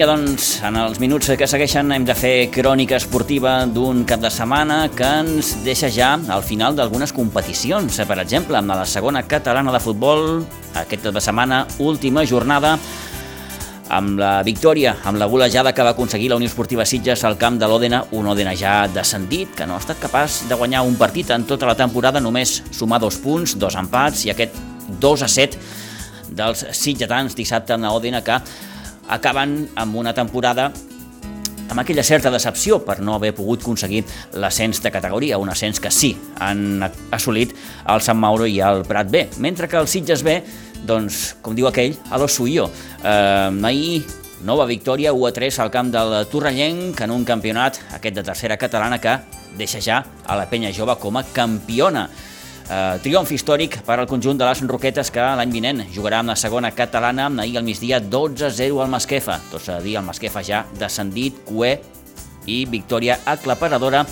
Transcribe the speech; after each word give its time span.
Vinga, 0.00 0.14
doncs, 0.16 0.44
en 0.64 0.78
els 0.80 0.96
minuts 0.96 1.28
que 1.36 1.44
segueixen 1.44 1.92
hem 1.92 2.06
de 2.08 2.14
fer 2.16 2.46
crònica 2.48 2.96
esportiva 2.96 3.66
d'un 3.68 3.98
cap 4.08 4.22
de 4.22 4.30
setmana 4.32 4.78
que 4.96 5.04
ens 5.04 5.50
deixa 5.60 5.90
ja 5.92 6.14
al 6.32 6.40
final 6.40 6.72
d'algunes 6.72 7.12
competicions. 7.12 7.98
Per 8.08 8.16
exemple, 8.22 8.56
amb 8.56 8.72
la 8.72 8.86
segona 8.88 9.20
catalana 9.28 9.74
de 9.74 9.80
futbol, 9.84 10.40
aquest 10.72 11.04
cap 11.04 11.18
de 11.18 11.20
setmana, 11.20 11.58
última 11.84 12.24
jornada, 12.24 12.78
amb 13.92 14.16
la 14.22 14.30
victòria, 14.40 14.94
amb 15.04 15.20
la 15.20 15.28
golejada 15.28 15.74
que 15.76 15.84
va 15.84 15.92
aconseguir 15.92 16.32
la 16.32 16.40
Unió 16.40 16.48
Esportiva 16.48 16.88
Sitges 16.88 17.26
al 17.28 17.36
camp 17.36 17.60
de 17.60 17.68
l'Òdena, 17.68 18.06
un 18.16 18.32
Òdena 18.32 18.56
ja 18.56 18.78
descendit, 18.88 19.52
que 19.52 19.68
no 19.68 19.76
ha 19.76 19.84
estat 19.84 20.00
capaç 20.00 20.46
de 20.48 20.56
guanyar 20.56 20.80
un 20.88 20.96
partit 20.96 21.28
en 21.36 21.44
tota 21.44 21.68
la 21.68 21.76
temporada, 21.76 22.24
només 22.24 22.62
sumar 22.72 23.02
dos 23.04 23.20
punts, 23.20 23.58
dos 23.60 23.76
empats 23.76 24.24
i 24.24 24.32
aquest 24.32 24.56
2 24.96 25.28
a 25.28 25.28
7 25.28 25.60
dels 26.40 26.64
sitgetans 26.72 27.36
dissabte 27.36 27.76
en 27.76 27.84
l'Òdena 27.84 28.24
que 28.24 28.40
acaben 29.10 29.68
amb 29.74 29.98
una 29.98 30.14
temporada 30.14 30.70
amb 31.70 31.78
aquella 31.78 32.02
certa 32.02 32.30
decepció 32.34 32.80
per 32.82 32.98
no 32.98 33.14
haver 33.14 33.30
pogut 33.34 33.62
aconseguir 33.62 34.02
l'ascens 34.42 34.82
de 34.82 34.90
categoria, 34.90 35.38
un 35.38 35.50
ascens 35.52 35.78
que 35.80 35.92
sí 35.94 36.10
han 36.42 36.82
assolit 37.14 37.54
el 37.86 38.02
Sant 38.02 38.18
Mauro 38.18 38.46
i 38.46 38.58
el 38.58 38.82
Prat 38.88 39.10
B, 39.10 39.28
mentre 39.38 39.68
que 39.70 39.78
el 39.78 39.86
Sitges 39.88 40.24
B, 40.26 40.40
doncs, 40.86 41.36
com 41.42 41.54
diu 41.54 41.68
aquell, 41.70 41.94
a 42.10 42.18
lo 42.18 42.26
suyo. 42.26 42.66
Eh, 43.04 43.66
ahir, 43.70 44.02
nova 44.42 44.66
victòria, 44.66 45.12
1 45.12 45.28
a 45.28 45.32
3 45.36 45.60
al 45.62 45.70
camp 45.70 45.92
del 45.94 46.16
Torrellenc 46.32 47.00
en 47.06 47.14
un 47.14 47.24
campionat, 47.28 47.78
aquest 47.94 48.18
de 48.18 48.26
tercera 48.26 48.58
catalana, 48.58 48.98
que 48.98 49.18
deixa 49.58 49.78
ja 49.84 50.02
a 50.26 50.36
la 50.38 50.48
penya 50.50 50.72
jove 50.74 50.96
com 50.98 51.20
a 51.20 51.24
campiona. 51.34 52.08
Uh, 52.70 53.00
triomf 53.02 53.32
històric 53.34 53.80
per 53.82 53.96
al 53.98 54.06
conjunt 54.06 54.38
de 54.38 54.46
les 54.46 54.60
Roquetes 54.62 55.08
que 55.10 55.24
l'any 55.40 55.50
vinent 55.50 55.80
jugarà 55.90 56.20
amb 56.22 56.30
la 56.30 56.36
segona 56.38 56.70
catalana 56.70 57.26
ahir 57.42 57.56
al 57.58 57.64
migdia 57.66 57.98
12-0 57.98 58.78
al 58.84 58.92
Masquefa. 58.92 59.40
Tot 59.50 59.64
s'ha 59.64 59.80
de 59.80 59.88
dir, 59.88 59.96
el 59.98 60.06
Masquefa 60.06 60.44
ja 60.46 60.60
descendit, 60.78 61.42
cué 61.48 61.80
i 62.46 62.60
victòria 62.70 63.18
aclaparadora 63.26 64.04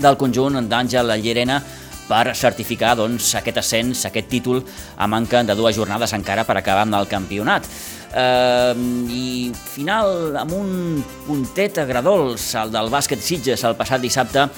del 0.00 0.16
conjunt 0.16 0.62
d'Àngel 0.64 1.12
Llerena 1.20 1.60
per 2.08 2.32
certificar 2.32 2.94
doncs, 2.96 3.34
aquest 3.36 3.60
ascens, 3.60 4.06
aquest 4.08 4.32
títol, 4.32 4.64
a 4.96 5.06
manca 5.06 5.44
de 5.44 5.52
dues 5.52 5.76
jornades 5.76 6.16
encara 6.16 6.48
per 6.48 6.56
acabar 6.56 6.88
amb 6.88 6.96
el 7.02 7.08
campionat. 7.12 7.68
Uh, 8.08 8.72
I 9.12 9.52
final 9.52 10.38
amb 10.40 10.56
un 10.56 11.02
puntet 11.26 11.84
agradols, 11.84 12.54
el 12.56 12.72
del 12.72 12.88
bàsquet 12.88 13.20
Sitges 13.20 13.68
el 13.68 13.76
passat 13.76 14.00
dissabte 14.00 14.48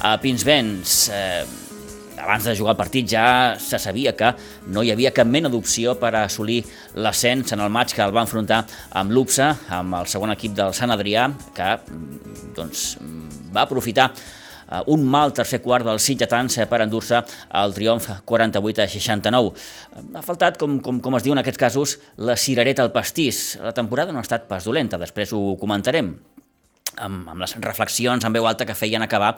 a 0.00 0.16
Pinsbens. 0.22 1.02
Uh, 1.12 1.59
abans 2.20 2.44
de 2.44 2.56
jugar 2.56 2.74
el 2.74 2.80
partit 2.80 3.08
ja 3.10 3.56
se 3.58 3.78
sabia 3.78 4.14
que 4.16 4.32
no 4.68 4.84
hi 4.84 4.92
havia 4.92 5.12
cap 5.14 5.28
mena 5.28 5.50
d'opció 5.52 5.96
per 6.00 6.12
assolir 6.20 6.62
l'ascens 6.94 7.52
en 7.52 7.64
el 7.64 7.72
maig 7.72 7.94
que 7.94 8.02
el 8.04 8.14
va 8.14 8.24
enfrontar 8.26 8.64
amb 9.00 9.14
l'UPSA, 9.14 9.48
amb 9.80 10.00
el 10.00 10.10
segon 10.10 10.34
equip 10.34 10.54
del 10.56 10.74
Sant 10.76 10.92
Adrià, 10.94 11.28
que 11.56 11.70
doncs, 12.56 12.96
va 13.54 13.64
aprofitar 13.66 14.10
eh, 14.12 14.82
un 14.94 15.04
mal 15.04 15.34
tercer 15.36 15.60
quart 15.64 15.86
dels 15.88 16.06
sitgetans 16.06 16.58
eh, 16.58 16.68
per 16.70 16.82
endur-se 16.84 17.22
el 17.62 17.76
triomf 17.76 18.10
48 18.24 18.84
a 18.84 18.88
69. 18.90 19.54
Ha 20.14 20.26
faltat, 20.26 20.58
com, 20.60 20.78
com, 20.84 21.00
com 21.04 21.18
es 21.18 21.26
diu 21.26 21.36
en 21.36 21.42
aquests 21.42 21.60
casos, 21.60 21.96
la 22.18 22.36
cirereta 22.36 22.84
al 22.86 22.92
pastís. 22.94 23.58
La 23.62 23.74
temporada 23.76 24.12
no 24.12 24.22
ha 24.22 24.26
estat 24.26 24.48
pas 24.50 24.68
dolenta, 24.68 25.00
després 25.00 25.34
ho 25.36 25.56
comentarem 25.60 26.14
amb, 26.98 27.28
amb 27.30 27.40
les 27.40 27.54
reflexions 27.62 28.24
en 28.24 28.34
veu 28.34 28.46
alta 28.46 28.66
que 28.66 28.74
feien 28.74 29.02
acabar 29.02 29.34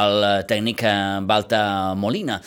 el 0.00 0.26
tècnic 0.50 0.84
Balta 1.28 1.62
eh, 1.62 1.94
Molina. 1.96 2.40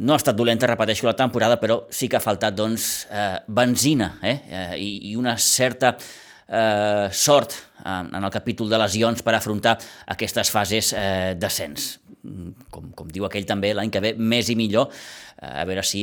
No 0.00 0.14
ha 0.14 0.20
estat 0.20 0.36
dolenta, 0.38 0.68
repeteixo, 0.70 1.08
la 1.08 1.16
temporada, 1.18 1.58
però 1.60 1.82
sí 1.90 2.08
que 2.08 2.18
ha 2.18 2.24
faltat 2.24 2.54
doncs, 2.56 2.90
eh, 3.10 3.38
benzina 3.48 4.14
eh? 4.22 4.36
eh 4.48 4.66
i, 4.78 4.90
i 5.10 5.16
una 5.16 5.36
certa 5.36 5.96
eh, 5.96 7.08
sort 7.12 7.54
en, 7.84 8.14
en 8.14 8.24
el 8.24 8.30
capítol 8.30 8.68
de 8.70 8.78
lesions 8.78 9.22
per 9.22 9.34
afrontar 9.34 9.78
aquestes 10.06 10.50
fases 10.50 10.92
eh, 10.92 11.34
d'ascens. 11.38 11.99
Com, 12.20 12.90
com 12.92 13.08
diu 13.08 13.24
aquell 13.24 13.46
també, 13.48 13.72
l'any 13.72 13.90
que 13.92 14.02
ve 14.04 14.12
més 14.18 14.50
i 14.52 14.56
millor, 14.58 14.90
a 15.40 15.64
veure 15.64 15.80
si 15.86 16.02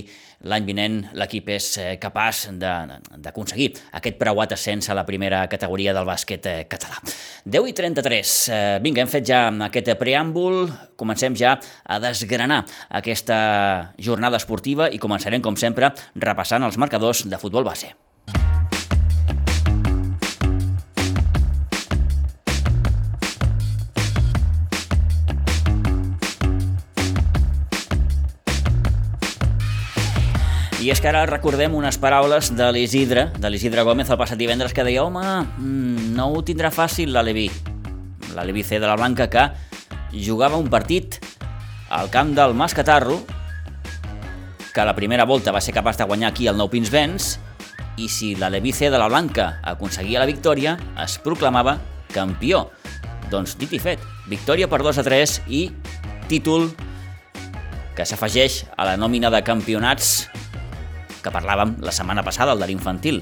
l'any 0.49 0.65
vinent 0.65 0.97
l'equip 1.17 1.49
és 1.53 1.67
eh, 1.81 1.91
capaç 2.01 2.47
d'aconseguir 2.57 3.69
aquest 3.99 4.17
preuat 4.17 4.55
ascens 4.55 4.89
a 4.89 4.97
la 4.97 5.05
primera 5.05 5.43
categoria 5.49 5.93
del 5.93 6.07
bàsquet 6.09 6.49
eh, 6.49 6.57
català. 6.69 6.97
10 7.45 7.69
i 7.69 7.75
33. 7.77 8.33
Eh, 8.49 8.59
vinga, 8.85 9.05
hem 9.05 9.13
fet 9.13 9.29
ja 9.29 9.45
aquest 9.69 9.93
preàmbul, 10.01 10.65
comencem 10.97 11.37
ja 11.37 11.57
a 11.85 12.01
desgranar 12.01 12.63
aquesta 13.01 13.39
jornada 13.97 14.41
esportiva 14.41 14.89
i 14.89 15.01
començarem, 15.01 15.41
com 15.41 15.57
sempre, 15.57 15.93
repassant 16.17 16.65
els 16.65 16.81
marcadors 16.81 17.27
de 17.29 17.41
futbol 17.41 17.67
base. 17.67 17.93
I 30.87 30.91
és 30.93 31.01
que 31.03 31.09
ara 31.09 31.25
recordem 31.27 31.73
unes 31.75 31.97
paraules 31.99 32.47
de 32.55 32.65
l'Isidre, 32.71 33.25
de 33.35 33.49
l'Isidre 33.51 33.83
Gómez 33.83 34.07
el 34.07 34.15
passat 34.15 34.39
divendres, 34.39 34.71
que 34.71 34.85
deia 34.87 35.01
home, 35.03 35.19
mm, 35.19 36.13
no 36.15 36.29
ho 36.31 36.43
tindrà 36.47 36.69
fàcil 36.71 37.11
l'Aleví, 37.11 37.49
l'Aleví 38.37 38.63
C 38.63 38.79
de 38.79 38.87
la 38.87 38.95
Blanca, 38.95 39.27
que 39.27 39.51
jugava 40.13 40.55
un 40.55 40.69
partit 40.71 41.19
al 41.89 42.07
camp 42.09 42.31
del 42.37 42.53
Mascatarro, 42.53 43.19
que 44.73 44.85
la 44.85 44.95
primera 44.95 45.25
volta 45.25 45.51
va 45.51 45.59
ser 45.59 45.73
capaç 45.75 45.97
de 45.97 46.05
guanyar 46.05 46.29
aquí 46.29 46.47
el 46.47 46.55
Nou 46.55 46.69
Pins 46.69 46.89
Vents, 46.89 47.37
i 47.97 48.07
si 48.07 48.35
l'Aleví 48.35 48.71
C 48.71 48.89
de 48.89 48.97
la 48.97 49.09
Blanca 49.09 49.59
aconseguia 49.63 50.23
la 50.23 50.31
victòria, 50.31 50.77
es 51.03 51.17
proclamava 51.19 51.81
campió. 52.13 52.69
Doncs 53.29 53.57
dit 53.59 53.73
i 53.73 53.79
fet, 53.79 53.99
victòria 54.29 54.71
per 54.71 54.79
2 54.87 55.03
a 55.03 55.03
3 55.03 55.41
i 55.49 55.67
títol 56.29 56.71
que 57.93 58.05
s'afegeix 58.05 58.63
a 58.77 58.85
la 58.85 58.95
nòmina 58.95 59.27
de 59.29 59.43
campionats 59.43 60.29
que 61.27 61.33
parlàvem 61.35 61.75
la 61.83 61.93
setmana 61.95 62.23
passada, 62.23 62.55
el 62.55 62.63
de 62.63 62.69
l'infantil. 62.69 63.19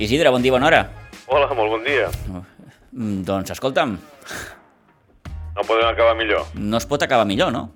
Isidre, 0.00 0.32
bon 0.32 0.42
dia, 0.42 0.54
bona 0.54 0.70
hora. 0.70 0.80
Hola, 1.28 1.50
molt 1.54 1.76
bon 1.76 1.84
dia. 1.84 2.08
Mm, 2.30 3.20
doncs, 3.28 3.52
escolta'm... 3.56 3.98
No 5.50 5.66
podem 5.66 5.88
acabar 5.90 6.14
millor. 6.16 6.46
No 6.56 6.78
es 6.78 6.86
pot 6.88 7.02
acabar 7.04 7.26
millor, 7.28 7.50
no? 7.52 7.66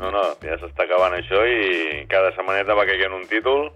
No, 0.00 0.08
no, 0.14 0.22
ja 0.40 0.56
s'està 0.56 0.86
acabant 0.86 1.12
això 1.18 1.42
i 1.44 2.04
cada 2.08 2.30
setmaneta 2.32 2.76
va 2.78 2.86
caient 2.88 3.12
un 3.12 3.26
títol 3.28 3.68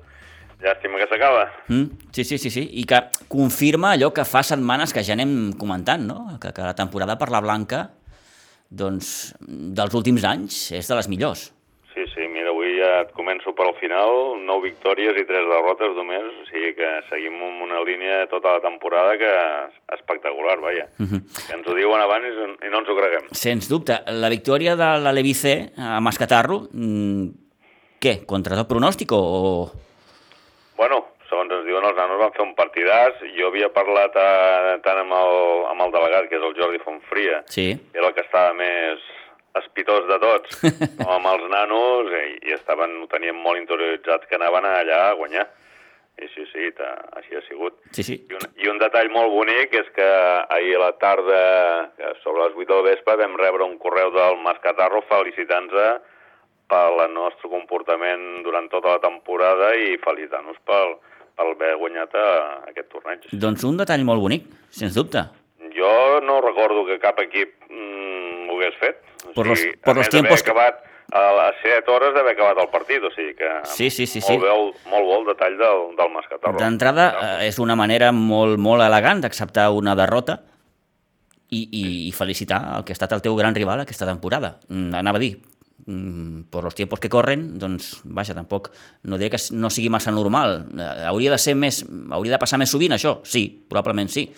Llàstima 0.65 0.97
que 0.97 1.09
s'acaba. 1.11 1.43
Mm, 1.69 2.07
sí, 2.15 2.25
sí, 2.25 2.39
sí, 2.39 2.49
sí. 2.49 2.63
I 2.81 2.87
que 2.89 3.01
confirma 3.29 3.91
allò 3.93 4.13
que 4.17 4.25
fa 4.25 4.41
setmanes 4.47 4.95
que 4.97 5.03
ja 5.05 5.13
anem 5.13 5.53
comentant, 5.61 6.07
no? 6.09 6.39
Que, 6.41 6.55
que 6.57 6.65
la 6.65 6.77
temporada 6.79 7.19
per 7.21 7.29
la 7.35 7.43
Blanca, 7.45 7.83
doncs, 8.71 9.35
dels 9.45 9.99
últims 9.99 10.25
anys, 10.25 10.63
és 10.79 10.89
de 10.89 10.97
les 10.97 11.11
millors 11.13 11.51
ja 12.85 13.01
et 13.05 13.13
començo 13.17 13.55
pel 13.57 13.73
final, 13.81 14.37
9 14.45 14.65
victòries 14.69 15.17
i 15.21 15.25
3 15.29 15.49
derrotes 15.51 15.95
només, 15.97 16.27
o 16.43 16.45
sigui 16.51 16.75
que 16.79 16.91
seguim 17.11 17.39
amb 17.43 17.65
una 17.67 17.83
línia 17.87 18.25
tota 18.33 18.57
la 18.57 18.63
temporada 18.65 19.17
que 19.21 19.31
és 19.31 19.79
espectacular, 19.99 20.59
vaja. 20.61 20.87
Uh 20.99 21.03
mhm. 21.03 21.15
-huh. 21.15 21.47
Que 21.47 21.55
ens 21.55 21.67
ho 21.67 21.75
diuen 21.75 22.01
abans 22.01 22.27
i 22.27 22.69
no 22.71 22.79
ens 22.79 22.89
ho 22.89 22.97
creguem. 22.97 23.25
Sens 23.33 23.69
dubte. 23.69 23.99
La 24.07 24.29
victòria 24.29 24.77
de 24.77 24.91
la 25.01 25.13
Levice 25.13 25.73
a 25.77 26.01
Mascatarro, 26.01 26.69
mm, 26.73 27.27
què, 28.01 28.27
contra 28.27 28.57
el 28.57 28.67
pronòstic 28.67 29.13
o...? 29.13 29.71
Bueno, 30.77 31.07
segons 31.29 31.51
ens 31.53 31.65
diuen 31.65 31.85
els 31.85 31.97
nanos 31.97 32.21
van 32.21 32.33
fer 32.33 32.43
un 32.43 32.55
partidàs, 32.55 33.21
jo 33.37 33.49
havia 33.49 33.71
parlat 33.73 34.15
a, 34.17 34.79
tant 34.85 34.99
amb 34.99 35.13
el, 35.13 35.65
amb 35.73 35.81
el 35.81 35.93
delegat, 35.93 36.29
que 36.29 36.37
és 36.37 36.43
el 36.43 36.55
Jordi 36.55 36.79
Fontfria, 36.85 37.43
sí. 37.47 37.73
era 37.95 38.09
el 38.09 38.15
que 38.15 38.21
estava 38.21 38.53
més 38.53 38.99
espitós 39.61 40.07
de 40.09 40.19
tots, 40.23 40.57
com 40.99 41.13
amb 41.17 41.29
els 41.35 41.45
nanos, 41.53 42.11
i, 42.21 42.39
i 42.49 42.57
estaven, 42.57 42.97
ho 43.03 43.11
tenien 43.13 43.37
molt 43.39 43.61
interioritzat 43.61 44.27
que 44.29 44.39
anaven 44.39 44.67
allà 44.71 45.05
a 45.11 45.19
guanyar. 45.19 45.47
I 46.15 46.29
sí, 46.31 46.45
sí, 46.53 46.69
així 47.19 47.35
ha 47.35 47.41
sigut. 47.49 47.75
Sí, 47.91 48.05
sí. 48.07 48.17
I 48.31 48.37
un, 48.39 48.45
I 48.63 48.69
un 48.71 48.79
detall 48.79 49.09
molt 49.11 49.33
bonic 49.35 49.73
és 49.75 49.89
que 49.97 50.07
ahir 50.55 50.77
a 50.79 50.85
la 50.85 50.93
tarda, 51.03 51.41
sobre 52.23 52.45
les 52.45 52.55
8 52.55 52.69
del 52.71 52.85
vespre, 52.87 53.17
vam 53.19 53.35
rebre 53.41 53.67
un 53.67 53.75
correu 53.83 54.13
del 54.15 54.39
Mascatarro 54.45 55.03
felicitant-nos 55.11 56.13
pel 56.71 57.03
nostre 57.13 57.51
comportament 57.51 58.45
durant 58.47 58.71
tota 58.73 58.95
la 58.95 59.03
temporada 59.03 59.75
i 59.75 59.99
felicitant-nos 60.05 60.61
pel, 60.69 60.95
per 61.35 61.49
haver 61.51 61.75
guanyat 61.83 62.15
a, 62.15 62.29
aquest 62.71 62.91
torneig. 62.95 63.27
Doncs 63.33 63.67
un 63.69 63.81
detall 63.81 64.07
molt 64.07 64.23
bonic, 64.23 64.47
sens 64.71 64.95
dubte. 64.97 65.27
Jo 65.75 66.21
no 66.23 66.39
recordo 66.45 66.87
que 66.87 67.01
cap 67.03 67.19
equip 67.25 67.64
ho 68.55 68.61
hagués 68.61 68.79
fet. 68.81 69.03
O 69.29 69.33
Por 69.35 69.47
los- 69.49 69.59
sigui, 69.61 69.77
por 69.77 69.97
los 69.97 70.07
d'haver 70.09 70.11
tiempos 70.23 70.43
que- 70.43 70.51
acabat 70.51 70.81
a 71.13 71.23
les 71.37 71.57
7 71.63 71.91
hores 71.91 72.15
d'haver 72.15 72.33
acabat 72.33 72.59
el 72.65 72.69
partit, 72.73 73.03
o 73.05 73.11
sigui 73.15 73.35
que 73.35 73.49
Sí, 73.65 73.91
sí, 73.91 74.07
sí, 74.07 74.21
molt, 74.21 74.31
sí. 74.31 74.37
Bé, 74.39 74.49
el, 74.55 74.73
molt 74.91 75.05
bo 75.05 75.19
el 75.21 75.27
detall 75.27 75.59
del, 75.59 75.97
del 75.97 76.11
mascatarro. 76.13 76.59
D'entrada, 76.59 77.39
eh, 77.43 77.49
és 77.49 77.59
una 77.59 77.77
manera 77.77 78.11
molt, 78.13 78.59
molt 78.59 78.83
elegant 78.83 79.21
d'acceptar 79.21 79.71
una 79.71 79.95
derrota 79.95 80.41
i, 81.51 81.69
i, 81.71 81.83
i 82.09 82.13
felicitar 82.13 82.63
el 82.79 82.85
que 82.85 82.93
ha 82.95 82.97
estat 82.99 83.13
el 83.15 83.23
teu 83.23 83.37
gran 83.37 83.55
rival 83.55 83.81
aquesta 83.85 84.07
temporada. 84.09 84.57
Mm, 84.69 84.95
Anava 84.99 85.21
a 85.21 85.23
dir, 85.23 85.37
mm, 85.87 86.49
per 86.51 86.65
los 86.65 86.75
tiempos 86.75 86.99
que 87.01 87.09
corren, 87.13 87.59
doncs, 87.59 88.01
vaja, 88.05 88.35
tampoc, 88.35 88.73
no 89.05 89.19
diré 89.19 89.31
que 89.31 89.43
no 89.53 89.71
sigui 89.71 89.91
massa 89.93 90.11
normal. 90.11 90.67
Eh, 90.75 91.05
Hauria 91.07 91.31
de 91.37 91.39
ser 91.39 91.55
més, 91.55 91.85
hauria 92.11 92.33
de 92.33 92.39
passar 92.43 92.59
més 92.59 92.71
sovint, 92.71 92.93
això? 92.97 93.21
Sí, 93.25 93.47
probablement 93.69 94.09
sí. 94.11 94.33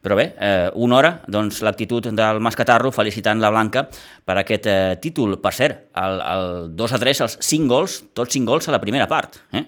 Però 0.00 0.16
bé, 0.16 0.30
eh, 0.40 0.70
una 0.80 0.96
hora, 0.96 1.10
doncs 1.28 1.60
l'actitud 1.60 2.06
del 2.08 2.40
Mascatarro 2.40 2.88
felicitant 2.90 3.40
la 3.40 3.50
Blanca 3.52 3.82
per 4.24 4.38
aquest 4.40 4.66
eh, 4.66 4.96
títol. 5.00 5.36
Per 5.44 5.52
cert, 5.52 5.90
el, 6.00 6.22
el 6.24 6.46
2 6.76 6.94
a 6.96 7.00
3, 7.02 7.20
els 7.26 7.36
5 7.44 7.68
gols, 7.68 7.98
tots 8.16 8.32
5 8.32 8.48
gols 8.48 8.70
a 8.70 8.72
la 8.72 8.80
primera 8.80 9.08
part. 9.10 9.42
Eh? 9.52 9.66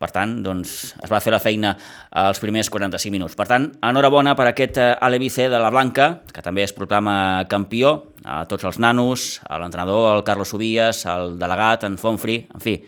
Per 0.00 0.08
tant, 0.08 0.38
doncs, 0.40 0.70
es 0.96 1.10
va 1.12 1.20
fer 1.20 1.34
la 1.34 1.42
feina 1.44 1.74
als 2.16 2.40
primers 2.40 2.70
45 2.72 3.12
minuts. 3.12 3.36
Per 3.36 3.44
tant, 3.50 3.66
enhorabona 3.84 4.32
per 4.38 4.46
aquest 4.48 4.80
eh, 4.80 4.94
Alevice 4.96 5.50
de 5.52 5.60
la 5.60 5.68
Blanca, 5.68 6.08
que 6.32 6.40
també 6.40 6.64
es 6.64 6.72
proclama 6.72 7.44
campió, 7.52 8.14
a 8.24 8.46
tots 8.48 8.64
els 8.64 8.80
nanos, 8.80 9.42
a 9.44 9.60
l'entrenador, 9.60 10.14
el 10.14 10.24
Carlos 10.24 10.54
Subias, 10.54 11.04
al 11.04 11.36
delegat, 11.40 11.84
en 11.84 12.00
Fonfri, 12.00 12.46
en 12.48 12.64
fi, 12.64 12.78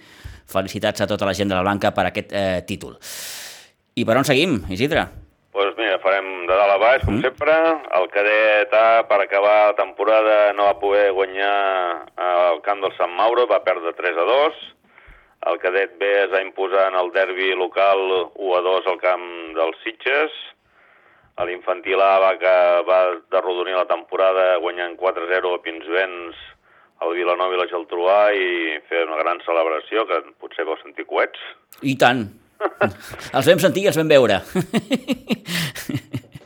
felicitats 0.49 1.05
a 1.05 1.09
tota 1.11 1.29
la 1.29 1.37
gent 1.37 1.53
de 1.53 1.59
la 1.59 1.67
Blanca 1.67 1.93
per 1.93 2.09
aquest 2.09 2.33
eh, 2.33 2.63
títol. 2.65 2.97
I 3.93 4.09
per 4.09 4.17
on 4.17 4.25
seguim, 4.25 4.63
Isidre? 4.73 5.05
Doncs 5.53 5.77
mira, 5.77 5.99
farem 6.01 6.29
de 6.49 6.55
dalt 6.57 6.73
a 6.73 6.79
baix, 6.81 7.03
Mm. 7.03 7.07
com 7.07 7.21
sempre. 7.23 7.53
El 7.99 8.09
cadet 8.09 8.73
A, 8.73 9.03
per 9.07 9.21
acabar 9.21 9.67
la 9.69 9.75
temporada, 9.77 10.53
no 10.55 10.65
va 10.65 10.79
poder 10.81 11.13
guanyar 11.13 12.09
al 12.17 12.63
camp 12.63 12.81
del 12.81 12.97
Sant 12.97 13.13
Mauro, 13.13 13.47
va 13.47 13.63
perdre 13.63 13.93
3 13.93 14.17
a 14.17 14.25
2. 14.25 14.55
El 15.47 15.59
cadet 15.59 15.99
B 15.99 16.05
es 16.25 16.31
va 16.33 16.41
imposar 16.41 16.89
en 16.89 16.95
el 16.95 17.11
derbi 17.13 17.55
local 17.55 18.31
1 18.35 18.57
a 18.57 18.61
2 18.61 18.87
al 18.87 18.99
camp 18.99 19.55
dels 19.55 19.77
Sitges. 19.85 20.31
L'infantil 21.45 22.01
A 22.01 22.19
va, 22.19 22.39
que 22.39 22.83
va 22.87 23.21
derrodonir 23.31 23.75
la 23.75 23.87
temporada 23.87 24.57
guanyant 24.59 24.97
4-0 24.97 25.55
a 25.55 25.63
Pinsbens 25.63 26.37
al 27.01 27.15
Vilanova 27.15 27.55
i 27.55 27.59
la 27.59 27.67
Geltrú 27.67 28.07
A 28.09 28.33
i 28.33 28.79
fer 28.89 29.05
una 29.09 29.17
gran 29.17 29.41
celebració, 29.41 30.07
que 30.07 30.23
potser 30.39 30.65
vau 30.65 30.77
sentir 30.83 31.05
coets. 31.05 31.41
I 31.83 31.97
tant. 31.99 32.29
els 33.37 33.49
vam 33.49 33.63
sentir 33.63 33.87
i 33.87 33.91
els 33.93 33.99
vam 34.01 34.11
veure. 34.11 34.41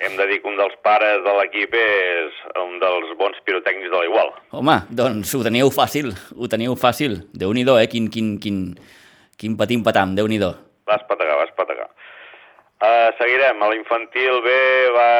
Hem 0.06 0.18
de 0.18 0.26
dir 0.30 0.40
que 0.42 0.50
un 0.50 0.58
dels 0.60 0.76
pares 0.86 1.22
de 1.24 1.34
l'equip 1.38 1.74
és 1.80 2.40
un 2.62 2.76
dels 2.82 3.14
bons 3.18 3.38
pirotècnics 3.48 3.92
de 3.92 4.02
l'Igual. 4.04 4.32
Home, 4.56 4.78
doncs 5.00 5.34
ho 5.34 5.42
teníeu 5.46 5.72
fàcil, 5.74 6.12
ho 6.36 6.50
teníeu 6.52 6.76
fàcil. 6.78 7.20
Déu-n'hi-do, 7.34 7.78
eh? 7.80 7.88
Quin, 7.92 8.10
quin, 8.12 8.36
quin, 8.42 8.62
quin 9.40 9.56
patim 9.58 9.84
patam, 9.86 10.14
Déu-n'hi-do. 10.18 10.52
Va 10.86 11.00
espategar, 11.00 11.40
va 11.40 11.48
espategar. 11.48 11.88
Uh, 12.76 13.08
seguirem. 13.16 13.62
A 13.62 13.68
l'infantil 13.72 14.42
B 14.44 14.56
va 14.92 15.12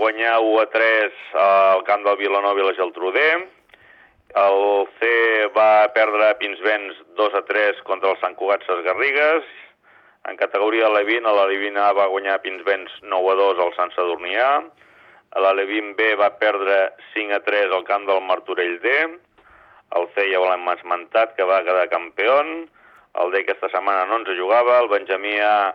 guanyar 0.00 0.38
1 0.40 0.60
a 0.62 0.68
3 0.72 1.18
al 1.44 1.82
camp 1.84 2.06
del 2.06 2.16
Vilanova 2.16 2.62
i 2.62 2.64
la 2.64 2.76
Geltrú 2.78 3.12
D. 3.12 3.24
El 4.42 4.62
C 4.96 5.10
va 5.52 5.92
perdre 5.92 6.30
a 6.30 6.38
Pinsbens 6.40 6.96
2 7.20 7.36
a 7.36 7.42
3 7.44 7.82
contra 7.84 8.14
el 8.14 8.20
Sant 8.22 8.32
Cugat 8.38 8.64
Ses 8.64 8.80
Garrigues. 8.86 9.44
En 10.28 10.36
categoria 10.38 10.88
Levin, 10.88 11.24
la 11.24 11.46
A 11.88 11.92
va 11.92 12.06
guanyar 12.06 12.42
Pinsbens 12.42 12.92
9 13.02 13.30
a 13.32 13.34
2 13.34 13.58
al 13.58 13.72
Sant 13.74 13.90
Sadurnià. 13.90 14.62
La 15.42 15.52
Levin 15.52 15.96
B 15.96 16.14
va 16.14 16.30
perdre 16.38 16.92
5 17.14 17.34
a 17.34 17.40
3 17.40 17.72
al 17.72 17.82
camp 17.84 18.06
del 18.06 18.20
Martorell 18.22 18.78
D. 18.80 18.92
El 19.98 20.06
C 20.14 20.28
ja 20.30 20.40
l'hem 20.44 20.68
esmentat, 20.72 21.34
que 21.34 21.44
va 21.44 21.64
quedar 21.66 21.88
campió. 21.90 22.38
El 23.18 23.32
D 23.32 23.42
aquesta 23.42 23.68
setmana 23.72 24.06
no 24.06 24.20
ens 24.20 24.30
jugava. 24.38 24.78
El 24.84 24.88
Benjamí 24.92 25.34
A 25.42 25.74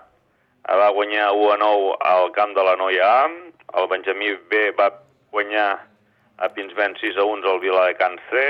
va 0.80 0.90
guanyar 0.96 1.34
1 1.36 1.52
a 1.52 1.60
9 1.66 1.98
al 2.14 2.32
camp 2.32 2.56
de 2.56 2.64
la 2.64 2.78
Noia 2.80 3.12
A. 3.26 3.28
El 3.76 3.92
Benjamí 3.92 4.32
B 4.48 4.72
va 4.80 4.94
guanyar 5.32 5.70
a 6.38 6.50
Pinsbens 6.56 7.04
6 7.04 7.18
a 7.18 7.28
1 7.28 7.52
al 7.52 7.60
Viladecans 7.60 8.24
C. 8.32 8.48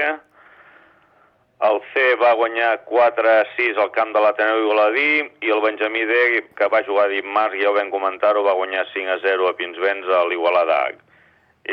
El 1.57 1.79
C 1.89 2.03
va 2.21 2.35
guanyar 2.37 2.83
4 2.85 3.29
a 3.31 3.45
6 3.55 3.79
al 3.81 3.89
camp 3.95 4.11
de 4.13 4.21
l'Ateneu 4.21 4.61
Igualadí 4.61 5.09
i 5.41 5.53
el 5.53 5.61
Benjamí 5.63 6.03
D, 6.05 6.17
que 6.53 6.69
va 6.69 6.83
jugar 6.85 7.07
dimarts, 7.09 7.57
ja 7.57 7.71
ho 7.71 7.73
vam 7.73 7.89
comentar-ho, 7.89 8.43
va 8.45 8.53
guanyar 8.59 8.85
5 8.93 9.15
a 9.15 9.17
0 9.23 9.49
a 9.49 9.55
Pinsbens 9.57 10.05
a 10.05 10.23
l'Igualada 10.29 10.77
H. 10.91 11.01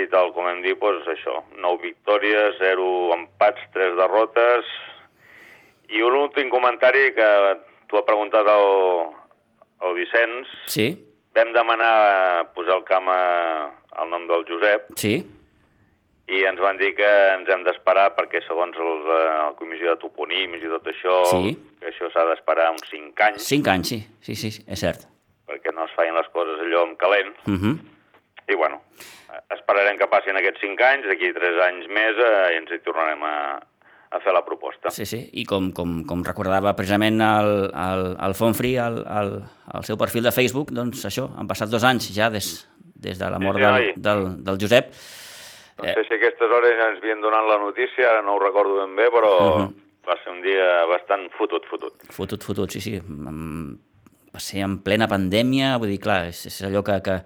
I 0.01 0.07
tal 0.11 0.33
com 0.35 0.49
hem 0.49 0.63
dit, 0.65 0.81
doncs 0.81 1.07
això, 1.13 1.43
9 1.61 1.83
victòries, 1.85 2.57
0 2.63 2.89
empats, 3.19 3.61
3 3.77 3.95
derrotes. 4.01 4.73
I 5.93 6.01
un 6.03 6.17
últim 6.25 6.49
comentari 6.51 7.11
que 7.15 7.31
t'ho 7.91 8.01
ha 8.01 8.09
preguntat 8.09 8.49
el, 8.49 8.71
el 9.85 10.01
Vicenç. 10.01 10.57
Sí, 10.73 10.89
Vam 11.35 11.51
demanar 11.51 12.47
posar 12.55 12.77
el 12.79 12.85
camp 12.87 13.09
a, 13.11 13.23
al 13.99 14.11
nom 14.11 14.29
del 14.31 14.45
Josep 14.47 14.93
sí, 15.01 15.17
i 16.29 16.45
ens 16.49 16.61
van 16.61 16.79
dir 16.81 16.95
que 16.97 17.09
ens 17.35 17.49
hem 17.53 17.65
d'esperar 17.67 18.15
perquè 18.17 18.41
segons 18.47 18.77
el, 18.81 18.93
la 19.09 19.53
comissió 19.59 19.91
de 19.93 20.01
toponims 20.01 20.63
i 20.65 20.69
tot 20.73 20.87
això, 20.89 21.19
Sí. 21.31 21.57
que 21.81 21.91
això 21.93 22.09
s'ha 22.13 22.25
d'esperar 22.31 22.71
uns 22.73 22.87
5 22.91 23.21
anys 23.27 23.43
cinc 23.47 23.69
anys, 23.69 23.89
sí, 23.89 24.01
sí, 24.23 24.35
sí, 24.51 24.65
és 24.67 24.81
cert. 24.81 25.05
perquè 25.47 25.75
no 25.75 25.85
es 25.85 25.93
feien 25.97 26.15
les 26.17 26.29
coses 26.33 26.59
allò 26.65 26.83
amb 26.89 26.97
calent. 26.99 27.35
Uh 27.47 27.53
-huh. 27.61 27.79
I 28.49 28.55
bueno, 28.57 28.81
esperarem 29.55 29.99
que 29.99 30.07
passin 30.07 30.37
aquests 30.37 30.61
5 30.61 30.81
anys, 30.85 31.07
d'aquí 31.07 31.33
3 31.33 31.61
anys 31.69 31.87
més 31.89 32.17
eh, 32.19 32.55
i 32.55 32.57
ens 32.61 32.71
hi 32.73 32.79
tornarem 32.85 33.23
a, 33.23 33.37
a 34.11 34.21
fer 34.21 34.33
la 34.33 34.45
proposta. 34.45 34.91
Sí, 34.91 35.05
sí, 35.07 35.31
i 35.33 35.45
com, 35.45 35.73
com, 35.73 36.05
com 36.07 36.23
recordava 36.25 36.75
precisament 36.77 37.21
el, 37.21 37.71
el, 37.75 38.17
el 38.21 38.35
Fonfri 38.35 38.77
al, 38.79 39.03
al, 39.07 39.43
al 39.73 39.85
seu 39.85 39.97
perfil 39.97 40.23
de 40.23 40.33
Facebook, 40.33 40.71
doncs 40.73 41.05
això, 41.05 41.29
han 41.39 41.47
passat 41.49 41.69
dos 41.69 41.85
anys 41.85 42.09
ja 42.15 42.31
des, 42.31 42.69
des 42.97 43.19
de 43.19 43.31
la 43.31 43.39
mort 43.39 43.57
Sí, 43.59 43.63
del, 43.63 43.73
noi. 43.73 43.93
del, 43.97 44.45
del 44.45 44.59
Josep. 44.61 44.93
No 45.79 45.85
sé 45.85 46.05
si 46.07 46.15
a 46.15 46.17
aquestes 46.17 46.51
hores 46.51 46.77
ja 46.79 46.89
ens 46.91 46.99
havien 47.03 47.21
donat 47.21 47.49
la 47.49 47.59
notícia, 47.59 48.11
ara 48.11 48.23
no 48.23 48.35
ho 48.37 48.39
recordo 48.39 48.77
ben 48.87 48.95
bé, 48.97 49.09
però 49.11 49.33
uh 49.39 49.59
Mhm. 49.59 49.65
-huh. 49.67 49.75
va 50.09 50.17
ser 50.23 50.33
un 50.33 50.43
dia 50.43 50.85
bastant 50.87 51.31
fotut, 51.39 51.65
fotut. 51.67 51.93
Fotut, 52.11 52.43
fotut, 52.45 52.71
sí, 52.71 52.81
sí. 52.81 53.01
Mm, 53.01 53.77
Va 54.35 54.41
ser 54.41 54.63
en 54.65 54.79
plena 54.83 55.07
pandèmia, 55.07 55.79
vull 55.79 55.89
dir, 55.89 56.01
clar, 56.01 56.27
és, 56.27 56.47
és 56.47 56.63
allò 56.63 56.83
que, 56.83 57.01
que 57.03 57.23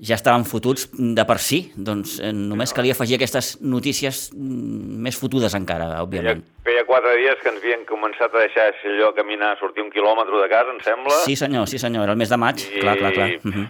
ja 0.00 0.14
estaven 0.14 0.46
fotuts 0.46 0.88
de 0.94 1.24
per 1.26 1.38
si, 1.38 1.72
doncs 1.76 2.20
eh, 2.20 2.32
només 2.32 2.72
calia 2.72 2.92
afegir 2.92 3.16
aquestes 3.16 3.60
notícies 3.60 4.30
mm, 4.32 4.96
més 5.04 5.18
fotudes 5.20 5.52
encara, 5.54 6.00
òbviament. 6.00 6.42
feia 6.64 6.86
quatre 6.86 7.16
dies 7.18 7.36
que 7.42 7.50
ens 7.50 7.58
havien 7.58 7.84
començat 7.84 8.34
a 8.34 8.38
deixar 8.38 8.72
allò 8.84 9.12
caminar, 9.14 9.58
sortir 9.58 9.82
un 9.82 9.90
quilòmetre 9.90 10.40
de 10.40 10.48
casa, 10.48 10.70
em 10.72 10.80
sembla. 10.80 11.14
Sí, 11.26 11.36
senyor, 11.36 11.66
sí, 11.68 11.78
senyor, 11.78 12.04
era 12.04 12.12
el 12.12 12.18
mes 12.18 12.30
de 12.30 12.36
maig, 12.38 12.56
I- 12.58 12.80
clar, 12.80 12.96
clar, 12.96 13.12
clar. 13.12 13.28
Uh 13.44 13.52
-huh. 13.52 13.68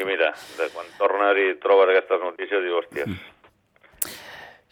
I 0.00 0.04
mira, 0.04 0.32
de 0.58 0.68
quan 0.74 0.86
tornes 0.98 1.36
i 1.38 1.60
trobes 1.60 1.88
aquestes 1.88 2.20
notícies, 2.20 2.62
dius, 2.64 2.84
hòsties, 2.84 3.06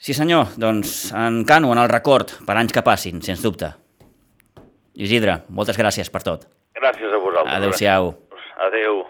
Sí, 0.00 0.14
senyor, 0.16 0.46
doncs 0.56 1.12
en 1.12 1.42
cano, 1.44 1.74
en 1.74 1.78
el 1.82 1.90
record, 1.92 2.30
per 2.48 2.54
anys 2.56 2.72
que 2.72 2.80
passin, 2.80 3.18
sens 3.20 3.42
dubte. 3.44 3.68
Isidre, 4.96 5.34
moltes 5.52 5.76
gràcies 5.76 6.08
per 6.08 6.22
tot. 6.24 6.46
gràcies 6.80 7.12
a 7.12 7.18
vosaltres. 7.20 7.56
Adéu-siau. 7.58 8.08
Adéu. 8.66 9.02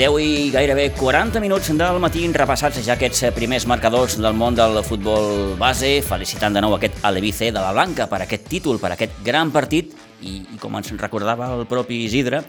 Deu 0.00 0.14
i 0.16 0.48
gairebé 0.48 0.86
40 0.96 1.42
minuts 1.44 1.66
del 1.76 1.98
matí 2.00 2.22
repassats 2.32 2.78
ja 2.86 2.94
aquests 2.94 3.34
primers 3.36 3.66
marcadors 3.68 4.14
del 4.16 4.32
món 4.32 4.54
del 4.56 4.78
futbol 4.80 5.58
base, 5.60 5.90
felicitant 6.00 6.56
de 6.56 6.62
nou 6.64 6.72
aquest 6.72 7.02
Alevice 7.04 7.50
de 7.52 7.60
la 7.60 7.74
Blanca 7.76 8.06
per 8.08 8.22
aquest 8.24 8.48
títol, 8.48 8.78
per 8.80 8.94
aquest 8.94 9.18
gran 9.26 9.52
partit. 9.52 9.92
I, 10.24 10.38
i 10.54 10.56
com 10.62 10.78
ens 10.80 10.88
recordava 10.96 11.50
el 11.52 11.66
propi 11.68 11.98
Isidre, 12.06 12.40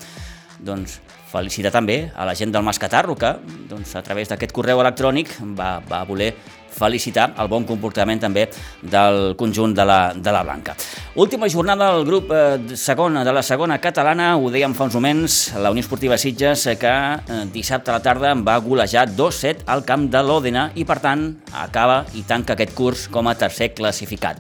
doncs 0.62 1.00
felicitar 1.32 1.72
també 1.72 2.12
a 2.15 2.25
la 2.27 2.36
gent 2.36 2.51
del 2.51 2.63
Mascatarro 2.63 3.15
que 3.15 3.36
doncs, 3.70 3.96
a 3.96 4.03
través 4.03 4.32
d'aquest 4.32 4.51
correu 4.56 4.82
electrònic 4.84 5.38
va, 5.58 5.77
va 5.88 6.03
voler 6.08 6.34
felicitar 6.72 7.34
el 7.39 7.50
bon 7.51 7.65
comportament 7.68 8.22
també 8.22 8.46
del 8.82 9.36
conjunt 9.39 9.74
de 9.75 9.86
la, 9.86 10.00
de 10.15 10.32
la 10.32 10.44
Blanca. 10.44 10.75
Última 11.20 11.50
jornada 11.51 11.91
del 11.96 12.06
grup 12.08 12.32
eh, 12.32 12.75
segona, 12.80 13.25
de 13.27 13.34
la 13.36 13.44
segona 13.44 13.77
catalana, 13.84 14.34
ho 14.38 14.50
dèiem 14.53 14.74
fa 14.77 14.88
uns 14.88 14.96
moments, 14.96 15.39
la 15.60 15.72
Unió 15.74 15.84
Esportiva 15.84 16.18
Sitges, 16.18 16.65
eh, 16.72 16.77
que 16.80 16.91
eh, 16.91 17.41
dissabte 17.53 17.91
a 17.91 18.00
la 18.00 18.03
tarda 18.03 18.34
va 18.39 18.58
golejar 18.63 19.10
2-7 19.12 19.68
al 19.68 19.84
camp 19.88 20.08
de 20.12 20.24
l'Òdena 20.24 20.70
i, 20.75 20.88
per 20.88 21.01
tant, 21.03 21.27
acaba 21.51 22.06
i 22.15 22.24
tanca 22.27 22.56
aquest 22.56 22.75
curs 22.77 23.08
com 23.12 23.27
a 23.27 23.36
tercer 23.36 23.74
classificat. 23.75 24.39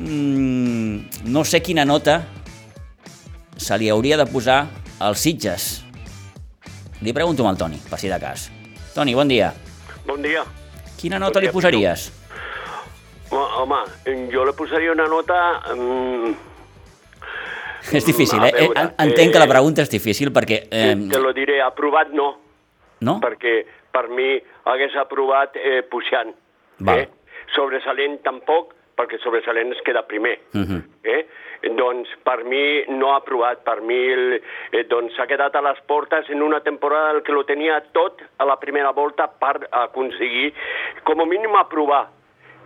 Mm, 0.00 1.26
no 1.28 1.42
sé 1.44 1.60
quina 1.60 1.84
nota 1.84 2.22
se 3.60 3.76
li 3.76 3.90
hauria 3.92 4.16
de 4.16 4.24
posar 4.30 4.62
als 5.00 5.18
Sitges. 5.24 5.84
Li 7.00 7.12
pregunto 7.16 7.46
al 7.48 7.56
Toni, 7.56 7.80
per 7.88 7.98
si 7.98 8.08
de 8.12 8.18
cas. 8.20 8.50
Toni, 8.94 9.14
bon 9.16 9.28
dia. 9.28 9.52
Bon 10.06 10.20
dia. 10.22 10.44
Quina 11.00 11.18
nota 11.18 11.40
Bon 11.40 11.42
li 11.42 11.48
dia, 11.48 11.54
posaries? 11.56 12.10
Home, 13.32 13.80
jo 14.32 14.44
li 14.44 14.52
posaria 14.56 14.92
una 14.92 15.06
nota... 15.08 15.38
Mm, 15.74 16.34
És 17.96 18.04
difícil, 18.04 18.42
eh? 18.44 18.50
veure, 18.52 18.76
Eh, 18.76 18.88
Entenc 19.06 19.32
que 19.32 19.40
la 19.40 19.46
eh, 19.46 19.52
pregunta 19.54 19.80
és 19.82 19.88
difícil 19.90 20.30
perquè... 20.36 20.66
eh, 20.68 20.90
Eh, 20.92 20.96
te 21.08 21.18
lo 21.18 21.32
diré, 21.32 21.60
aprovat 21.64 22.10
no, 22.12 22.34
no? 23.00 23.14
perquè 23.22 23.64
per 23.90 24.08
mi 24.12 24.36
hagués 24.68 24.94
aprovat 25.00 25.56
eh, 25.56 25.80
puixant. 25.88 26.34
Val. 26.84 26.98
Eh? 27.00 27.08
Sobresalent 27.56 28.20
tampoc, 28.22 28.74
perquè 29.00 29.18
sobresalent 29.24 29.72
es 29.72 29.80
queda 29.86 30.02
primer. 30.06 30.36
Mhm. 30.52 30.82
eh? 31.04 31.26
Doncs 31.76 32.08
per 32.24 32.44
mi 32.44 32.84
no 32.88 33.12
ha 33.12 33.16
aprovat, 33.20 33.62
per 33.64 33.80
mi 33.82 33.96
el- 34.12 34.40
eh, 34.72 34.84
doncs 34.88 35.14
s'ha 35.16 35.26
quedat 35.26 35.54
a 35.56 35.60
les 35.62 35.80
portes 35.88 36.28
en 36.30 36.42
una 36.42 36.60
temporada 36.60 37.10
el 37.12 37.22
que 37.22 37.32
lo 37.32 37.44
tenia 37.44 37.80
tot 37.92 38.20
a 38.38 38.44
la 38.44 38.56
primera 38.60 38.92
volta 38.92 39.26
per 39.28 39.68
aconseguir 39.70 40.52
com 41.04 41.20
a 41.20 41.26
mínim 41.26 41.54
aprovar 41.56 42.06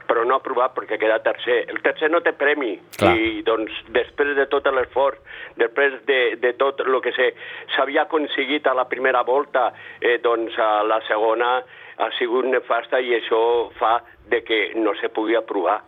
però 0.07 0.23
no 0.29 0.35
aprovat 0.37 0.75
perquè 0.76 0.99
queda 1.00 1.17
tercer. 1.25 1.64
El 1.71 1.81
tercer 1.81 2.11
no 2.11 2.21
té 2.21 2.35
premi 2.37 2.75
Clar. 2.99 3.14
i 3.17 3.41
doncs 3.43 3.73
després 3.88 4.35
de 4.37 4.45
tot 4.53 4.67
l'esforç, 4.67 5.17
després 5.57 5.95
de, 6.05 6.37
de 6.37 6.53
tot 6.61 6.79
el 6.85 7.00
que 7.00 7.11
se- 7.17 7.35
s'havia 7.75 8.03
aconseguit 8.03 8.67
a 8.67 8.75
la 8.75 8.85
primera 8.87 9.23
volta, 9.23 9.73
eh, 10.03 10.19
doncs 10.23 10.59
a 10.59 10.83
la 10.85 11.00
segona 11.09 11.62
ha 11.97 12.11
sigut 12.19 12.45
nefasta 12.45 13.00
i 13.00 13.14
això 13.19 13.73
fa 13.81 14.03
de 14.29 14.43
que 14.45 14.73
no 14.75 14.93
se 15.00 15.09
pugui 15.09 15.35
aprovar. 15.37 15.81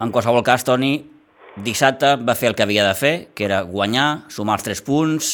En 0.00 0.12
qualsevol 0.12 0.44
cas, 0.46 0.64
Toni, 0.64 0.94
dissabte 1.60 2.14
va 2.24 2.36
fer 2.38 2.48
el 2.48 2.54
que 2.56 2.64
havia 2.64 2.86
de 2.86 2.94
fer, 2.96 3.14
que 3.36 3.44
era 3.44 3.60
guanyar, 3.68 4.24
sumar 4.32 4.56
els 4.56 4.64
3 4.64 4.80
punts, 4.86 5.32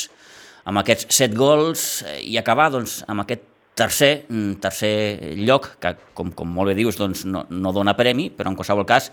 amb 0.66 0.82
aquests 0.82 1.06
7 1.14 1.38
gols 1.38 1.84
i 2.26 2.34
acabar 2.40 2.68
doncs, 2.74 3.04
amb 3.06 3.22
aquest 3.22 3.44
tercer, 3.78 4.24
mm, 4.26 4.58
tercer 4.58 5.36
lloc, 5.38 5.76
que 5.78 5.94
com, 6.14 6.32
com 6.34 6.50
molt 6.50 6.72
bé 6.72 6.74
dius 6.74 6.98
doncs, 6.98 7.22
no, 7.24 7.44
no 7.48 7.72
dona 7.72 7.94
premi, 7.94 8.28
però 8.34 8.50
en 8.50 8.58
qualsevol 8.58 8.86
cas 8.88 9.12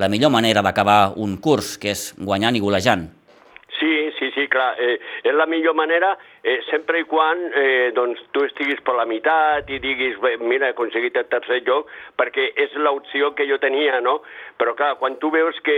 la 0.00 0.08
millor 0.08 0.32
manera 0.32 0.64
d'acabar 0.64 1.12
un 1.16 1.36
curs, 1.36 1.76
que 1.76 1.92
és 1.92 2.14
guanyant 2.16 2.56
i 2.56 2.64
golejant. 2.64 3.04
Sí, 3.76 3.92
sí, 4.18 4.30
sí, 4.32 4.46
clar. 4.48 4.72
Eh, 4.80 4.96
és 5.28 5.36
la 5.36 5.44
millor 5.46 5.76
manera 5.76 6.14
eh, 6.46 6.60
sempre 6.70 7.00
i 7.00 7.04
quan 7.10 7.40
eh, 7.50 7.90
doncs, 7.96 8.20
tu 8.30 8.44
estiguis 8.46 8.78
per 8.86 8.94
la 8.94 9.04
meitat 9.10 9.66
i 9.74 9.80
diguis, 9.82 10.14
bé, 10.22 10.36
mira, 10.38 10.68
he 10.68 10.74
aconseguit 10.76 11.16
el 11.18 11.26
tercer 11.26 11.58
lloc, 11.66 11.90
perquè 12.14 12.52
és 12.62 12.76
l'opció 12.78 13.32
que 13.34 13.48
jo 13.50 13.58
tenia, 13.58 13.98
no? 14.04 14.20
Però 14.56 14.76
clar, 14.78 14.92
quan 15.00 15.18
tu 15.18 15.32
veus 15.34 15.58
que 15.66 15.74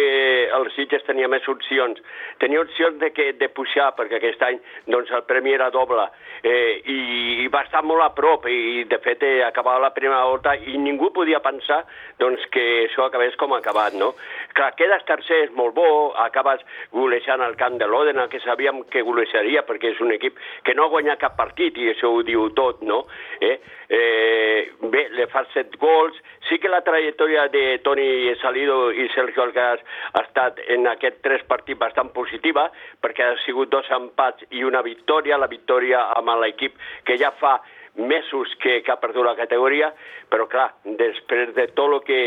el 0.55 0.69
Sitges 0.75 1.07
tenia 1.07 1.31
més 1.33 1.47
opcions, 1.49 2.03
tenia 2.43 2.61
opcions 2.61 2.99
de, 3.01 3.09
que, 3.17 3.31
de 3.41 3.49
pujar, 3.49 3.95
perquè 3.97 4.19
aquest 4.21 4.45
any 4.45 4.61
doncs, 4.93 5.09
el 5.17 5.25
premi 5.31 5.57
era 5.57 5.71
doble, 5.73 6.05
eh, 6.43 6.77
i, 6.85 6.99
i 7.47 7.49
va 7.49 7.65
estar 7.65 7.81
molt 7.83 8.05
a 8.05 8.11
prop, 8.13 8.45
i 8.53 8.85
de 8.93 9.01
fet 9.03 9.25
eh, 9.25 9.41
acabava 9.47 9.87
la 9.87 9.95
primera 9.97 10.27
volta, 10.29 10.53
i 10.53 10.77
ningú 10.77 11.09
podia 11.17 11.41
pensar 11.41 11.81
doncs, 12.21 12.45
que 12.53 12.67
això 12.85 13.09
acabés 13.09 13.41
com 13.41 13.57
ha 13.57 13.63
acabat, 13.65 13.97
no? 13.97 14.13
Clar, 14.53 14.75
quedes 14.77 15.09
tercer, 15.09 15.41
és 15.49 15.57
molt 15.57 15.73
bo, 15.81 15.89
acabes 16.29 16.61
golejant 16.93 17.41
al 17.41 17.57
camp 17.57 17.81
de 17.81 17.89
l'Òdena, 17.89 18.29
que 18.29 18.45
sabíem 18.45 18.85
que 18.93 19.07
golejaria, 19.07 19.65
perquè 19.65 19.95
és 19.97 20.05
un 20.05 20.13
equip 20.13 20.37
que 20.65 20.75
no 20.75 20.85
ha 20.85 20.93
guanyat 20.93 21.21
cap 21.21 21.37
partit, 21.39 21.77
i 21.79 21.91
això 21.93 22.11
ho 22.13 22.23
diu 22.27 22.49
tot, 22.57 22.83
no? 22.83 23.05
Eh? 23.41 23.57
Eh, 23.89 24.61
bé, 24.93 25.07
le 25.17 25.29
fas 25.33 25.49
set 25.55 25.77
gols, 25.81 26.17
sí 26.49 26.59
que 26.61 26.69
la 26.73 26.83
trajectòria 26.85 27.47
de 27.53 27.65
Toni 27.85 28.35
Salido 28.43 28.91
i 28.93 29.09
Sergio 29.15 29.47
Alcaraz 29.47 29.81
ha 30.13 30.25
estat 30.27 30.61
en 30.75 30.87
aquest 30.91 31.23
tres 31.25 31.45
partits 31.49 31.81
bastant 31.81 32.13
positiva, 32.17 32.69
perquè 33.01 33.25
ha 33.25 33.41
sigut 33.45 33.73
dos 33.73 33.89
empats 33.95 34.45
i 34.51 34.65
una 34.65 34.83
victòria, 34.85 35.41
la 35.41 35.51
victòria 35.51 36.05
amb 36.19 36.37
l'equip 36.43 36.77
que 37.05 37.17
ja 37.21 37.33
fa 37.41 37.59
mesos 37.99 38.49
que, 38.63 38.81
que 38.83 38.93
ha 38.93 38.99
perdut 39.01 39.27
la 39.27 39.37
categoria, 39.37 39.91
però 40.31 40.47
clar, 40.49 40.71
després 40.99 41.55
de 41.57 41.69
tot 41.75 41.93
el 41.93 42.01
que 42.07 42.21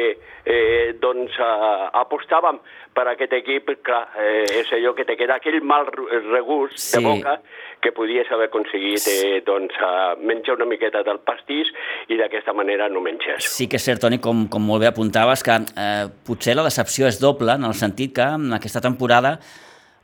eh, 0.46 0.94
doncs, 1.02 1.38
eh, 1.40 1.82
apostàvem 2.02 2.60
per 2.94 3.08
aquest 3.08 3.34
equip, 3.40 3.72
clar, 3.86 4.04
eh, 4.20 4.46
és 4.62 4.72
allò 4.76 4.94
que 4.98 5.06
te 5.08 5.16
queda 5.20 5.40
aquell 5.40 5.62
mal 5.64 5.88
regust 5.88 6.78
Sí. 6.78 6.98
de 6.98 7.04
boca 7.06 7.40
que 7.82 7.92
podies 7.92 8.30
haver 8.32 8.50
aconseguit 8.50 9.08
eh, 9.10 9.42
doncs, 9.46 9.74
eh, 9.74 10.16
menjar 10.22 10.56
una 10.60 10.68
miqueta 10.70 11.02
del 11.08 11.20
pastís 11.26 11.72
i 12.10 12.18
d'aquesta 12.20 12.54
manera 12.54 12.90
no 12.90 13.02
menges. 13.02 13.48
Sí 13.50 13.68
que 13.68 13.80
és 13.80 13.86
cert, 13.88 14.02
Toni, 14.04 14.20
com, 14.22 14.46
com 14.52 14.62
molt 14.62 14.84
bé 14.84 14.92
apuntaves, 14.92 15.42
que 15.44 15.56
eh, 15.56 16.06
potser 16.28 16.56
la 16.56 16.68
decepció 16.68 17.08
és 17.10 17.20
doble, 17.22 17.56
en 17.58 17.66
el 17.66 17.74
sentit 17.74 18.14
que 18.20 18.28
en 18.38 18.52
aquesta 18.54 18.82
temporada 18.84 19.40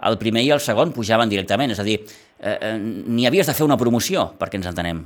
el 0.05 0.17
primer 0.17 0.43
i 0.45 0.51
el 0.51 0.59
segon 0.59 0.93
pujaven 0.93 1.29
directament, 1.29 1.71
és 1.71 1.79
a 1.79 1.83
dir, 1.83 1.99
eh, 2.39 2.57
eh, 2.61 2.77
ni 2.77 3.25
havies 3.25 3.47
de 3.47 3.53
fer 3.53 3.65
una 3.65 3.77
promoció, 3.77 4.31
perquè 4.37 4.55
ens 4.55 4.67
entenem. 4.67 5.05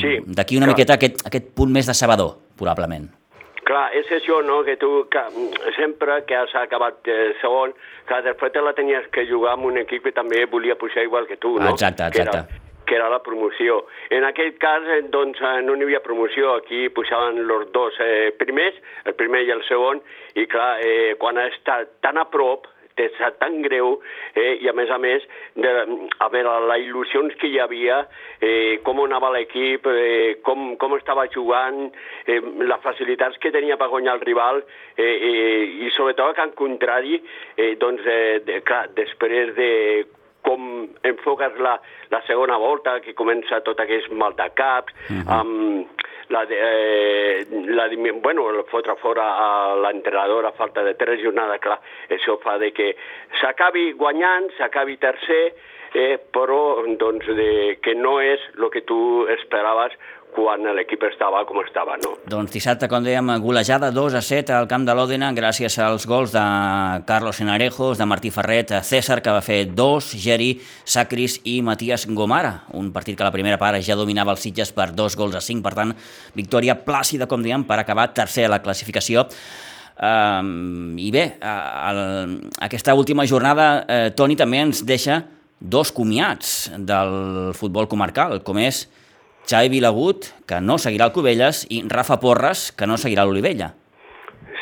Sí, 0.00 0.18
D'aquí 0.26 0.56
una 0.56 0.66
clar. 0.66 0.74
miqueta 0.76 0.94
aquest, 0.94 1.26
aquest 1.26 1.54
punt 1.54 1.70
més 1.72 1.86
decebedor, 1.86 2.36
probablement. 2.58 3.08
Clar, 3.66 3.88
és 3.98 4.06
això, 4.14 4.44
no?, 4.46 4.60
que 4.62 4.76
tu 4.76 5.08
que, 5.10 5.22
sempre 5.74 6.20
que 6.26 6.36
has 6.36 6.54
acabat 6.54 7.08
eh, 7.10 7.32
segon, 7.40 7.72
que 8.06 8.20
després 8.22 8.52
te 8.54 8.62
la 8.62 8.72
tenies 8.78 9.08
que 9.10 9.26
jugar 9.26 9.56
amb 9.56 9.66
un 9.66 9.78
equip 9.78 10.04
que 10.04 10.12
també 10.14 10.44
volia 10.46 10.76
pujar 10.78 11.02
igual 11.02 11.26
que 11.26 11.36
tu, 11.36 11.58
no? 11.58 11.70
Exacte, 11.70 12.04
Que 12.14 12.22
exacte. 12.22 12.38
era, 12.38 12.62
que 12.86 12.94
era 12.94 13.08
la 13.10 13.18
promoció. 13.24 13.86
En 14.10 14.22
aquell 14.22 14.54
cas, 14.62 14.86
eh, 14.86 15.02
doncs, 15.10 15.40
eh, 15.42 15.62
no 15.66 15.74
n'hi 15.74 15.82
havia 15.82 15.98
promoció, 16.04 16.54
aquí 16.54 16.88
pujaven 16.94 17.42
els 17.42 17.72
dos 17.72 17.98
eh, 17.98 18.30
primers, 18.38 18.78
el 19.04 19.14
primer 19.18 19.42
i 19.42 19.50
el 19.50 19.64
segon, 19.66 19.98
i 20.36 20.46
clar, 20.46 20.78
eh, 20.86 21.16
quan 21.18 21.42
estat 21.42 21.98
tan 22.06 22.22
a 22.22 22.28
prop, 22.30 22.70
te 22.96 23.08
sap 23.18 23.38
tan 23.42 23.60
greu 23.64 23.98
eh, 24.34 24.56
i 24.64 24.68
a 24.70 24.74
més 24.76 24.90
a 24.90 24.98
més 24.98 25.24
de, 25.54 25.72
a 26.24 26.28
veure, 26.32 26.56
les 26.70 26.86
il·lusions 26.88 27.36
que 27.40 27.50
hi 27.50 27.60
havia 27.60 28.02
eh, 28.40 28.78
com 28.86 29.02
anava 29.04 29.30
l'equip 29.36 29.86
eh, 29.92 30.36
com, 30.46 30.74
com 30.80 30.96
estava 30.96 31.26
jugant 31.32 31.86
eh, 32.26 32.40
les 32.40 32.82
facilitats 32.84 33.38
que 33.42 33.52
tenia 33.54 33.78
per 33.80 33.90
guanyar 33.92 34.16
el 34.16 34.26
rival 34.26 34.62
eh, 34.96 35.04
eh, 35.04 35.62
i 35.86 35.92
sobretot 35.96 36.36
que 36.36 36.48
en 36.48 36.54
contrari 36.58 37.20
eh, 37.20 37.74
doncs, 37.80 38.06
eh, 38.06 38.40
de, 38.46 38.60
clar, 38.66 38.86
després 38.96 39.54
de 39.56 39.70
com 40.46 40.86
enfoques 41.02 41.56
la, 41.58 41.74
la 42.12 42.20
segona 42.28 42.54
volta, 42.62 43.00
que 43.02 43.16
comença 43.18 43.58
tot 43.66 43.80
aquest 43.82 44.12
mal 44.14 44.36
de 44.38 44.46
caps, 44.54 44.94
uh 44.94 45.16
-huh. 45.16 45.40
amb 45.40 46.04
la, 46.28 46.42
eh, 46.48 47.46
la, 47.50 47.88
bueno, 48.22 48.48
fotre 48.70 48.96
fora 48.96 49.26
a 49.36 49.74
l'entrenador 49.76 50.46
a 50.46 50.52
falta 50.52 50.82
de 50.82 50.94
tres 50.94 51.22
jornades, 51.22 51.60
clar, 51.62 51.78
això 52.10 52.38
fa 52.42 52.58
de 52.58 52.72
que 52.74 52.94
s'acabi 53.40 53.92
guanyant, 53.92 54.50
s'acabi 54.58 54.98
tercer, 54.98 55.54
eh, 55.94 56.18
però 56.32 56.82
doncs, 56.98 57.26
de, 57.38 57.78
que 57.82 57.94
no 57.94 58.18
és 58.20 58.42
el 58.58 58.68
que 58.70 58.82
tu 58.82 59.26
esperaves 59.38 59.94
quan 60.34 60.64
l'equip 60.76 61.02
estava 61.08 61.42
com 61.48 61.60
estava, 61.62 61.96
no? 62.02 62.14
Doncs 62.28 62.52
dissabte, 62.54 62.88
com 62.90 63.04
dèiem, 63.04 63.28
golejada 63.44 63.90
2 63.94 64.16
a 64.18 64.22
7 64.24 64.54
al 64.56 64.68
camp 64.70 64.86
de 64.86 64.94
l'Òdena 64.96 65.30
gràcies 65.36 65.78
als 65.82 66.06
gols 66.08 66.34
de 66.34 66.42
Carlos 67.08 67.40
Enarejos, 67.44 68.00
de 68.00 68.08
Martí 68.08 68.32
Ferret, 68.34 68.74
César, 68.86 69.20
que 69.22 69.34
va 69.34 69.44
fer 69.44 69.62
dos, 69.72 70.10
Geri, 70.20 70.56
Sacris 70.84 71.38
i 71.44 71.60
Matías 71.62 72.08
Gomara. 72.08 72.66
Un 72.76 72.90
partit 72.92 73.16
que 73.16 73.24
a 73.24 73.30
la 73.30 73.34
primera 73.34 73.60
part 73.60 73.80
ja 73.84 73.96
dominava 73.98 74.34
els 74.34 74.44
Sitges 74.44 74.74
per 74.76 74.90
dos 74.96 75.16
gols 75.16 75.38
a 75.38 75.44
5, 75.44 75.64
per 75.64 75.74
tant, 75.78 75.94
victòria 76.36 76.76
plàcida, 76.84 77.28
com 77.30 77.44
dèiem, 77.44 77.64
per 77.68 77.80
acabar 77.80 78.10
tercer 78.16 78.48
a 78.48 78.54
la 78.56 78.62
classificació. 78.64 79.24
Um, 79.96 80.98
I 81.00 81.08
bé, 81.08 81.24
el, 81.40 82.00
aquesta 82.60 82.92
última 82.94 83.24
jornada, 83.24 83.86
eh, 83.88 84.10
Toni 84.12 84.36
també 84.36 84.60
ens 84.66 84.82
deixa 84.84 85.22
dos 85.60 85.88
comiats 85.92 86.70
del 86.76 87.54
futbol 87.56 87.88
comarcal, 87.88 88.42
com 88.44 88.60
és 88.60 88.84
Xavi 89.46 89.70
Vilagut, 89.70 90.26
que 90.48 90.58
no 90.60 90.74
seguirà 90.82 91.06
el 91.06 91.14
Cubelles, 91.14 91.62
i 91.70 91.84
Rafa 91.86 92.18
Porres, 92.18 92.72
que 92.74 92.86
no 92.90 92.96
seguirà 92.98 93.22
l'Olivella. 93.24 93.70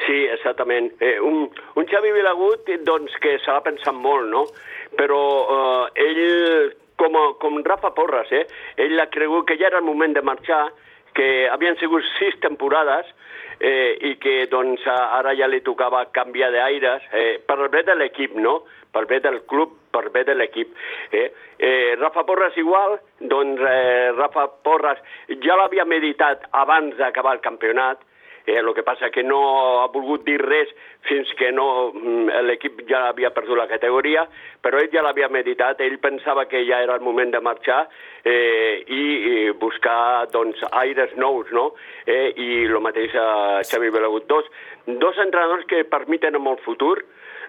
Sí, 0.04 0.18
exactament. 0.28 0.90
Eh, 1.00 1.16
un, 1.24 1.46
un 1.48 1.88
Xavi 1.88 2.12
Vilagut, 2.12 2.68
eh, 2.68 2.76
doncs, 2.84 3.16
que 3.24 3.38
se 3.40 3.48
l'ha 3.48 3.64
pensat 3.64 3.96
molt, 3.96 4.28
no? 4.28 4.44
Però 4.98 5.20
eh, 5.56 6.04
ell, 6.04 6.74
com, 7.00 7.16
com 7.40 7.56
Rafa 7.64 7.94
Porras, 7.96 8.28
eh, 8.36 8.44
ell 8.84 9.00
ha 9.00 9.08
cregut 9.08 9.48
que 9.48 9.56
ja 9.56 9.70
era 9.70 9.80
el 9.80 9.88
moment 9.88 10.12
de 10.12 10.24
marxar, 10.26 10.66
que 11.16 11.48
havien 11.48 11.78
sigut 11.80 12.04
sis 12.18 12.36
temporades 12.42 13.08
eh, 13.60 13.96
i 14.10 14.14
que 14.22 14.46
doncs, 14.50 14.86
ara 14.86 15.34
ja 15.38 15.48
li 15.50 15.60
tocava 15.66 16.04
canviar 16.12 16.50
d'aires 16.54 17.04
eh, 17.12 17.38
per 17.46 17.68
bé 17.68 17.84
de 17.84 17.94
l'equip, 17.98 18.34
no? 18.34 18.62
per 18.94 19.06
bé 19.10 19.18
del 19.20 19.40
club, 19.50 19.74
per 19.90 20.08
bé 20.14 20.22
de 20.24 20.34
l'equip. 20.38 20.70
Eh? 21.10 21.26
Eh, 21.58 21.94
Rafa 21.98 22.22
Porras 22.24 22.56
igual, 22.56 22.98
doncs 23.18 23.60
eh, 23.66 24.12
Rafa 24.14 24.46
Porras 24.62 25.00
ja 25.42 25.58
l'havia 25.58 25.84
meditat 25.84 26.46
abans 26.52 26.94
d'acabar 27.00 27.34
el 27.34 27.42
campionat, 27.42 27.98
Eh, 28.46 28.58
el 28.58 28.74
que 28.74 28.82
passa 28.84 29.10
que 29.10 29.22
no 29.24 29.38
ha 29.80 29.86
volgut 29.88 30.24
dir 30.26 30.36
res 30.42 30.68
fins 31.08 31.30
que 31.38 31.50
no 31.52 31.92
mm, 31.94 32.42
l'equip 32.44 32.82
ja 32.88 33.06
havia 33.08 33.32
perdut 33.32 33.56
la 33.56 33.68
categoria, 33.70 34.26
però 34.60 34.80
ell 34.80 34.92
ja 34.92 35.04
l'havia 35.04 35.30
meditat, 35.32 35.80
ell 35.80 35.96
pensava 36.02 36.44
que 36.50 36.60
ja 36.68 36.82
era 36.84 36.98
el 36.98 37.04
moment 37.04 37.32
de 37.32 37.40
marxar 37.40 37.86
eh, 38.24 38.84
i, 38.84 39.02
i 39.32 39.50
buscar 39.60 40.28
doncs, 40.32 40.60
aires 40.84 41.16
nous, 41.16 41.48
no? 41.56 41.70
Eh, 42.04 42.32
I 42.36 42.50
el 42.68 42.80
mateix 42.84 43.16
a 43.16 43.62
Xavi 43.64 43.88
Belagut. 43.94 44.28
Dos, 44.28 44.48
dos 44.86 45.20
entrenadors 45.24 45.64
que 45.70 45.84
per 45.88 46.04
mi 46.08 46.20
tenen 46.20 46.44
molt 46.44 46.60
futur, 46.68 46.98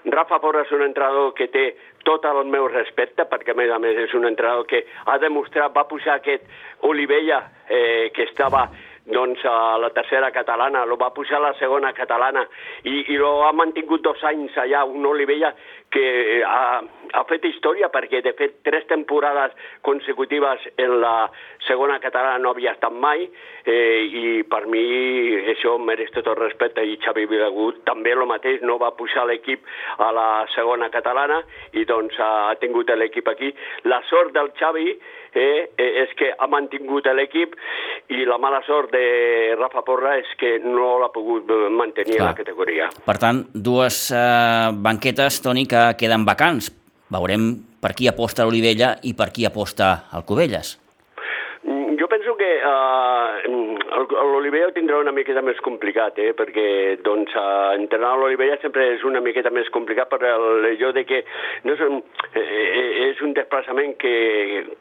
Rafa 0.06 0.38
Porra 0.40 0.62
és 0.62 0.72
un 0.76 0.84
entrenador 0.86 1.34
que 1.34 1.48
té 1.50 1.66
tot 2.06 2.26
el 2.30 2.44
meu 2.46 2.68
respecte, 2.70 3.26
perquè 3.26 3.56
a 3.56 3.58
més 3.58 3.72
a 3.74 3.80
més 3.82 3.98
és 3.98 4.14
un 4.14 4.28
entrenador 4.30 4.68
que 4.70 4.84
ha 5.10 5.18
demostrat, 5.18 5.74
va 5.74 5.88
pujar 5.90 6.20
aquest 6.20 6.46
Olivella, 6.86 7.42
eh, 7.68 8.12
que 8.14 8.30
estava 8.30 8.68
doncs 9.06 9.44
a 9.46 9.78
la 9.78 9.92
tercera 9.94 10.32
catalana, 10.32 10.86
lo 10.86 10.98
va 10.98 11.12
pujar 11.14 11.38
a 11.38 11.48
la 11.48 11.54
segona 11.60 11.94
catalana. 11.94 12.46
I, 12.84 13.06
i 13.14 13.18
lo 13.18 13.46
ha 13.46 13.52
mantingut 13.54 14.02
dos 14.02 14.24
anys 14.24 14.58
allà, 14.58 14.84
un 14.86 15.06
Olivella 15.06 15.54
que 15.96 16.44
ha, 16.44 16.82
ha 17.16 17.24
fet 17.30 17.46
història 17.48 17.90
perquè 17.94 18.22
de 18.26 18.34
fet 18.38 18.60
tres 18.68 18.86
temporades 18.90 19.56
consecutives 19.86 20.68
en 20.76 20.98
la 21.02 21.30
segona 21.68 22.00
catalana 22.04 22.42
no 22.44 22.52
havia 22.52 22.76
estat 22.76 22.94
mai 22.94 23.24
eh, 23.24 24.02
i 24.04 24.44
per 24.50 24.66
mi 24.72 24.84
això 25.56 25.78
mereix 25.80 26.12
tot 26.16 26.28
el 26.32 26.40
respecte 26.42 26.84
i 26.84 27.00
Xavi 27.02 27.28
Vilagut 27.32 27.84
també 27.88 28.14
el 28.16 28.26
mateix, 28.30 28.62
no 28.62 28.78
va 28.82 28.94
pujar 28.98 29.26
l'equip 29.30 29.64
a 30.04 30.12
la 30.16 30.30
segona 30.56 30.92
catalana 30.94 31.42
i 31.74 31.86
doncs 31.88 32.20
ha 32.20 32.56
tingut 32.62 32.92
l'equip 32.96 33.28
aquí. 33.32 33.52
La 33.90 34.02
sort 34.10 34.34
del 34.36 34.52
Xavi 34.60 34.92
eh, 35.36 35.70
és 35.78 36.14
que 36.18 36.32
ha 36.38 36.48
mantingut 36.52 37.08
l'equip 37.16 37.56
i 38.14 38.26
la 38.28 38.38
mala 38.42 38.62
sort 38.68 38.92
de 38.94 39.56
Rafa 39.58 39.84
Porra 39.86 40.16
és 40.22 40.32
que 40.40 40.56
no 40.64 40.96
l'ha 41.02 41.12
pogut 41.14 41.50
mantenir 41.72 42.20
Clar. 42.20 42.28
a 42.28 42.32
la 42.32 42.38
categoria. 42.38 42.90
Per 43.06 43.18
tant, 43.22 43.44
dues 43.54 44.00
eh, 44.16 44.72
banquetes, 44.88 45.42
Toni, 45.44 45.66
que 45.70 45.85
queden 45.94 46.26
vacants. 46.26 46.72
Veurem 47.14 47.52
per 47.82 47.94
qui 47.94 48.10
aposta 48.10 48.44
l'Olivella 48.44 48.96
i 49.06 49.14
per 49.14 49.30
qui 49.32 49.46
aposta 49.46 50.10
el 50.18 50.26
Cubelles. 50.26 50.80
Mm, 51.66 51.96
jo 51.98 52.08
penso 52.10 52.36
que 52.38 52.50
uh, 52.66 54.06
l'Olivella 54.32 54.68
ho 54.68 54.74
tindrà 54.74 54.98
una 55.02 55.14
miqueta 55.14 55.42
més 55.46 55.62
complicat, 55.66 56.18
eh? 56.22 56.34
perquè 56.38 56.98
doncs, 57.06 57.34
uh, 57.38 57.74
entrenar 57.78 58.16
l'Olivella 58.18 58.58
sempre 58.62 58.90
és 58.96 59.06
una 59.06 59.22
miqueta 59.22 59.54
més 59.54 59.70
complicat 59.74 60.10
per 60.10 60.22
allò 60.30 60.92
de 60.94 61.06
que 61.06 61.24
no 61.66 61.74
és, 61.74 61.82
un, 61.86 62.02
eh, 62.34 63.10
és 63.10 63.22
un 63.26 63.34
desplaçament 63.38 63.96
que, 64.02 64.16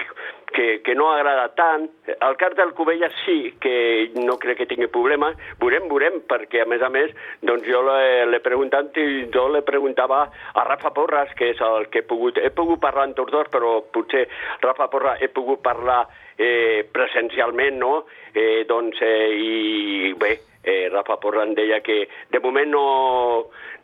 que 0.01 0.11
que, 0.55 0.81
que 0.83 0.95
no 0.95 1.11
agrada 1.13 1.49
tant. 1.59 1.89
El 2.15 2.37
cas 2.41 2.55
del 2.57 2.73
Covella 2.79 3.11
sí 3.25 3.53
que 3.61 4.13
no 4.23 4.39
crec 4.39 4.63
que 4.63 4.69
tingui 4.71 4.89
problemes. 4.95 5.37
Veurem, 5.61 5.89
veurem, 5.91 6.21
perquè 6.31 6.63
a 6.63 6.69
més 6.71 6.83
a 6.87 6.91
més 6.95 7.13
doncs 7.43 7.67
jo 7.69 7.83
l'he 7.85 8.41
preguntat 8.45 8.97
i 9.03 9.27
jo 9.35 9.49
le 9.53 9.65
preguntava 9.67 10.23
a 10.55 10.67
Rafa 10.71 10.95
Porras, 10.97 11.35
que 11.37 11.51
és 11.53 11.61
el 11.61 11.91
que 11.91 12.05
he 12.05 12.09
pogut... 12.09 12.39
He 12.39 12.55
pogut 12.55 12.81
parlar 12.81 13.09
amb 13.11 13.19
tots 13.19 13.35
dos, 13.35 13.51
però 13.53 13.81
potser 13.93 14.29
Rafa 14.63 14.89
Porras 14.93 15.21
he 15.21 15.29
pogut 15.35 15.61
parlar 15.67 16.05
eh, 16.39 16.87
presencialment, 16.95 17.79
no? 17.83 17.95
Eh, 18.33 18.65
doncs, 18.71 19.03
eh, 19.03 19.31
i 19.35 20.15
bé, 20.19 20.37
eh, 20.65 20.89
Rafa 20.93 21.19
Porra 21.23 21.45
em 21.45 21.55
deia 21.55 21.81
que 21.85 22.05
de 22.33 22.41
moment 22.43 22.71
no, 22.73 22.85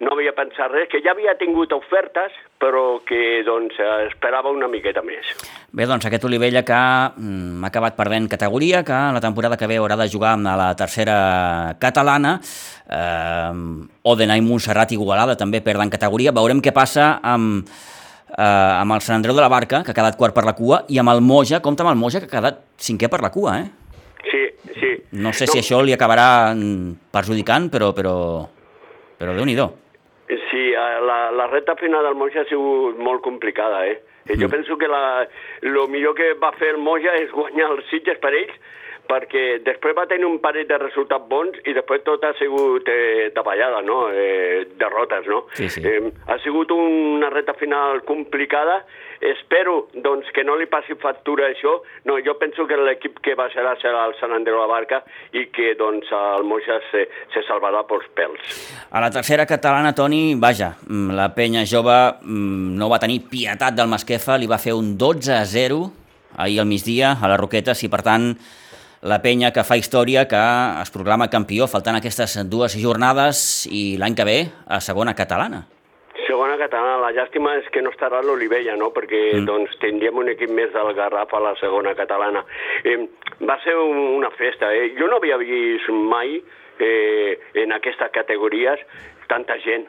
no 0.00 0.14
havia 0.14 0.32
pensat 0.36 0.72
res, 0.72 0.88
que 0.90 1.02
ja 1.04 1.12
havia 1.12 1.36
tingut 1.38 1.72
ofertes, 1.76 2.34
però 2.60 3.00
que 3.06 3.42
doncs, 3.46 3.76
esperava 4.08 4.52
una 4.52 4.68
miqueta 4.68 5.04
més. 5.04 5.28
Bé, 5.70 5.86
doncs 5.86 6.08
aquest 6.08 6.24
Olivella 6.26 6.64
que 6.66 6.80
mm, 6.80 7.60
ha 7.62 7.70
acabat 7.70 7.96
perdent 7.98 8.28
categoria, 8.32 8.82
que 8.86 8.98
la 9.14 9.22
temporada 9.22 9.58
que 9.60 9.68
ve 9.70 9.78
haurà 9.80 9.98
de 10.00 10.08
jugar 10.10 10.34
amb 10.38 10.48
la 10.48 10.72
tercera 10.78 11.76
catalana, 11.80 12.38
eh, 12.88 13.52
Odena 14.10 14.36
i 14.40 14.44
Montserrat 14.44 14.96
Igualada 14.96 15.38
també 15.38 15.62
perden 15.64 15.92
categoria, 15.92 16.34
veurem 16.36 16.64
què 16.64 16.72
passa 16.74 17.12
amb, 17.22 17.68
eh, 18.32 18.42
amb 18.42 18.96
el 18.96 19.04
Sant 19.04 19.20
Andreu 19.20 19.36
de 19.36 19.44
la 19.44 19.52
Barca, 19.52 19.84
que 19.84 19.92
ha 19.92 20.00
quedat 20.00 20.18
quart 20.18 20.34
per 20.34 20.46
la 20.48 20.56
cua, 20.56 20.84
i 20.88 20.98
amb 20.98 21.12
el 21.12 21.20
Moja, 21.20 21.60
compta 21.60 21.84
amb 21.84 21.94
el 21.94 22.00
Moja, 22.00 22.24
que 22.24 22.30
ha 22.30 22.38
quedat 22.38 22.64
cinquè 22.80 23.12
per 23.12 23.20
la 23.22 23.30
cua, 23.30 23.60
eh? 23.60 23.68
Sí, 24.30 24.42
sí. 24.78 24.92
No 25.12 25.32
sé 25.32 25.46
no. 25.46 25.52
si 25.52 25.62
això 25.62 25.80
li 25.84 25.94
acabarà 25.96 26.54
perjudicant, 27.12 27.70
però, 27.72 27.92
però, 27.96 28.14
però 29.18 29.36
déu-n'hi-do. 29.36 29.68
Sí, 30.50 30.64
eh, 30.70 31.00
la, 31.06 31.30
la 31.34 31.46
reta 31.50 31.74
final 31.80 32.06
del 32.06 32.18
Moja 32.18 32.44
ha 32.44 32.48
sigut 32.50 32.98
molt 33.02 33.22
complicada, 33.24 33.84
eh? 33.86 33.98
Mm. 34.28 34.42
Jo 34.42 34.48
penso 34.52 34.76
que 34.78 34.88
la, 34.88 35.26
lo 35.62 35.88
millor 35.88 36.14
que 36.14 36.34
va 36.38 36.52
fer 36.58 36.74
el 36.74 36.82
Moja 36.82 37.16
és 37.18 37.32
guanyar 37.34 37.72
els 37.74 37.88
Sitges 37.90 38.20
per 38.22 38.34
ells, 38.34 38.54
perquè 39.10 39.44
després 39.66 39.96
va 39.96 40.06
tenir 40.10 40.28
un 40.28 40.38
parell 40.42 40.68
de 40.68 40.78
resultats 40.78 41.26
bons 41.30 41.58
i 41.66 41.74
després 41.74 42.04
tot 42.06 42.22
ha 42.24 42.32
sigut 42.38 42.88
eh, 42.90 43.30
davallada, 43.34 43.82
no? 43.82 44.04
Eh, 44.14 44.66
derrotes, 44.78 45.26
no? 45.30 45.44
Sí, 45.58 45.68
sí. 45.72 45.82
Eh, 45.82 46.12
ha 46.30 46.38
sigut 46.44 46.70
una 46.74 47.30
reta 47.32 47.56
final 47.58 48.04
complicada. 48.06 48.84
Espero 49.20 49.90
doncs, 49.92 50.30
que 50.32 50.44
no 50.46 50.54
li 50.56 50.64
passi 50.70 50.94
factura 51.00 51.50
això. 51.50 51.74
No, 52.08 52.16
jo 52.24 52.36
penso 52.40 52.64
que 52.70 52.78
l'equip 52.78 53.18
que 53.24 53.34
baixarà 53.36 53.74
serà 53.82 54.06
el 54.08 54.14
Sant 54.20 54.32
Andreu 54.32 54.56
de 54.56 54.62
la 54.62 54.70
Barca 54.70 55.02
i 55.36 55.46
que 55.52 55.74
doncs, 55.76 56.08
el 56.16 56.46
Moixa 56.48 56.78
se, 56.88 57.04
se 57.34 57.44
salvarà 57.48 57.82
pels 57.88 58.06
pèls. 58.16 58.54
A 58.88 59.02
la 59.02 59.10
tercera 59.12 59.44
catalana, 59.50 59.92
Toni, 59.96 60.38
vaja, 60.40 60.72
mm, 60.86 61.18
la 61.18 61.28
penya 61.36 61.66
jove 61.68 61.98
mm, 62.22 62.78
no 62.80 62.88
va 62.92 63.02
tenir 63.02 63.24
pietat 63.28 63.76
del 63.76 63.90
Masquefa, 63.92 64.38
li 64.40 64.48
va 64.48 64.62
fer 64.62 64.76
un 64.78 64.94
12 64.96 65.36
a 65.36 65.44
0 65.44 65.82
ahir 66.40 66.60
al 66.62 66.68
migdia 66.70 67.16
a 67.20 67.28
les 67.28 67.40
Roquetes 67.40 67.82
i 67.84 67.90
per 67.92 68.00
tant 68.06 68.30
la 69.02 69.20
penya 69.24 69.52
que 69.52 69.64
fa 69.64 69.78
història, 69.80 70.26
que 70.28 70.40
es 70.82 70.90
proclama 70.92 71.30
campió, 71.32 71.66
faltant 71.68 71.96
aquestes 71.96 72.36
dues 72.52 72.76
jornades 72.76 73.66
i 73.72 73.96
l'any 74.00 74.16
que 74.16 74.26
ve 74.28 74.38
a 74.68 74.80
segona 74.84 75.14
catalana. 75.16 75.64
Segona 76.26 76.58
catalana, 76.60 77.00
la 77.00 77.10
llàstima 77.16 77.56
és 77.58 77.68
que 77.72 77.80
no 77.82 77.90
estarà 77.90 78.20
l'Olivella, 78.22 78.76
no? 78.78 78.90
perquè 78.94 79.22
mm. 79.40 79.46
doncs, 79.48 79.72
tindríem 79.82 80.20
un 80.20 80.28
equip 80.30 80.52
més 80.54 80.70
del 80.74 80.92
Garraf 80.94 81.32
a 81.34 81.40
la 81.42 81.54
segona 81.58 81.94
catalana. 81.98 82.44
Eh, 82.84 82.98
va 83.40 83.56
ser 83.64 83.74
una 83.80 84.30
festa, 84.36 84.70
eh? 84.76 84.92
jo 84.98 85.08
no 85.08 85.18
havia 85.18 85.40
vist 85.40 85.88
mai 85.90 86.36
eh, 86.36 87.40
en 87.64 87.72
aquestes 87.72 88.12
categories 88.12 88.84
tanta 89.32 89.56
gent 89.64 89.88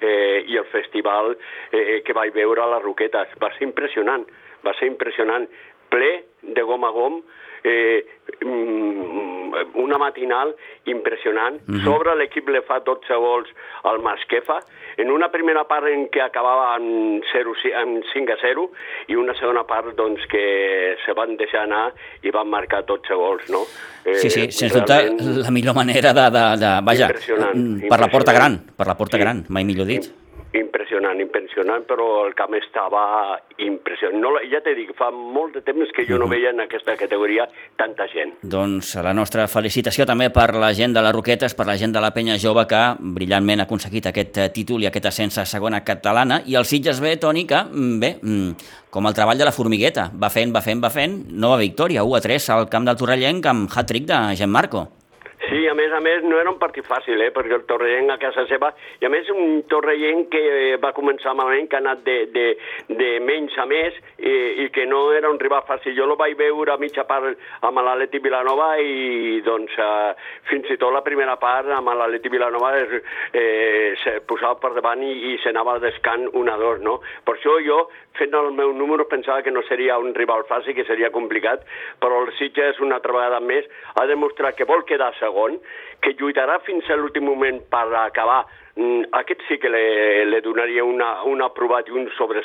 eh, 0.00 0.44
i 0.46 0.56
el 0.56 0.68
festival 0.70 1.34
eh, 1.72 2.02
que 2.06 2.14
vaig 2.16 2.32
veure 2.36 2.62
a 2.62 2.70
les 2.76 2.84
Roquetes. 2.86 3.34
Va 3.42 3.50
ser 3.58 3.66
impressionant, 3.66 4.24
va 4.64 4.74
ser 4.78 4.88
impressionant, 4.92 5.48
ple 5.90 6.12
de 6.56 6.64
gom 6.66 6.86
a 6.86 6.92
gom, 6.94 7.20
eh, 7.64 8.06
mm, 8.44 9.36
una 9.74 9.98
matinal 9.98 10.54
impressionant. 10.84 11.60
Mm 11.66 11.74
-hmm. 11.74 11.84
Sobre 11.84 12.14
l'equip 12.16 12.48
le 12.48 12.62
fa 12.62 12.80
12 12.80 13.14
gols 13.14 13.48
al 13.82 14.00
Masquefa, 14.00 14.60
en 14.96 15.10
una 15.10 15.28
primera 15.30 15.64
part 15.64 15.86
en 15.86 16.08
què 16.08 16.22
acabava 16.24 16.74
amb, 16.74 17.22
0, 17.32 17.54
amb 17.82 18.04
5 18.12 18.32
a 18.32 18.36
0 18.40 18.70
i 19.08 19.14
una 19.14 19.34
segona 19.34 19.64
part 19.64 19.94
doncs, 19.96 20.26
que 20.26 20.96
se 21.04 21.12
van 21.12 21.36
deixar 21.36 21.62
anar 21.62 21.92
i 22.22 22.30
van 22.30 22.48
marcar 22.48 22.84
12 22.84 23.14
gols. 23.14 23.48
No? 23.50 23.62
Eh, 24.04 24.14
sí, 24.14 24.30
sí, 24.30 24.50
sens 24.50 24.72
realment... 24.72 25.18
dubte 25.18 25.42
la 25.44 25.50
millor 25.50 25.74
manera 25.74 26.12
de... 26.12 26.30
de, 26.30 26.44
de 26.62 26.70
vaja, 26.82 27.08
per 27.88 28.00
la 28.00 28.08
porta 28.08 28.32
gran, 28.32 28.60
per 28.76 28.86
la 28.86 28.96
porta 28.96 29.16
sí. 29.16 29.22
gran, 29.22 29.44
mai 29.48 29.64
millor 29.64 29.86
dit 29.86 30.25
impressionant, 30.58 31.20
impressionant, 31.20 31.84
però 31.88 32.26
el 32.26 32.34
camp 32.38 32.54
estava 32.58 33.38
impressionant. 33.62 34.20
No, 34.22 34.32
ja 34.50 34.60
t'he 34.64 34.74
dit, 34.78 34.92
fa 34.98 35.10
molt 35.14 35.58
de 35.58 35.62
temps 35.66 35.92
que 35.94 36.06
jo 36.08 36.18
no 36.20 36.28
veia 36.30 36.52
en 36.54 36.64
aquesta 36.64 36.96
categoria 36.98 37.46
tanta 37.78 38.08
gent. 38.12 38.34
Doncs 38.42 38.94
la 39.04 39.14
nostra 39.16 39.46
felicitació 39.50 40.06
també 40.08 40.30
per 40.34 40.48
la 40.56 40.72
gent 40.76 40.96
de 40.96 41.04
les 41.04 41.14
Roquetes, 41.16 41.54
per 41.54 41.68
la 41.68 41.76
gent 41.80 41.94
de 41.94 42.02
la 42.02 42.12
penya 42.16 42.38
jove 42.42 42.66
que 42.70 42.82
brillantment 42.98 43.62
ha 43.62 43.68
aconseguit 43.68 44.10
aquest 44.10 44.42
eh, 44.42 44.48
títol 44.54 44.84
i 44.84 44.90
aquest 44.90 45.10
ascens 45.12 45.38
a 45.38 45.46
segona 45.46 45.82
catalana. 45.84 46.42
I 46.46 46.58
el 46.58 46.68
Sitges 46.68 47.00
B, 47.04 47.16
Toni, 47.20 47.46
que 47.46 47.62
mm, 47.62 48.00
bé, 48.02 48.12
mm, 48.22 48.68
com 48.90 49.06
el 49.06 49.16
treball 49.16 49.38
de 49.38 49.48
la 49.48 49.54
formigueta, 49.54 50.10
va 50.16 50.30
fent, 50.32 50.54
va 50.54 50.64
fent, 50.64 50.82
va 50.82 50.92
fent, 50.92 51.18
nova 51.32 51.60
victòria, 51.60 52.04
1 52.04 52.16
a 52.16 52.22
3 52.24 52.52
al 52.56 52.70
camp 52.72 52.88
del 52.88 52.96
Torrellenc 52.96 53.52
amb 53.52 53.68
hat-trick 53.68 54.08
de 54.08 54.22
Gianmarco. 54.38 54.88
Sí, 55.44 55.66
a 55.68 55.74
més 55.76 55.92
a 55.92 56.00
més 56.00 56.24
no 56.24 56.38
era 56.40 56.48
un 56.48 56.56
partit 56.58 56.86
fàcil, 56.88 57.20
eh, 57.20 57.28
perquè 57.34 57.52
el 57.58 57.66
Torrellenc 57.68 58.14
a 58.14 58.16
casa 58.20 58.46
seva, 58.48 58.70
i 59.02 59.06
a 59.06 59.10
més 59.12 59.28
un 59.30 59.60
Torrellenc 59.68 60.30
que 60.32 60.42
va 60.80 60.94
començar 60.96 61.34
malament, 61.36 61.68
que 61.68 61.76
ha 61.76 61.82
anat 61.82 62.00
de, 62.06 62.16
de, 62.32 62.46
de 62.88 63.10
menys 63.20 63.56
a 63.60 63.66
més 63.68 63.98
i, 64.16 64.32
i 64.64 64.68
que 64.72 64.86
no 64.88 65.02
era 65.12 65.28
un 65.30 65.38
rival 65.38 65.66
fàcil. 65.68 65.94
Jo 65.98 66.08
el 66.08 66.16
vaig 66.16 66.38
veure 66.40 66.72
a 66.72 66.78
mitja 66.80 67.04
part 67.08 67.36
amb 67.68 67.82
l'Atleti 67.84 68.22
Vilanova 68.24 68.70
i 68.80 69.42
doncs 69.44 69.76
eh, 69.76 70.14
fins 70.48 70.72
i 70.72 70.78
tot 70.80 70.94
la 70.96 71.04
primera 71.04 71.36
part 71.42 71.68
amb 71.76 71.92
l'Atleti 71.92 72.32
Vilanova 72.32 72.72
eh, 72.80 73.92
se 74.02 74.18
posava 74.26 74.56
per 74.62 74.72
davant 74.78 75.04
i, 75.04 75.12
i 75.34 75.36
s'anava 75.44 75.76
descant 75.84 76.30
un 76.32 76.48
a 76.48 76.56
dos, 76.56 76.80
no? 76.80 76.98
Per 77.28 77.36
això 77.36 77.58
jo 77.66 77.82
fent 78.16 78.34
el 78.34 78.50
meu 78.56 78.72
número 78.72 79.04
pensava 79.08 79.42
que 79.44 79.52
no 79.52 79.62
seria 79.68 79.98
un 80.00 80.14
rival 80.16 80.46
fàcil, 80.48 80.74
que 80.74 80.86
seria 80.88 81.12
complicat, 81.12 81.64
però 82.00 82.22
el 82.24 82.32
Sitges 82.38 82.80
una 82.80 82.96
altra 82.96 83.12
vegada 83.12 83.40
més 83.44 83.68
ha 83.94 84.06
demostrat 84.08 84.56
que 84.56 84.68
vol 84.68 84.86
quedar 84.88 85.12
segon, 85.26 85.58
que 86.00 86.14
lluitarà 86.16 86.60
fins 86.66 86.88
a 86.88 86.96
l'últim 86.98 87.26
moment 87.26 87.60
per 87.72 87.88
acabar 88.06 88.44
aquest 88.76 89.40
sí 89.48 89.58
que 89.58 89.68
le, 89.68 90.26
le 90.26 90.40
donaria 90.40 90.84
una, 90.84 91.22
un 91.24 91.40
aprovat 91.42 91.88
i 91.88 91.94
un 91.96 92.08
sobre, 92.16 92.42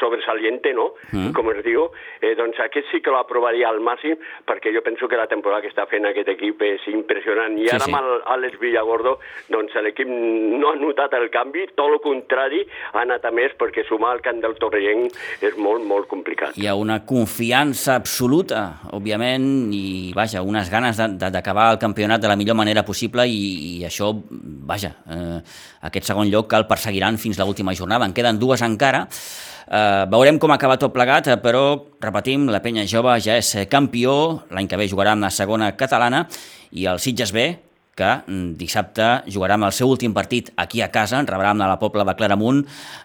sobresaliente, 0.00 0.72
no? 0.72 0.92
Mm. 1.12 1.32
Com 1.36 1.50
es 1.52 1.60
diu. 1.66 1.88
Eh, 2.22 2.32
doncs 2.38 2.60
aquest 2.64 2.88
sí 2.90 3.02
que 3.04 3.12
l'aprovaria 3.12 3.68
al 3.68 3.82
màxim, 3.84 4.16
perquè 4.48 4.72
jo 4.72 4.80
penso 4.84 5.08
que 5.08 5.20
la 5.20 5.28
temporada 5.28 5.62
que 5.62 5.72
està 5.72 5.84
fent 5.90 6.08
aquest 6.08 6.32
equip 6.32 6.62
és 6.64 6.86
impressionant. 6.92 7.58
I 7.60 7.68
ara 7.68 7.84
sí, 7.84 7.90
sí. 7.90 7.96
amb 7.96 8.24
l'Àlex 8.24 8.60
Villagordo, 8.62 9.18
doncs 9.52 9.76
l'equip 9.84 10.08
no 10.08 10.72
ha 10.72 10.78
notat 10.80 11.18
el 11.18 11.28
canvi, 11.34 11.66
tot 11.76 11.92
el 11.92 12.00
contrari, 12.04 12.62
ha 12.92 13.04
anat 13.04 13.28
a 13.28 13.34
més, 13.34 13.52
perquè 13.60 13.84
sumar 13.88 14.14
al 14.16 14.24
camp 14.24 14.40
del 14.40 14.56
Torrellenc 14.62 15.18
és 15.44 15.58
molt, 15.60 15.84
molt 15.84 16.08
complicat. 16.08 16.56
Hi 16.56 16.70
ha 16.70 16.76
una 16.78 17.02
confiança 17.04 17.98
absoluta, 18.00 18.64
òbviament, 18.96 19.44
i 19.76 19.84
vaja, 20.16 20.40
unes 20.46 20.72
ganes 20.72 21.00
d'acabar 21.20 21.72
el 21.74 21.82
campionat 21.82 22.22
de 22.22 22.32
la 22.32 22.38
millor 22.40 22.56
manera 22.56 22.86
possible 22.86 23.26
i, 23.28 23.42
i 23.76 23.86
això, 23.88 24.12
vaja, 24.68 24.94
eh, 25.08 25.40
aquest 25.88 26.12
segon 26.12 26.30
lloc 26.30 26.50
que 26.50 26.60
el 26.60 26.66
perseguiran 26.66 27.18
fins 27.18 27.38
l'última 27.44 27.74
jornada. 27.74 28.06
En 28.06 28.12
queden 28.12 28.38
dues 28.38 28.62
encara, 28.62 29.06
Eh, 29.72 30.04
veurem 30.10 30.36
com 30.36 30.52
acaba 30.52 30.76
tot 30.76 30.92
plegat, 30.92 31.28
eh, 31.32 31.38
però, 31.40 31.78
repetim, 32.02 32.48
la 32.50 32.60
penya 32.60 32.84
jove 32.84 33.14
ja 33.24 33.38
és 33.40 33.54
campió, 33.70 34.42
l'any 34.50 34.68
que 34.68 34.76
ve 34.76 34.88
jugarà 34.90 35.14
amb 35.14 35.24
la 35.24 35.30
segona 35.30 35.70
catalana, 35.76 36.26
i 36.72 36.84
el 36.84 36.98
Sitges 37.00 37.32
B, 37.32 37.46
que 37.96 38.08
mm, 38.26 38.54
dissabte 38.56 39.08
jugarà 39.28 39.58
amb 39.58 39.68
el 39.68 39.74
seu 39.76 39.90
últim 39.92 40.14
partit 40.16 40.48
aquí 40.56 40.80
a 40.80 40.88
casa, 40.92 41.20
rebrà 41.28 41.50
amb 41.52 41.64
la 41.64 41.78
Pobla 41.80 42.06
de 42.08 42.14
Claramunt. 42.16 42.62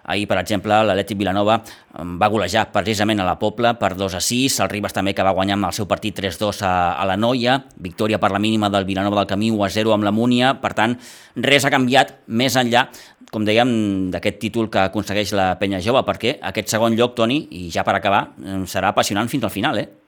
Ahir, 0.07 0.27
per 0.29 0.39
exemple, 0.39 0.77
l'Atlètic 0.87 1.19
Vilanova 1.19 1.59
mm, 1.59 2.15
va 2.21 2.31
golejar 2.31 2.67
precisament 2.71 3.19
a 3.19 3.27
la 3.27 3.35
Pobla 3.41 3.75
per 3.79 3.95
2 3.99 4.15
a 4.15 4.23
6, 4.23 4.61
el 4.63 4.71
Ribas 4.71 4.95
també 4.95 5.13
que 5.17 5.25
va 5.27 5.35
guanyar 5.35 5.57
amb 5.59 5.69
el 5.69 5.75
seu 5.75 5.89
partit 5.91 6.15
3-2 6.19 6.63
a, 6.63 6.73
a 6.95 7.09
la 7.09 7.19
Noia, 7.19 7.59
victòria 7.83 8.21
per 8.21 8.31
la 8.31 8.39
mínima 8.39 8.71
del 8.71 8.87
Vilanova 8.87 9.21
del 9.21 9.29
Camí 9.33 9.51
1 9.51 9.67
a 9.67 9.69
0 9.75 9.93
amb 9.97 10.07
la 10.07 10.15
Múnia, 10.15 10.55
per 10.61 10.73
tant, 10.77 10.95
res 11.35 11.67
ha 11.67 11.73
canviat 11.73 12.19
més 12.27 12.55
enllà 12.55 12.87
com 13.31 13.43
dèiem, 13.43 13.69
d'aquest 14.13 14.37
títol 14.39 14.69
que 14.71 14.85
aconsegueix 14.87 15.33
la 15.35 15.49
penya 15.59 15.81
jove, 15.83 15.99
perquè 16.07 16.37
aquest 16.47 16.71
segon 16.71 16.95
lloc, 16.95 17.15
Toni, 17.17 17.41
i 17.59 17.67
ja 17.73 17.83
per 17.83 17.97
acabar, 17.97 18.29
mm, 18.37 18.63
serà 18.71 18.93
apassionant 18.95 19.27
fins 19.27 19.43
al 19.43 19.51
final, 19.51 19.77
eh? 19.83 20.06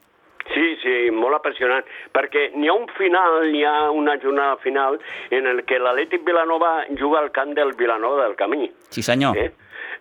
Molt 1.30 1.40
apassionant, 1.40 1.86
perquè 2.16 2.50
n'hi 2.58 2.70
ha 2.70 2.76
un 2.76 2.90
final, 2.98 3.42
n'hi 3.54 3.64
ha 3.64 3.78
una 3.94 4.18
jornada 4.22 4.58
final 4.66 5.00
en 5.30 5.48
el 5.54 5.64
que 5.70 5.80
l'Atlètic 5.80 6.26
Vilanova 6.26 6.84
juga 6.98 7.22
al 7.22 7.32
camp 7.32 7.54
del 7.58 7.76
Vilanova 7.78 8.26
del 8.26 8.38
Camí. 8.40 8.70
Sí, 8.90 9.06
senyor. 9.06 9.38
Eh? 9.38 9.52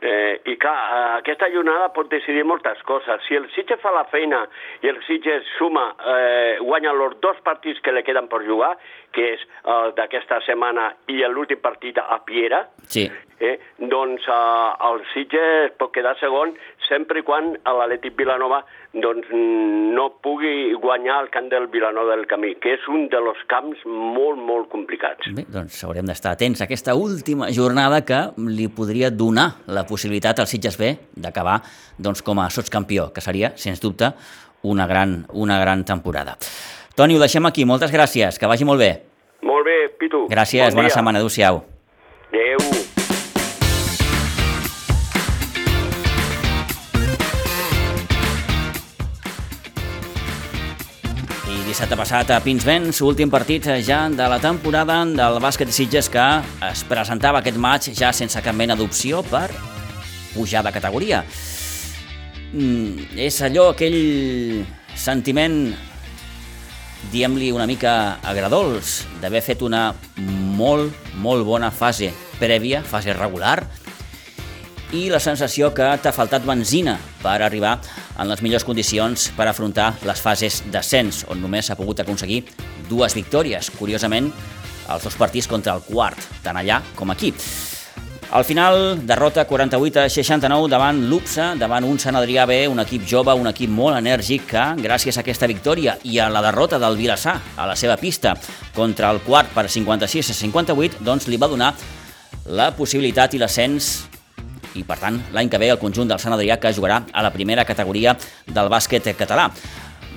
Eh, 0.01 0.41
I 0.47 0.55
clar, 0.63 0.77
aquesta 1.19 1.49
jornada 1.51 1.89
pot 1.91 2.07
decidir 2.11 2.45
moltes 2.47 2.79
coses. 2.87 3.19
Si 3.27 3.35
el 3.35 3.49
Sitges 3.51 3.81
fa 3.83 3.91
la 3.91 4.05
feina 4.13 4.45
i 4.85 4.91
el 4.93 5.01
Sitges 5.09 5.47
suma, 5.57 5.89
eh, 5.99 6.59
guanya 6.63 6.93
els 6.95 7.19
dos 7.25 7.41
partits 7.43 7.83
que 7.83 7.93
li 7.93 8.05
queden 8.07 8.29
per 8.31 8.45
jugar, 8.47 8.77
que 9.15 9.33
és 9.35 9.45
el 9.69 9.95
d'aquesta 9.97 10.41
setmana 10.47 10.91
i 11.11 11.23
l'últim 11.29 11.61
partit 11.63 11.99
a 12.01 12.21
Piera, 12.27 12.65
sí. 12.89 13.07
eh, 13.41 13.57
doncs 13.79 14.27
eh, 14.29 14.89
el 14.89 15.05
Sitges 15.13 15.75
pot 15.81 15.93
quedar 15.95 16.17
segon 16.21 16.55
sempre 16.89 17.21
i 17.21 17.27
quan 17.27 17.53
l'Atlètic 17.65 18.17
Vilanova 18.19 18.63
doncs, 18.95 19.29
no 19.33 20.07
pugui 20.25 20.73
guanyar 20.81 21.19
el 21.25 21.31
camp 21.35 21.51
del 21.53 21.69
Vilanova 21.73 22.17
del 22.17 22.27
Camí, 22.31 22.55
que 22.63 22.73
és 22.79 22.87
un 22.89 23.07
dels 23.13 23.43
camps 23.51 23.85
molt, 23.87 24.41
molt 24.41 24.71
complicats. 24.73 25.29
Bé, 25.37 25.45
doncs 25.53 25.83
haurem 25.85 26.09
d'estar 26.09 26.33
atents 26.37 26.63
a 26.63 26.69
aquesta 26.69 26.97
última 26.97 27.51
jornada 27.55 28.01
que 28.09 28.23
li 28.49 28.71
podria 28.73 29.13
donar 29.13 29.51
la 29.69 29.85
possibilitat 29.89 30.41
al 30.41 30.49
Sitges 30.51 30.81
B 30.81 30.95
d'acabar 31.15 31.61
doncs, 31.99 32.25
com 32.25 32.41
a 32.41 32.49
sotscampió, 32.51 33.11
que 33.13 33.25
seria, 33.25 33.53
sens 33.61 33.85
dubte, 33.85 34.15
una 34.63 34.87
gran, 34.87 35.25
una 35.33 35.61
gran 35.61 35.85
temporada. 35.85 36.37
Toni, 36.99 37.15
ho 37.15 37.21
deixem 37.23 37.47
aquí. 37.47 37.63
Moltes 37.63 37.93
gràcies. 37.95 38.41
Que 38.43 38.49
vagi 38.51 38.67
molt 38.67 38.81
bé. 38.83 38.89
Molt 39.47 39.63
bé, 39.63 39.87
Pitu. 40.01 40.25
Gràcies. 40.27 40.73
Bon 40.75 40.81
bona 40.81 40.89
dia. 40.89 40.97
setmana. 40.97 41.21
Adéu-siau. 41.21 41.61
Adéu. 42.27 42.59
I 51.47 51.63
dissabte 51.69 51.95
passat 51.95 52.33
a 52.35 52.41
Pinsbens, 52.43 52.99
últim 53.07 53.31
partit 53.31 53.71
ja 53.87 54.09
de 54.11 54.27
la 54.27 54.41
temporada 54.43 55.05
del 55.07 55.39
bàsquet 55.39 55.71
Sitges 55.71 56.11
que 56.11 56.27
es 56.73 56.83
presentava 56.83 57.39
aquest 57.39 57.63
maig 57.63 57.93
ja 57.95 58.11
sense 58.11 58.43
cap 58.43 58.57
mena 58.59 58.75
d'opció 58.75 59.23
per 59.23 59.53
pujar 60.35 60.67
de 60.67 60.75
categoria. 60.75 61.23
Mm, 62.51 63.15
és 63.15 63.39
allò, 63.47 63.71
aquell 63.71 64.67
sentiment 64.97 65.63
diem-li 67.13 67.53
una 67.55 67.67
mica 67.67 68.19
agradols, 68.27 69.03
d'haver 69.23 69.43
fet 69.45 69.63
una 69.63 69.93
molt, 70.59 70.95
molt 71.23 71.47
bona 71.47 71.71
fase 71.71 72.11
prèvia, 72.39 72.83
fase 72.87 73.15
regular, 73.17 73.63
i 74.97 75.09
la 75.13 75.21
sensació 75.21 75.71
que 75.77 75.87
t'ha 76.01 76.15
faltat 76.17 76.47
benzina 76.49 76.97
per 77.23 77.39
arribar 77.45 77.77
en 78.19 78.29
les 78.31 78.43
millors 78.43 78.65
condicions 78.65 79.29
per 79.37 79.49
afrontar 79.49 79.93
les 80.09 80.21
fases 80.21 80.63
d'ascens, 80.73 81.27
on 81.29 81.43
només 81.45 81.69
s'ha 81.69 81.77
pogut 81.77 82.01
aconseguir 82.01 82.45
dues 82.89 83.17
victòries. 83.17 83.69
Curiosament, 83.77 84.33
els 84.89 85.05
dos 85.05 85.19
partits 85.21 85.49
contra 85.51 85.77
el 85.77 85.85
quart, 85.85 86.31
tant 86.43 86.57
allà 86.57 86.81
com 86.97 87.13
aquí. 87.13 87.35
Al 88.31 88.45
final, 88.45 89.07
derrota 89.07 89.47
48 89.47 90.01
a 90.01 90.09
69 90.11 90.69
davant 90.69 90.99
l'UPSA, 91.09 91.55
davant 91.57 91.87
un 91.89 91.97
Sant 91.97 92.19
Adrià 92.19 92.45
B, 92.45 92.59
un 92.69 92.83
equip 92.83 93.07
jove, 93.09 93.33
un 93.33 93.49
equip 93.49 93.73
molt 93.73 93.97
enèrgic 93.97 94.45
que, 94.51 94.65
gràcies 94.85 95.17
a 95.17 95.23
aquesta 95.25 95.49
victòria 95.49 95.95
i 96.05 96.19
a 96.21 96.27
la 96.29 96.43
derrota 96.45 96.77
del 96.79 97.01
Vilassar 97.01 97.39
a 97.57 97.65
la 97.71 97.77
seva 97.77 97.97
pista 97.97 98.35
contra 98.77 99.09
el 99.15 99.23
quart 99.25 99.49
per 99.57 99.65
56 99.73 100.29
a 100.29 100.37
58, 100.43 101.01
doncs 101.09 101.31
li 101.33 101.41
va 101.41 101.49
donar 101.49 101.73
la 102.53 102.69
possibilitat 102.77 103.33
i 103.33 103.41
l'ascens 103.41 103.89
i, 104.77 104.85
per 104.85 104.99
tant, 105.01 105.17
l'any 105.33 105.49
que 105.49 105.59
ve 105.59 105.73
el 105.73 105.81
conjunt 105.81 106.13
del 106.13 106.21
Sant 106.21 106.37
Adrià 106.37 106.59
que 106.61 106.75
jugarà 106.77 107.07
a 107.09 107.25
la 107.25 107.33
primera 107.33 107.65
categoria 107.65 108.13
del 108.45 108.69
bàsquet 108.69 109.09
català. 109.17 109.49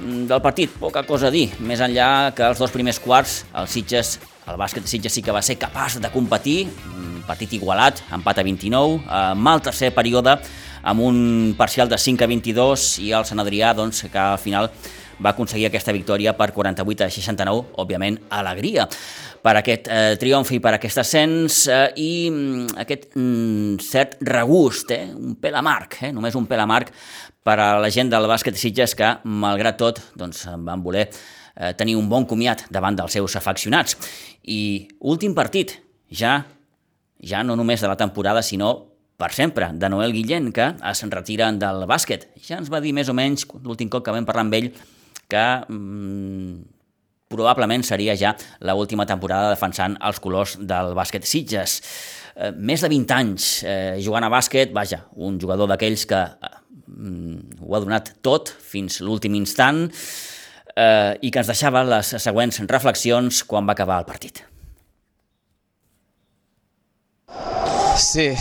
Del 0.02 0.42
partit, 0.42 0.72
poca 0.82 1.04
cosa 1.06 1.28
a 1.30 1.34
dir, 1.34 1.52
més 1.62 1.82
enllà 1.84 2.32
que 2.34 2.48
els 2.48 2.58
dos 2.58 2.72
primers 2.74 2.98
quarts, 3.04 3.44
el 3.54 3.68
Sitges, 3.70 4.16
el 4.50 4.58
bàsquet 4.58 4.82
de 4.82 4.90
Sitges 4.90 5.14
sí 5.14 5.22
que 5.22 5.36
va 5.36 5.44
ser 5.46 5.60
capaç 5.62 6.00
de 6.02 6.10
competir, 6.10 6.64
partit 7.28 7.54
igualat, 7.54 8.02
empat 8.18 8.42
a 8.42 8.46
29, 8.48 8.98
amb 9.14 9.52
el 9.54 9.62
tercer 9.62 9.92
període 9.94 10.40
amb 10.82 11.04
un 11.06 11.54
parcial 11.58 11.90
de 11.90 11.98
5 12.02 12.26
a 12.26 12.28
22 12.28 12.88
i 13.06 13.12
el 13.14 13.28
Sant 13.30 13.42
Adrià 13.44 13.76
doncs, 13.78 14.08
que 14.10 14.18
al 14.18 14.40
final 14.42 14.72
va 15.22 15.34
aconseguir 15.34 15.68
aquesta 15.70 15.94
victòria 15.96 16.34
per 16.38 16.52
48 16.56 17.06
a 17.06 17.10
69, 17.14 17.76
òbviament, 17.82 18.20
alegria 18.30 18.88
per 19.42 19.56
aquest 19.58 19.90
eh, 19.90 20.16
triomf 20.22 20.52
i 20.54 20.60
per 20.62 20.76
aquest 20.78 21.02
ascens 21.02 21.64
eh, 21.72 21.82
i 21.98 22.12
mm, 22.30 22.78
aquest 22.84 23.10
mm, 23.16 23.82
cert 23.82 24.18
regust, 24.28 24.94
eh, 24.94 25.10
un 25.16 25.36
pèl 25.42 25.58
amarg, 25.58 25.98
eh, 26.02 26.12
només 26.14 26.38
un 26.38 26.48
pèl 26.50 26.62
amarg 26.64 26.94
per 27.42 27.58
a 27.58 27.70
la 27.82 27.90
gent 27.90 28.12
del 28.12 28.30
bàsquet 28.30 28.58
Sitges 28.58 28.94
que, 28.98 29.16
malgrat 29.26 29.80
tot, 29.82 30.02
doncs, 30.18 30.46
van 30.62 30.84
voler 30.86 31.08
eh, 31.08 31.74
tenir 31.78 31.98
un 31.98 32.10
bon 32.10 32.28
comiat 32.30 32.68
davant 32.70 32.98
dels 32.98 33.18
seus 33.18 33.38
afeccionats. 33.40 33.98
I 34.46 34.90
últim 35.00 35.34
partit, 35.38 35.80
ja 36.10 36.42
ja 37.22 37.44
no 37.46 37.56
només 37.56 37.82
de 37.82 37.90
la 37.90 37.98
temporada, 37.98 38.42
sinó 38.42 38.72
per 39.22 39.32
sempre, 39.34 39.70
de 39.74 39.90
Noel 39.90 40.14
Guillén, 40.14 40.50
que 40.52 40.72
es 40.90 41.04
retira 41.14 41.52
del 41.54 41.86
bàsquet. 41.86 42.26
Ja 42.42 42.58
ens 42.58 42.72
va 42.74 42.82
dir 42.82 42.94
més 42.98 43.10
o 43.10 43.14
menys, 43.14 43.46
l'últim 43.62 43.90
cop 43.90 44.06
que 44.06 44.14
vam 44.14 44.26
parlar 44.26 44.48
amb 44.48 44.58
ell, 44.58 44.72
que 45.32 45.46
mm, 45.72 46.56
probablement 47.32 47.86
seria 47.88 48.18
ja 48.20 48.34
l 48.60 48.76
última 48.76 49.08
temporada 49.08 49.54
defensant 49.54 49.96
els 50.04 50.20
colors 50.20 50.58
del 50.60 50.94
bàsquet 50.98 51.28
Sitges. 51.28 51.80
Eh, 52.36 52.52
més 52.52 52.84
de 52.84 52.92
20 52.92 53.16
anys 53.16 53.50
eh, 53.64 53.96
jugant 54.04 54.28
a 54.28 54.32
bàsquet, 54.32 54.76
vaja, 54.76 55.06
un 55.16 55.40
jugador 55.40 55.72
d'aquells 55.72 56.06
que 56.10 56.20
eh, 56.20 56.54
mm, 56.88 57.64
ho 57.64 57.76
ha 57.76 57.84
donat 57.84 58.16
tot 58.22 58.52
fins 58.52 59.00
l'últim 59.02 59.36
instant 59.40 59.88
eh, 60.76 61.18
i 61.22 61.32
que 61.32 61.44
ens 61.44 61.52
deixava 61.52 61.86
les 61.88 62.16
següents 62.20 62.64
reflexions 62.68 63.44
quan 63.48 63.68
va 63.68 63.78
acabar 63.78 64.02
el 64.04 64.10
partit. 64.10 64.51
Sí, 68.02 68.32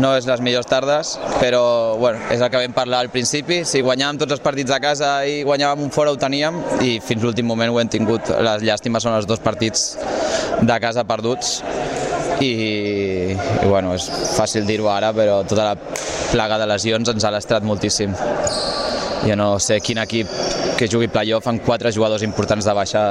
no 0.00 0.14
és 0.16 0.24
les 0.24 0.40
millors 0.40 0.64
tardes, 0.64 1.10
però 1.36 1.60
bueno, 2.00 2.22
és 2.32 2.40
el 2.40 2.48
que 2.48 2.60
vam 2.62 2.72
parlar 2.72 3.02
al 3.04 3.10
principi. 3.12 3.60
Si 3.68 3.82
guanyàvem 3.84 4.22
tots 4.22 4.32
els 4.32 4.42
partits 4.42 4.72
a 4.72 4.78
casa 4.80 5.10
i 5.28 5.42
guanyàvem 5.44 5.82
un 5.84 5.92
fora 5.92 6.14
ho 6.14 6.16
teníem 6.16 6.56
i 6.80 6.96
fins 7.04 7.22
l'últim 7.22 7.44
moment 7.46 7.68
ho 7.70 7.76
hem 7.82 7.90
tingut. 7.92 8.32
Les 8.48 8.64
llàstimes 8.64 9.04
són 9.04 9.18
els 9.18 9.28
dos 9.28 9.42
partits 9.44 9.98
de 10.64 10.78
casa 10.80 11.04
perduts 11.04 11.58
i, 12.40 12.48
i 12.48 13.68
bueno, 13.68 13.92
és 13.98 14.08
fàcil 14.38 14.64
dir-ho 14.64 14.88
ara, 14.88 15.12
però 15.12 15.42
tota 15.44 15.68
la 15.68 15.76
plaga 16.32 16.58
de 16.62 16.70
lesions 16.72 17.12
ens 17.12 17.28
ha 17.28 17.34
lastrat 17.34 17.66
moltíssim. 17.68 18.16
Jo 19.24 19.36
no 19.36 19.58
sé 19.60 19.82
quin 19.84 20.00
equip 20.00 20.32
que 20.80 20.88
jugui 20.88 21.12
playoff 21.12 21.52
amb 21.52 21.60
quatre 21.64 21.92
jugadors 21.92 22.24
importants 22.24 22.64
de 22.64 22.76
baixa 22.76 23.04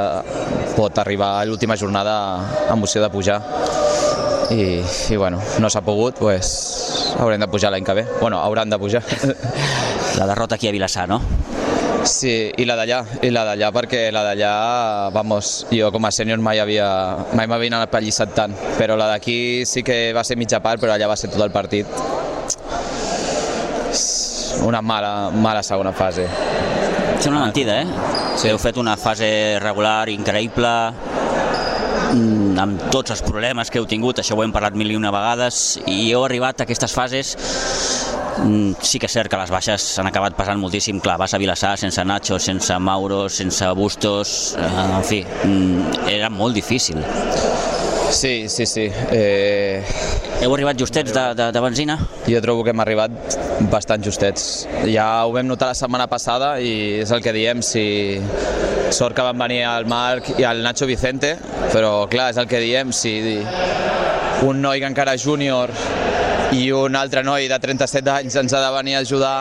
pot 0.74 0.98
arribar 0.98 1.36
a 1.38 1.46
l'última 1.46 1.78
jornada 1.78 2.18
amb 2.74 2.90
opció 2.90 3.02
de 3.02 3.14
pujar 3.14 3.40
i, 4.52 4.84
i 4.84 5.18
bueno, 5.18 5.40
no 5.60 5.70
s'ha 5.70 5.82
pogut, 5.86 6.18
pues, 6.20 7.16
haurem 7.20 7.42
de 7.42 7.48
pujar 7.48 7.72
l'any 7.72 7.86
que 7.86 7.96
ve. 8.02 8.06
Bueno, 8.20 8.42
hauran 8.42 8.70
de 8.70 8.80
pujar. 8.80 9.04
La 10.20 10.28
derrota 10.28 10.56
aquí 10.56 10.68
a 10.68 10.72
Vilassar, 10.72 11.08
no? 11.10 11.22
Sí, 12.04 12.52
i 12.60 12.66
la 12.68 12.76
d'allà, 12.76 12.98
i 13.24 13.30
la 13.32 13.46
d'allà 13.48 13.70
perquè 13.72 14.10
la 14.12 14.26
d'allà, 14.26 14.50
vamos, 15.16 15.52
jo 15.72 15.88
com 15.96 16.04
a 16.04 16.12
sènior 16.12 16.42
mai 16.44 16.60
havia, 16.60 16.88
mai 17.32 17.48
m'havia 17.48 17.78
anat 17.78 17.94
pallissat 17.94 18.34
tant, 18.36 18.56
però 18.76 18.98
la 19.00 19.08
d'aquí 19.14 19.64
sí 19.66 19.86
que 19.88 20.12
va 20.16 20.26
ser 20.28 20.36
mitja 20.36 20.60
part, 20.60 20.84
però 20.84 20.92
allà 20.98 21.08
va 21.08 21.16
ser 21.16 21.32
tot 21.32 21.40
el 21.46 21.54
partit. 21.56 21.88
Una 24.68 24.84
mala, 24.84 25.32
mala 25.32 25.64
segona 25.64 25.94
fase. 25.96 26.28
Sembla 27.24 27.46
mentida, 27.46 27.80
eh? 27.82 27.88
Sí. 28.36 28.50
Heu 28.52 28.60
fet 28.60 28.76
una 28.82 28.98
fase 29.00 29.28
regular 29.64 30.10
increïble, 30.12 30.72
amb 32.14 32.90
tots 32.94 33.14
els 33.16 33.24
problemes 33.26 33.72
que 33.72 33.82
heu 33.82 33.88
tingut, 33.90 34.20
això 34.22 34.38
ho 34.38 34.44
hem 34.46 34.54
parlat 34.54 34.78
mil 34.78 34.92
i 34.92 34.98
una 35.00 35.12
vegades, 35.14 35.80
i 35.88 36.12
heu 36.14 36.26
arribat 36.28 36.62
a 36.62 36.68
aquestes 36.68 36.94
fases 36.94 37.36
Mm, 38.44 38.74
sí 38.82 39.00
que 39.00 39.08
és 39.08 39.14
cert 39.14 39.30
que 39.32 39.38
les 39.38 39.52
baixes 39.54 39.84
s'han 39.96 40.10
acabat 40.10 40.36
passant 40.38 40.60
moltíssim. 40.60 41.00
Clar, 41.04 41.18
vas 41.22 41.34
a 41.36 41.40
Vilassar 41.42 41.76
sense 41.80 42.04
Nacho, 42.06 42.40
sense 42.42 42.78
Mauro, 42.80 43.28
sense 43.30 43.70
Bustos... 43.78 44.56
Eh, 44.58 44.70
en 44.98 45.06
fi, 45.06 45.22
mm, 45.24 46.08
era 46.10 46.30
molt 46.34 46.56
difícil. 46.56 46.98
Sí, 48.14 48.50
sí, 48.50 48.66
sí. 48.66 48.88
Eh, 49.12 49.84
Heu 50.44 50.54
arribat 50.54 50.78
justets 50.80 51.14
de, 51.16 51.24
de, 51.38 51.52
de 51.56 51.62
benzina? 51.64 51.96
jo 52.28 52.42
trobo 52.44 52.64
que 52.66 52.74
hem 52.74 52.82
arribat 52.84 53.38
bastant 53.72 54.04
justets. 54.04 54.68
Ja 54.90 55.26
ho 55.26 55.32
vam 55.34 55.48
notar 55.48 55.72
la 55.72 55.78
setmana 55.78 56.10
passada 56.12 56.58
i 56.60 57.00
és 57.04 57.12
el 57.16 57.24
que 57.24 57.34
diem, 57.36 57.62
si 57.64 58.20
sort 58.94 59.16
que 59.18 59.26
van 59.26 59.38
venir 59.42 59.64
el 59.68 59.86
Marc 59.90 60.30
i 60.40 60.46
el 60.48 60.62
Nacho 60.64 60.86
Vicente, 60.90 61.36
però 61.74 62.06
clar, 62.10 62.30
és 62.34 62.38
el 62.42 62.48
que 62.48 62.62
diem, 62.64 62.92
si 62.94 63.16
un 64.44 64.62
noi 64.62 64.82
que 64.84 64.90
encara 64.90 65.16
és 65.18 65.24
júnior 65.26 65.72
i 66.54 66.68
un 66.76 66.96
altre 67.00 67.24
noi 67.26 67.48
de 67.50 67.58
37 67.60 68.12
anys 68.14 68.36
ens 68.44 68.54
ha 68.54 68.62
de 68.62 68.72
venir 68.76 68.96
a 68.98 69.04
ajudar, 69.06 69.38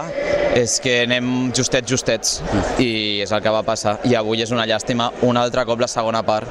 és 0.57 0.79
que 0.85 1.03
anem 1.07 1.51
justets, 1.57 1.88
justets. 1.88 2.38
I 2.81 3.21
és 3.25 3.33
el 3.33 3.41
que 3.45 3.53
va 3.53 3.62
passar. 3.65 3.99
I 4.09 4.15
avui 4.19 4.43
és 4.45 4.53
una 4.53 4.67
llàstima, 4.69 5.11
un 5.29 5.37
altre 5.41 5.65
cop 5.69 5.81
la 5.81 5.88
segona 5.88 6.23
part 6.25 6.49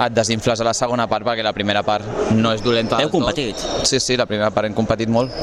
et 0.00 0.14
desinfles 0.16 0.60
a 0.62 0.64
la 0.64 0.72
segona 0.74 1.06
part 1.10 1.26
perquè 1.26 1.42
la 1.44 1.52
primera 1.52 1.82
part 1.84 2.06
no 2.32 2.54
és 2.54 2.62
dolenta 2.64 2.96
Heu 2.96 3.02
del 3.02 3.10
tot. 3.10 3.18
competit? 3.18 3.66
Sí, 3.84 4.00
sí, 4.00 4.16
la 4.16 4.26
primera 4.26 4.50
part 4.50 4.70
hem 4.70 4.74
competit 4.74 5.10
molt 5.12 5.34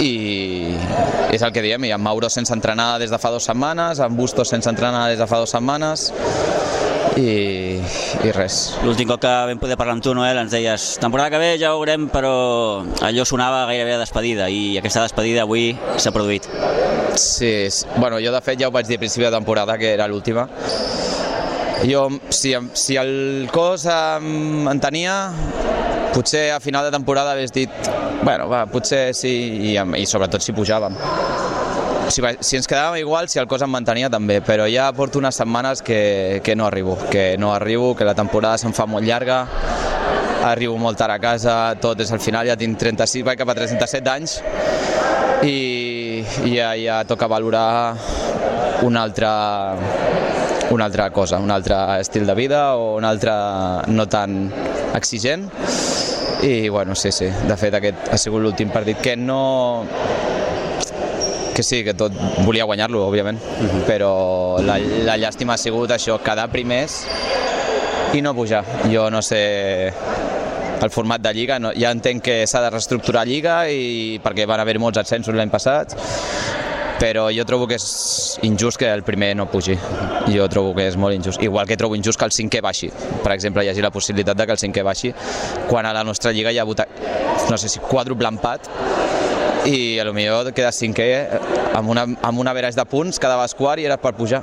i 0.00 0.74
és 1.36 1.44
el 1.44 1.52
que 1.52 1.62
diem, 1.64 1.84
i 1.84 1.92
en 1.94 2.02
Mauro 2.02 2.30
sense 2.32 2.54
entrenar 2.54 2.96
des 3.02 3.12
de 3.12 3.20
fa 3.20 3.30
dues 3.34 3.46
setmanes, 3.48 4.00
en 4.00 4.16
Bustos 4.16 4.50
sense 4.52 4.68
entrenar 4.70 5.06
des 5.10 5.20
de 5.20 5.28
fa 5.28 5.40
dues 5.42 5.52
setmanes 5.52 6.08
i, 7.16 7.80
i 8.24 8.32
res. 8.36 8.76
L'últim 8.84 9.08
cop 9.08 9.22
que 9.22 9.32
vam 9.50 9.60
poder 9.60 9.76
parlar 9.78 9.96
amb 9.96 10.04
tu, 10.04 10.14
Noel, 10.16 10.40
ens 10.42 10.52
deies 10.52 10.88
temporada 11.02 11.32
que 11.32 11.40
ve 11.40 11.52
ja 11.60 11.74
ho 11.74 11.80
veurem, 11.80 12.08
però 12.12 12.84
allò 13.06 13.24
sonava 13.28 13.64
gairebé 13.70 13.96
a 13.96 14.02
despedida 14.02 14.48
i 14.52 14.76
aquesta 14.80 15.04
despedida 15.06 15.44
avui 15.46 15.70
s'ha 15.96 16.12
produït. 16.14 16.48
Sí, 17.16 17.68
bueno, 17.96 18.20
jo 18.20 18.32
de 18.32 18.42
fet 18.44 18.60
ja 18.60 18.68
ho 18.68 18.74
vaig 18.74 18.88
dir 18.88 18.98
a 18.98 19.04
principi 19.04 19.24
de 19.24 19.32
temporada, 19.32 19.78
que 19.80 19.94
era 19.94 20.08
l'última. 20.08 20.48
Jo, 21.84 22.08
si, 22.32 22.54
si 22.72 22.96
el 22.96 23.48
cos 23.52 23.84
em, 23.92 24.66
em 24.68 24.80
tenia, 24.80 25.16
potser 26.16 26.50
a 26.52 26.60
final 26.64 26.86
de 26.86 26.94
temporada 26.94 27.34
hagués 27.36 27.52
dit, 27.52 27.70
bueno, 28.24 28.48
va, 28.48 28.64
potser 28.72 29.10
sí, 29.14 29.32
i, 29.72 29.76
i 29.76 30.06
sobretot 30.08 30.40
si 30.40 30.54
pujàvem. 30.56 30.96
Si, 32.08 32.22
si 32.22 32.56
ens 32.56 32.68
quedàvem 32.70 33.00
igual, 33.02 33.28
si 33.28 33.40
el 33.42 33.48
cos 33.50 33.64
em 33.66 33.72
mantenia 33.72 34.08
també, 34.08 34.38
però 34.46 34.64
ja 34.70 34.86
porto 34.96 35.20
unes 35.20 35.36
setmanes 35.36 35.82
que, 35.84 36.40
que 36.46 36.54
no 36.56 36.68
arribo, 36.70 36.96
que 37.10 37.34
no 37.36 37.52
arribo, 37.52 37.94
que 37.98 38.06
la 38.06 38.14
temporada 38.14 38.56
se'm 38.62 38.72
fa 38.72 38.86
molt 38.88 39.04
llarga, 39.04 39.42
arribo 40.46 40.78
molt 40.80 40.96
tard 41.00 41.16
a 41.16 41.18
casa, 41.20 41.56
tot 41.82 42.00
és 42.00 42.12
al 42.14 42.22
final, 42.22 42.46
ja 42.46 42.56
tinc 42.56 42.78
36, 42.78 43.26
vaig 43.26 43.42
cap 43.42 43.50
a 43.52 43.58
37 43.58 44.12
anys, 44.14 44.38
i, 45.42 46.22
i 46.46 46.54
ja, 46.54 46.70
ja 46.78 47.02
toca 47.08 47.28
valorar 47.28 47.96
una 48.86 49.02
altra, 49.02 49.32
una 50.70 50.84
altra 50.84 51.10
cosa, 51.10 51.38
un 51.38 51.50
altre 51.50 51.76
estil 52.00 52.26
de 52.26 52.34
vida 52.34 52.76
o 52.76 52.96
un 52.96 53.04
altre 53.04 53.32
no 53.88 54.08
tan 54.08 54.52
exigent. 54.94 55.50
I 56.42 56.68
bueno, 56.68 56.94
sí, 56.94 57.12
sí, 57.12 57.26
de 57.26 57.56
fet 57.56 57.74
aquest 57.78 58.10
ha 58.12 58.18
sigut 58.20 58.42
l'últim 58.44 58.68
partit 58.70 59.00
que 59.00 59.16
no 59.16 59.86
que 61.56 61.62
sí, 61.64 61.82
que 61.82 61.94
tot 61.96 62.12
volia 62.44 62.66
guanyar-lo, 62.68 63.00
òbviament, 63.08 63.38
però 63.88 64.58
la, 64.60 64.76
la 64.76 65.16
llàstima 65.16 65.54
ha 65.54 65.60
sigut 65.60 65.94
això, 65.94 66.18
quedar 66.20 66.50
primers 66.52 66.98
i 68.12 68.20
no 68.20 68.34
pujar. 68.36 68.60
Jo 68.92 69.08
no 69.10 69.22
sé 69.24 69.40
el 70.82 70.90
format 70.90 71.22
de 71.24 71.32
Lliga, 71.32 71.58
no, 71.58 71.70
ja 71.72 71.90
entenc 71.94 72.22
que 72.28 72.36
s'ha 72.46 72.60
de 72.66 72.70
reestructurar 72.74 73.24
Lliga 73.26 73.62
i 73.72 74.18
perquè 74.22 74.44
van 74.48 74.60
haver 74.60 74.76
molts 74.82 75.00
ascensos 75.00 75.34
l'any 75.34 75.52
passat, 75.52 75.96
però 77.00 77.26
jo 77.34 77.44
trobo 77.44 77.66
que 77.68 77.76
és 77.76 78.38
injust 78.46 78.78
que 78.80 78.88
el 78.88 79.02
primer 79.04 79.34
no 79.36 79.48
pugi. 79.50 79.76
Jo 80.32 80.48
trobo 80.52 80.74
que 80.76 80.86
és 80.88 80.96
molt 80.96 81.16
injust. 81.16 81.42
Igual 81.42 81.68
que 81.68 81.76
trobo 81.76 81.96
injust 81.96 82.18
que 82.18 82.28
el 82.28 82.34
cinquè 82.34 82.62
baixi. 82.64 82.90
Per 83.22 83.32
exemple, 83.34 83.64
hi 83.64 83.72
hagi 83.72 83.84
la 83.84 83.92
possibilitat 83.92 84.38
de 84.38 84.46
que 84.46 84.56
el 84.56 84.62
cinquè 84.62 84.84
baixi 84.86 85.12
quan 85.68 85.86
a 85.86 85.92
la 85.96 86.04
nostra 86.04 86.32
lliga 86.32 86.52
hi 86.52 86.58
ha 86.58 86.64
votat, 86.64 86.88
no 87.50 87.58
sé 87.60 87.68
si 87.68 87.82
quàdruple 87.82 88.30
empat 88.32 88.70
i 89.66 89.98
a 89.98 90.04
lo 90.06 90.14
millor 90.14 90.52
queda 90.54 90.70
cinquè 90.72 91.08
amb 91.74 91.90
una, 91.90 92.06
amb 92.06 92.38
un 92.38 92.48
average 92.48 92.78
de 92.78 92.84
punts, 92.88 93.18
quedaves 93.18 93.54
quart 93.58 93.82
i 93.82 93.88
era 93.88 93.98
per 93.98 94.14
pujar. 94.14 94.42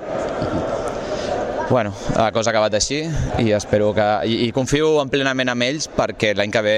Bueno, 1.69 1.93
la 2.17 2.31
cosa 2.35 2.51
ha 2.51 2.53
acabat 2.53 2.75
així 2.77 2.99
i 3.41 3.53
espero 3.55 3.93
que... 3.95 4.07
I, 4.29 4.35
i 4.45 4.51
confio 4.53 4.97
en 5.01 5.09
plenament 5.09 5.49
en 5.55 5.63
ells 5.65 5.87
perquè 5.89 6.33
l'any 6.37 6.51
que 6.53 6.61
ve, 6.61 6.75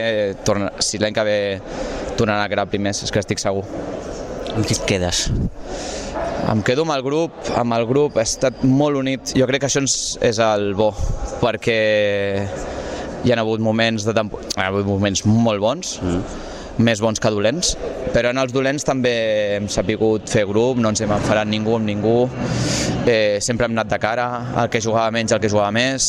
torna, 0.48 0.70
si 0.80 1.02
l'any 1.02 1.16
que 1.16 1.26
ve 1.26 1.40
tornaran 2.16 2.46
a 2.46 2.52
quedar 2.52 2.70
primers, 2.72 3.02
és 3.04 3.12
que 3.12 3.20
estic 3.20 3.42
segur. 3.42 3.66
Amb 4.56 4.64
qui 4.64 4.72
et 4.72 4.86
quedes? 4.88 5.26
Em 6.48 6.62
quedo 6.64 6.86
amb 6.86 6.94
el 6.96 7.02
grup, 7.04 7.36
amb 7.60 7.76
el 7.76 7.84
grup, 7.90 8.16
he 8.16 8.24
estat 8.24 8.62
molt 8.64 8.96
unit. 8.96 9.34
Jo 9.36 9.48
crec 9.50 9.66
que 9.66 9.68
això 9.68 9.82
és, 9.84 10.40
el 10.40 10.70
bo, 10.80 10.94
perquè 11.42 11.80
hi 13.26 13.34
ha 13.34 13.40
hagut 13.42 13.60
moments 13.60 14.06
de 14.08 14.14
tempo... 14.16 14.40
hi 14.40 14.62
ha 14.64 14.70
hagut 14.70 14.88
moments 14.88 15.26
molt 15.28 15.60
bons, 15.60 15.98
mm. 16.00 16.40
més 16.88 17.04
bons 17.04 17.20
que 17.20 17.34
dolents, 17.36 17.74
però 18.14 18.32
en 18.32 18.40
els 18.40 18.56
dolents 18.56 18.88
també 18.88 19.14
hem 19.58 19.68
sapigut 19.68 20.32
fer 20.32 20.46
grup, 20.48 20.80
no 20.80 20.94
ens 20.94 21.04
hem 21.04 21.12
enfadat 21.18 21.52
ningú 21.52 21.76
amb 21.76 21.92
ningú, 21.92 22.18
eh, 23.04 23.42
sempre 23.44 23.68
hem 23.68 23.76
anat 23.76 23.92
de 23.92 24.00
cara, 24.00 24.30
el 24.64 24.72
que 24.72 24.84
jugava 24.86 25.12
menys, 25.12 25.36
el 25.36 25.44
que 25.44 25.52
jugava 25.52 25.74
més, 25.76 26.08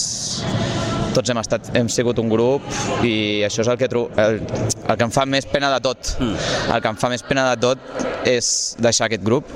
tots 1.17 1.33
hem, 1.33 1.41
estat, 1.41 1.71
hem 1.79 1.89
sigut 1.93 2.21
un 2.21 2.29
grup 2.33 2.67
i 3.07 3.43
això 3.47 3.65
és 3.65 3.71
el 3.73 3.81
que, 3.81 3.89
el, 3.89 4.41
el 4.43 4.97
que 4.97 5.07
em 5.07 5.15
fa 5.15 5.25
més 5.29 5.49
pena 5.49 5.71
de 5.73 5.81
tot. 5.85 6.13
Mm. 6.21 6.37
El 6.77 6.85
que 6.85 6.93
em 6.93 7.01
fa 7.01 7.11
més 7.13 7.25
pena 7.27 7.49
de 7.55 7.61
tot 7.63 8.29
és 8.29 8.51
deixar 8.83 9.09
aquest 9.09 9.25
grup, 9.25 9.49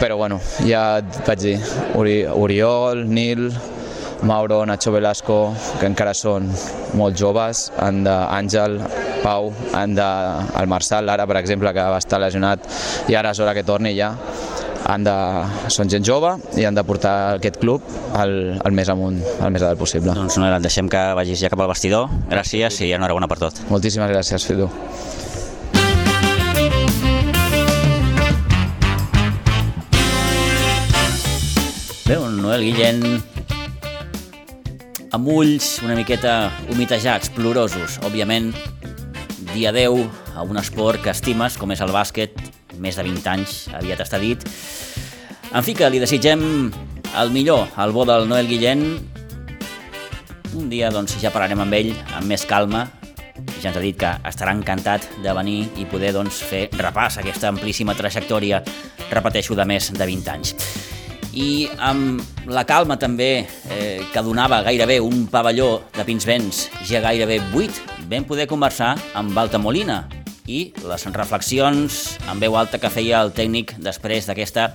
però 0.00 0.18
bueno, 0.18 0.40
ja 0.66 0.98
et 1.00 1.22
vaig 1.26 1.40
dir, 1.40 1.56
Ori, 1.96 2.18
Oriol, 2.26 3.04
Nil, 3.08 3.48
Mauro, 4.26 4.64
Nacho 4.66 4.92
Velasco, 4.92 5.38
que 5.80 5.88
encara 5.88 6.14
són 6.16 6.48
molt 6.96 7.16
joves, 7.18 7.70
han 7.82 8.02
de, 8.06 8.12
Àngel, 8.12 8.78
Pau, 9.22 9.50
han 9.76 9.94
de, 9.96 10.08
el 10.60 10.68
Marçal, 10.70 11.08
ara 11.12 11.26
per 11.28 11.38
exemple, 11.40 11.72
que 11.76 11.84
va 11.94 12.00
estar 12.02 12.20
lesionat 12.22 12.66
i 13.10 13.16
ara 13.16 13.32
és 13.34 13.42
hora 13.42 13.54
que 13.56 13.64
torni 13.66 13.94
ja, 13.96 14.14
han 14.86 15.04
de, 15.06 15.14
són 15.72 15.90
gent 15.90 16.04
jove 16.06 16.36
i 16.58 16.66
han 16.66 16.76
de 16.76 16.84
portar 16.86 17.14
aquest 17.36 17.58
club 17.62 17.84
al, 18.14 18.56
al 18.62 18.74
més 18.76 18.90
amunt, 18.92 19.18
al 19.42 19.52
més 19.54 19.64
alt 19.66 19.80
possible. 19.80 20.14
Doncs 20.14 20.38
et 20.38 20.62
deixem 20.62 20.90
que 20.90 21.02
vagis 21.18 21.42
ja 21.42 21.50
cap 21.50 21.62
al 21.62 21.70
vestidor. 21.72 22.10
Gràcies 22.30 22.80
i 22.86 22.92
enhorabona 22.94 23.28
per 23.30 23.40
tot. 23.42 23.62
Moltíssimes 23.72 24.12
gràcies, 24.12 24.46
Fidu. 24.46 24.70
Bé, 32.06 32.20
un 32.22 32.36
Noel 32.38 32.62
Guillén 32.62 33.02
amb 35.16 35.30
ulls 35.32 35.80
una 35.82 35.96
miqueta 35.98 36.52
humitejats, 36.70 37.32
plorosos. 37.34 37.98
Òbviament, 38.06 38.52
dia 39.50 39.72
10 39.74 40.36
a 40.36 40.44
un 40.46 40.60
esport 40.60 41.02
que 41.02 41.10
estimes, 41.10 41.56
com 41.58 41.74
és 41.74 41.82
el 41.82 41.90
bàsquet, 41.90 42.36
més 42.82 42.96
de 42.98 43.04
20 43.06 43.30
anys, 43.32 43.56
aviat 43.76 44.02
està 44.04 44.20
dit. 44.22 44.42
En 45.52 45.64
fi, 45.64 45.74
que 45.76 45.88
li 45.90 46.00
desitgem 46.02 46.42
el 47.16 47.32
millor, 47.34 47.66
el 47.80 47.94
bo 47.96 48.04
del 48.08 48.28
Noel 48.28 48.48
Guillén. 48.50 48.84
Un 50.56 50.68
dia, 50.72 50.90
doncs, 50.90 51.16
ja 51.22 51.32
parlarem 51.34 51.62
amb 51.64 51.78
ell 51.78 51.92
amb 52.16 52.26
més 52.30 52.46
calma. 52.48 52.86
Ja 53.60 53.70
ens 53.70 53.76
ha 53.76 53.84
dit 53.84 53.96
que 54.00 54.10
estarà 54.28 54.54
encantat 54.56 55.04
de 55.22 55.32
venir 55.36 55.60
i 55.76 55.86
poder 55.88 56.12
doncs, 56.16 56.40
fer 56.44 56.66
repàs 56.76 57.18
a 57.18 57.24
aquesta 57.24 57.52
amplíssima 57.52 57.96
trajectòria, 57.96 58.62
repeteixo, 59.12 59.56
de 59.56 59.68
més 59.68 59.92
de 59.92 60.12
20 60.16 60.32
anys 60.32 60.56
i 61.36 61.68
amb 61.84 62.48
la 62.48 62.64
calma 62.64 62.96
també 62.96 63.30
eh, 63.44 64.00
que 64.12 64.24
donava 64.24 64.62
gairebé 64.64 64.98
un 65.04 65.26
pavelló 65.28 65.68
de 65.92 66.04
Pinsbens 66.08 66.66
ja 66.88 67.02
gairebé 67.04 67.42
buit, 67.52 67.76
vam 68.08 68.24
poder 68.24 68.48
conversar 68.48 68.94
amb 69.14 69.36
Balta 69.36 69.60
Molina 69.60 70.00
i 70.46 70.72
les 70.86 71.06
reflexions 71.14 72.18
en 72.30 72.40
veu 72.42 72.56
alta 72.56 72.78
que 72.82 72.90
feia 72.92 73.20
el 73.24 73.32
tècnic 73.36 73.76
després 73.82 74.28
d'aquesta 74.28 74.68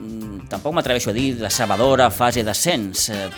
mm, 0.00 0.48
tampoc 0.52 0.76
m'atreveixo 0.76 1.10
a 1.12 1.16
dir 1.16 1.30
decebedora 1.40 2.10
fase 2.10 2.44
d'ascens, 2.44 3.08
eh, 3.14 3.28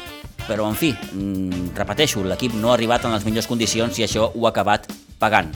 però 0.48 0.66
en 0.68 0.74
fi, 0.78 0.90
mm, 0.94 1.70
repeteixo, 1.78 2.24
l'equip 2.26 2.56
no 2.58 2.72
ha 2.72 2.74
arribat 2.78 3.06
en 3.06 3.14
les 3.14 3.24
millors 3.28 3.48
condicions 3.50 3.98
i 3.98 4.06
això 4.06 4.30
ho 4.34 4.46
ha 4.46 4.50
acabat 4.50 4.90
pagant. 5.18 5.54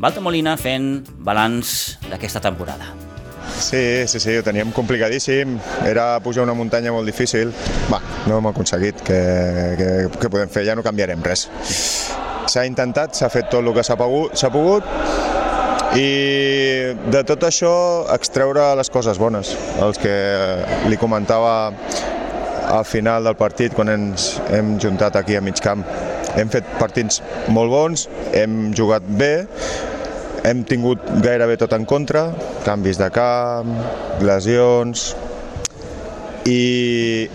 Balta 0.00 0.22
Molina 0.24 0.56
fent 0.56 1.04
balanç 1.20 1.98
d'aquesta 2.08 2.40
temporada. 2.40 2.88
Sí, 3.60 4.08
sí, 4.08 4.20
sí, 4.20 4.38
ho 4.38 4.42
teníem 4.42 4.72
complicadíssim. 4.72 5.58
Era 5.84 6.20
pujar 6.24 6.46
una 6.46 6.54
muntanya 6.56 6.94
molt 6.94 7.04
difícil. 7.04 7.52
Va, 7.92 8.00
no 8.30 8.38
hem 8.38 8.48
aconseguit. 8.48 9.02
Què, 9.04 9.20
què, 9.76 9.90
què 10.16 10.32
podem 10.32 10.48
fer? 10.48 10.64
Ja 10.70 10.78
no 10.78 10.86
canviarem 10.86 11.20
res. 11.26 11.48
S'ha 12.50 12.64
intentat, 12.66 13.14
s'ha 13.14 13.28
fet 13.30 13.46
tot 13.50 13.62
el 13.62 13.70
que 13.76 13.84
s'ha 13.86 13.94
pogut, 13.98 14.34
pogut 14.50 14.82
i 15.98 16.94
de 17.10 17.20
tot 17.26 17.44
això 17.46 17.72
extreure 18.14 18.72
les 18.78 18.90
coses 18.90 19.18
bones. 19.22 19.52
Els 19.82 19.98
que 20.02 20.14
li 20.90 20.98
comentava 20.98 21.70
al 22.70 22.84
final 22.86 23.26
del 23.26 23.36
partit 23.38 23.74
quan 23.74 23.90
ens 23.90 24.32
hem 24.50 24.76
juntat 24.82 25.18
aquí 25.18 25.38
a 25.38 25.42
mig 25.42 25.62
camp. 25.62 25.84
Hem 26.38 26.50
fet 26.50 26.66
partits 26.78 27.22
molt 27.50 27.70
bons, 27.70 28.06
hem 28.34 28.70
jugat 28.74 29.06
bé, 29.18 29.46
hem 30.46 30.62
tingut 30.66 31.06
gairebé 31.22 31.58
tot 31.60 31.74
en 31.74 31.86
contra, 31.86 32.28
canvis 32.66 32.98
de 32.98 33.10
camp, 33.14 33.74
lesions, 34.26 35.10
i 36.46 37.28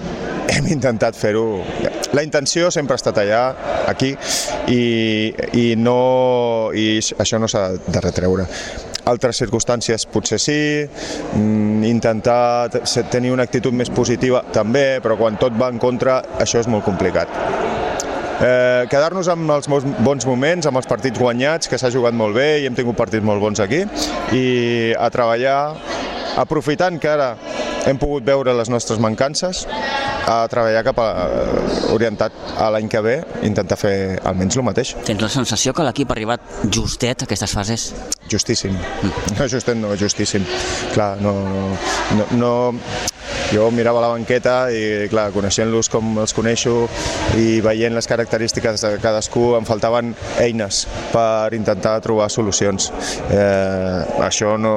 hem 0.54 0.68
intentat 0.74 1.18
fer-ho. 1.18 1.62
La 2.16 2.24
intenció 2.24 2.72
sempre 2.72 2.96
ha 2.96 3.02
estat 3.02 3.20
allà, 3.22 3.44
aquí, 3.90 4.14
i, 4.72 5.34
i, 5.54 5.66
no, 5.78 6.72
i 6.74 7.00
això 7.00 7.40
no 7.42 7.50
s'ha 7.52 7.68
de 7.76 8.04
retreure. 8.04 8.48
Altres 9.06 9.38
circumstàncies 9.38 10.08
potser 10.10 10.40
sí, 10.42 10.60
mm, 10.86 11.84
intentar 11.86 12.70
tenir 13.14 13.36
una 13.36 13.46
actitud 13.46 13.76
més 13.76 13.92
positiva 13.94 14.42
també, 14.54 15.00
però 15.04 15.18
quan 15.20 15.38
tot 15.42 15.54
va 15.60 15.70
en 15.70 15.78
contra 15.82 16.22
això 16.42 16.64
és 16.64 16.72
molt 16.72 16.88
complicat. 16.88 17.30
Eh, 18.36 18.88
Quedar-nos 18.92 19.30
amb 19.32 19.52
els 19.54 19.70
bons 19.70 20.26
moments, 20.28 20.66
amb 20.68 20.82
els 20.82 20.90
partits 20.90 21.20
guanyats, 21.20 21.70
que 21.72 21.78
s'ha 21.80 21.92
jugat 21.94 22.18
molt 22.18 22.36
bé 22.36 22.60
i 22.60 22.66
hem 22.68 22.76
tingut 22.76 22.98
partits 22.98 23.24
molt 23.24 23.40
bons 23.40 23.62
aquí, 23.64 23.86
i 24.36 24.94
a 24.98 25.08
treballar 25.14 25.60
aprofitant 26.42 27.00
que 27.00 27.14
ara 27.14 27.36
hem 27.88 28.02
pogut 28.02 28.26
veure 28.28 28.54
les 28.58 28.72
nostres 28.74 29.00
mancances, 29.00 29.64
a 30.26 30.48
treballar 30.52 30.84
cap 30.86 31.00
a, 31.02 31.08
orientat 31.94 32.34
a 32.58 32.70
l'any 32.74 32.90
que 32.92 33.02
ve, 33.06 33.16
intentar 33.48 33.78
fer 33.80 33.96
almenys 34.26 34.58
el 34.58 34.66
mateix. 34.68 34.96
Tens 35.06 35.22
la 35.22 35.32
sensació 35.32 35.74
que 35.76 35.86
l'equip 35.86 36.12
ha 36.12 36.18
arribat 36.18 36.56
justet 36.74 37.24
a 37.24 37.30
aquestes 37.30 37.54
fases? 37.56 37.88
Justíssim. 38.32 38.74
Mm. 38.74 39.38
No, 39.38 39.50
justet 39.52 39.78
no, 39.78 39.94
justíssim. 40.00 40.46
Clar, 40.94 41.16
no, 41.22 41.36
no, 42.18 42.30
no, 42.40 42.54
jo 43.54 43.68
mirava 43.72 44.02
la 44.02 44.10
banqueta 44.14 44.56
i, 44.74 45.08
clar, 45.12 45.30
coneixent-los 45.36 45.90
com 45.94 46.18
els 46.22 46.34
coneixo 46.36 46.76
i 47.40 47.60
veient 47.66 47.96
les 47.96 48.08
característiques 48.10 48.82
de 48.84 48.96
cadascú, 49.04 49.54
em 49.60 49.68
faltaven 49.68 50.14
eines 50.42 50.86
per 51.14 51.54
intentar 51.58 51.98
trobar 52.06 52.30
solucions. 52.34 52.92
Eh, 53.30 54.24
això 54.26 54.56
no... 54.62 54.76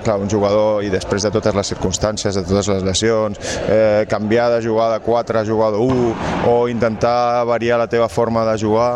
Clar, 0.00 0.16
un 0.16 0.30
jugador, 0.32 0.80
i 0.80 0.88
després 0.88 1.26
de 1.26 1.28
totes 1.34 1.52
les 1.52 1.70
circumstàncies, 1.74 2.32
de 2.32 2.44
totes 2.48 2.70
les 2.72 2.86
lesions, 2.86 3.36
eh, 3.68 4.06
canviar 4.08 4.48
de 4.54 4.62
jugar 4.64 4.88
de 4.94 5.02
4 5.04 5.42
a 5.42 5.44
jugar 5.44 5.74
de 5.74 5.82
1 5.84 6.48
o 6.48 6.54
intentar 6.72 7.44
variar 7.44 7.76
la 7.78 7.88
teva 7.92 8.08
forma 8.08 8.46
de 8.48 8.56
jugar, 8.62 8.94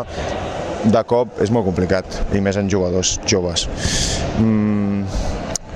de 0.85 1.01
cop 1.05 1.41
és 1.41 1.53
molt 1.53 1.65
complicat, 1.69 2.21
i 2.33 2.41
més 2.41 2.57
en 2.57 2.69
jugadors 2.69 3.19
joves. 3.29 3.67
Mm, 4.39 5.05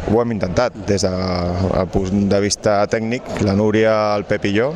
ho 0.09 0.21
hem 0.21 0.31
intentat 0.33 0.75
des 0.89 1.03
del 1.05 1.89
punt 1.93 2.27
de 2.31 2.39
vista 2.41 2.81
tècnic, 2.89 3.27
la 3.45 3.53
Núria, 3.57 3.95
el 4.17 4.25
Pep 4.29 4.47
i 4.49 4.53
jo, 4.55 4.71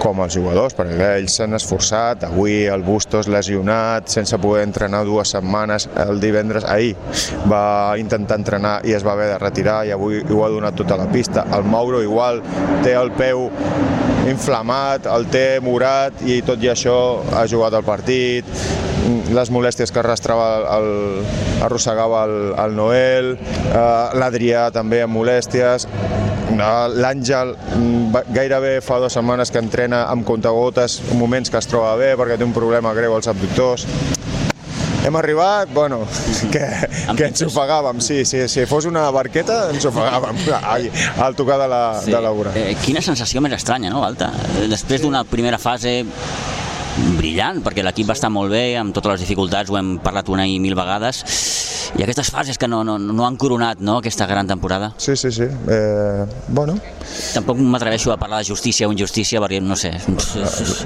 com 0.00 0.20
els 0.24 0.34
jugadors, 0.36 0.74
perquè 0.76 1.10
ells 1.18 1.38
s'han 1.38 1.56
esforçat, 1.56 2.24
avui 2.28 2.64
el 2.68 2.84
Bustos 2.84 3.28
lesionat, 3.32 4.08
sense 4.12 4.36
poder 4.40 4.64
entrenar 4.66 5.04
dues 5.08 5.32
setmanes, 5.36 5.88
el 6.06 6.20
divendres, 6.20 6.66
ahir 6.68 6.94
va 7.50 7.96
intentar 8.00 8.40
entrenar 8.40 8.78
i 8.84 8.96
es 8.96 9.04
va 9.06 9.14
haver 9.14 9.30
de 9.34 9.38
retirar 9.42 9.78
i 9.88 9.94
avui 9.96 10.20
ho 10.24 10.44
ha 10.44 10.50
donat 10.52 10.76
tota 10.80 10.98
la 11.00 11.08
pista. 11.12 11.46
El 11.56 11.64
Mauro 11.64 12.02
igual 12.02 12.42
té 12.84 12.96
el 13.00 13.12
peu 13.16 13.48
inflamat, 14.28 15.08
el 15.12 15.28
té 15.32 15.46
morat 15.64 16.24
i 16.24 16.40
tot 16.44 16.62
i 16.64 16.72
això 16.72 16.98
ha 17.36 17.46
jugat 17.48 17.76
el 17.76 17.84
partit, 17.84 18.48
les 19.34 19.50
molèsties 19.52 19.92
que 19.92 20.00
arrastrava 20.02 20.48
el, 20.76 20.90
arrossegava 21.64 22.24
el, 22.28 22.36
el 22.64 22.76
Noel, 22.76 23.32
eh, 23.36 23.84
l'Adrià 24.20 24.68
també 24.74 25.02
amb 25.04 25.16
molèsties, 25.16 25.88
l'Àngel 26.54 27.54
mm, 27.56 28.24
gairebé 28.36 28.76
fa 28.84 29.00
dues 29.02 29.16
setmanes 29.16 29.50
que 29.50 29.62
entrena 29.62 30.04
amb 30.12 30.26
contagotes, 30.28 31.00
moments 31.18 31.50
que 31.50 31.58
es 31.60 31.70
troba 31.70 31.96
bé 32.00 32.14
perquè 32.20 32.38
té 32.38 32.46
un 32.46 32.54
problema 32.54 32.94
greu 32.96 33.16
als 33.16 33.30
abductors, 33.32 33.88
hem 35.04 35.16
arribat, 35.16 35.68
bueno, 35.74 36.00
que, 36.52 36.62
que 37.16 37.26
ens 37.26 37.42
ofegàvem, 37.44 38.00
sí, 38.00 38.22
sí, 38.24 38.46
si 38.48 38.64
fos 38.68 38.86
una 38.88 39.04
barqueta 39.12 39.66
ens 39.74 39.84
ofegàvem 39.90 40.40
al 41.20 41.36
tocar 41.36 41.58
de 41.60 41.68
la, 41.68 41.82
sí. 42.00 42.14
de 42.14 42.22
la 42.24 42.32
vora. 42.32 42.54
Eh, 42.56 42.72
quina 42.80 43.02
sensació 43.04 43.42
més 43.44 43.52
estranya, 43.58 43.92
no, 43.92 44.00
Alta? 44.06 44.30
Després 44.70 45.04
d'una 45.04 45.24
primera 45.28 45.60
fase 45.60 45.98
brillant, 47.18 47.60
perquè 47.64 47.82
l'equip 47.84 48.08
va 48.08 48.16
estar 48.16 48.30
molt 48.32 48.52
bé, 48.52 48.76
amb 48.78 48.94
totes 48.94 49.16
les 49.16 49.24
dificultats, 49.24 49.70
ho 49.70 49.78
hem 49.78 49.96
parlat 50.02 50.28
una 50.30 50.46
i 50.46 50.58
mil 50.62 50.76
vegades, 50.78 51.22
i 51.98 52.02
aquestes 52.02 52.30
fases 52.32 52.58
que 52.58 52.68
no, 52.68 52.82
no, 52.86 52.96
no 52.98 53.26
han 53.26 53.36
coronat 53.40 53.82
no, 53.84 53.98
aquesta 53.98 54.26
gran 54.26 54.48
temporada. 54.50 54.92
Sí, 54.98 55.16
sí, 55.16 55.30
sí. 55.32 55.46
Eh, 55.46 56.24
bueno. 56.48 56.76
Tampoc 57.34 57.58
m'atreveixo 57.58 58.12
a 58.12 58.18
parlar 58.18 58.40
de 58.42 58.48
justícia 58.48 58.88
o 58.88 58.92
injustícia, 58.94 59.42
perquè 59.42 59.60
no 59.62 59.76
sé. 59.78 59.92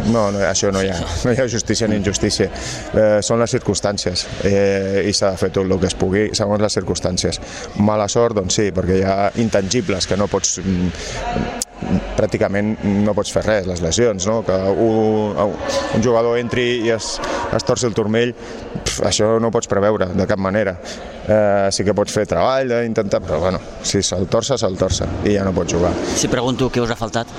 No, 0.09 0.29
no, 0.33 0.43
això 0.49 0.73
no 0.75 0.83
hi 0.85 0.91
ha, 0.93 0.99
no 1.25 1.33
hi 1.33 1.41
ha 1.41 1.49
justícia 1.49 1.89
ni 1.89 1.99
injustícia. 2.01 2.49
Eh, 2.93 3.21
són 3.25 3.41
les 3.43 3.57
circumstàncies 3.57 4.27
eh, 4.49 5.05
i 5.09 5.15
s'ha 5.17 5.33
de 5.35 5.41
fer 5.41 5.53
tot 5.55 5.65
el 5.65 5.79
que 5.81 5.91
es 5.91 5.97
pugui 5.99 6.29
segons 6.37 6.65
les 6.65 6.79
circumstàncies. 6.81 7.41
Mala 7.85 8.09
sort, 8.13 8.37
doncs 8.39 8.61
sí, 8.61 8.71
perquè 8.75 9.01
hi 9.01 9.07
ha 9.07 9.33
intangibles 9.41 10.09
que 10.09 10.19
no 10.21 10.29
pots 10.31 10.59
mm, 10.65 11.68
pràcticament 12.17 12.75
no 13.05 13.15
pots 13.17 13.33
fer 13.33 13.43
res, 13.47 13.69
les 13.69 13.83
lesions, 13.85 14.27
no? 14.29 14.41
que 14.47 14.55
un, 14.55 15.39
un 15.97 16.05
jugador 16.05 16.39
entri 16.41 16.67
i 16.87 16.93
es, 16.95 17.15
es 17.55 17.67
torci 17.67 17.89
el 17.89 17.97
turmell, 17.97 18.35
pf, 18.35 19.01
això 19.09 19.35
no 19.43 19.53
pots 19.55 19.71
preveure 19.71 20.11
de 20.15 20.29
cap 20.29 20.41
manera. 20.41 20.77
Eh, 21.29 21.69
sí 21.75 21.85
que 21.85 21.97
pots 21.97 22.15
fer 22.15 22.27
treball, 22.29 22.73
intentar, 22.87 23.21
però 23.25 23.41
bueno, 23.43 23.61
si 23.85 24.03
se'l 24.05 24.29
torça, 24.31 24.59
se'l 24.61 24.79
torça 24.81 25.09
i 25.25 25.37
ja 25.37 25.45
no 25.47 25.55
pots 25.57 25.77
jugar. 25.77 25.93
Si 26.17 26.31
pregunto 26.33 26.71
què 26.73 26.85
us 26.85 26.93
ha 26.93 26.99
faltat? 26.99 27.33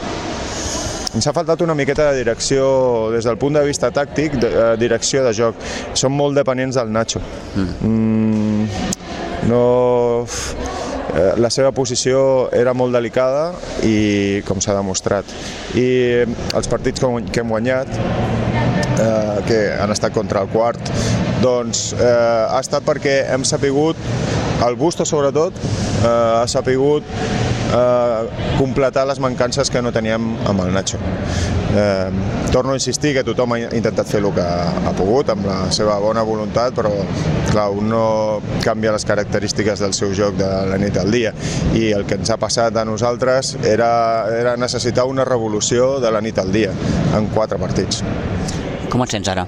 Ens 1.09 1.25
ha 1.25 1.33
faltat 1.33 1.63
una 1.65 1.73
miqueta 1.73 2.11
de 2.11 2.19
direcció, 2.21 3.09
des 3.09 3.25
del 3.25 3.37
punt 3.41 3.57
de 3.57 3.63
vista 3.65 3.89
tàctic, 3.89 4.37
de, 4.37 4.49
de 4.49 4.65
eh, 4.67 4.77
direcció 4.77 5.23
de 5.25 5.33
joc. 5.33 5.57
Som 5.97 6.13
molt 6.13 6.37
dependents 6.37 6.77
del 6.77 6.93
Nacho. 6.93 7.21
Mm. 7.57 7.89
Mm, 7.89 8.67
no 9.49 9.63
Eh, 10.29 10.68
la 11.41 11.49
seva 11.49 11.71
posició 11.75 12.19
era 12.53 12.73
molt 12.77 12.93
delicada 12.93 13.53
i 13.85 14.41
com 14.47 14.61
s'ha 14.61 14.75
demostrat. 14.77 15.25
I 15.73 15.87
els 16.55 16.69
partits 16.69 17.01
que 17.01 17.41
hem 17.41 17.49
guanyat, 17.49 17.89
eh, 18.99 19.39
que 19.47 19.59
han 19.79 19.91
estat 19.91 20.13
contra 20.13 20.43
el 20.45 20.51
quart, 20.53 20.91
doncs 21.43 21.93
eh, 21.97 22.05
ha 22.05 22.59
estat 22.59 22.85
perquè 22.87 23.21
hem 23.33 23.45
sapigut, 23.47 23.99
el 24.65 24.75
Busto 24.79 25.05
sobretot, 25.07 25.55
eh, 26.03 26.09
ha 26.09 26.47
sapigut 26.47 27.07
eh, 27.73 28.29
completar 28.57 29.05
les 29.07 29.19
mancances 29.19 29.69
que 29.69 29.81
no 29.81 29.91
teníem 29.91 30.31
amb 30.49 30.65
el 30.65 30.73
Nacho. 30.73 30.97
Eh, 31.75 32.09
torno 32.51 32.73
a 32.73 32.79
insistir 32.79 33.13
que 33.13 33.23
tothom 33.23 33.53
ha 33.53 33.59
intentat 33.61 34.07
fer 34.09 34.23
el 34.23 34.31
que 34.33 34.43
ha 34.43 34.93
pogut 34.97 35.29
amb 35.29 35.45
la 35.45 35.59
seva 35.75 35.99
bona 36.01 36.23
voluntat, 36.25 36.73
però 36.75 36.91
clar, 37.51 37.69
un 37.69 37.89
no 37.91 38.03
canvia 38.65 38.93
les 38.95 39.05
característiques 39.05 39.81
del 39.83 39.93
seu 39.93 40.13
joc 40.17 40.37
de 40.39 40.49
la 40.69 40.79
nit 40.81 40.97
al 40.97 41.11
dia 41.13 41.33
i 41.77 41.91
el 41.93 42.05
que 42.09 42.17
ens 42.19 42.33
ha 42.33 42.39
passat 42.41 42.77
a 42.77 42.85
nosaltres 42.85 43.55
era, 43.63 43.91
era 44.33 44.57
necessitar 44.57 45.05
una 45.05 45.25
revolució 45.25 45.97
de 46.01 46.11
la 46.11 46.21
nit 46.21 46.39
al 46.41 46.51
dia 46.53 46.73
en 47.15 47.29
quatre 47.35 47.61
partits. 47.61 48.03
Com 48.89 49.05
et 49.05 49.13
sents 49.13 49.29
ara? 49.29 49.45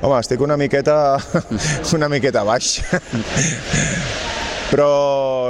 Home, 0.00 0.16
estic 0.20 0.40
una 0.44 0.56
miqueta, 0.60 1.16
una 1.96 2.08
miqueta 2.12 2.44
baix 2.44 2.78
però 4.70 4.90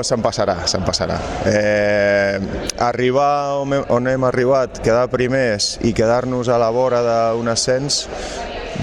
se'n 0.04 0.22
passarà, 0.24 0.56
se'n 0.68 0.85
passarà. 0.87 1.16
Eh, 1.48 2.40
arribar 2.85 3.61
on, 3.62 3.72
on 3.94 4.09
hem 4.11 4.26
arribat, 4.28 4.80
quedar 4.85 5.06
primers 5.12 5.76
i 5.87 5.92
quedar-nos 5.96 6.50
a 6.52 6.59
la 6.61 6.70
vora 6.74 7.02
d'un 7.06 7.48
ascens, 7.52 8.02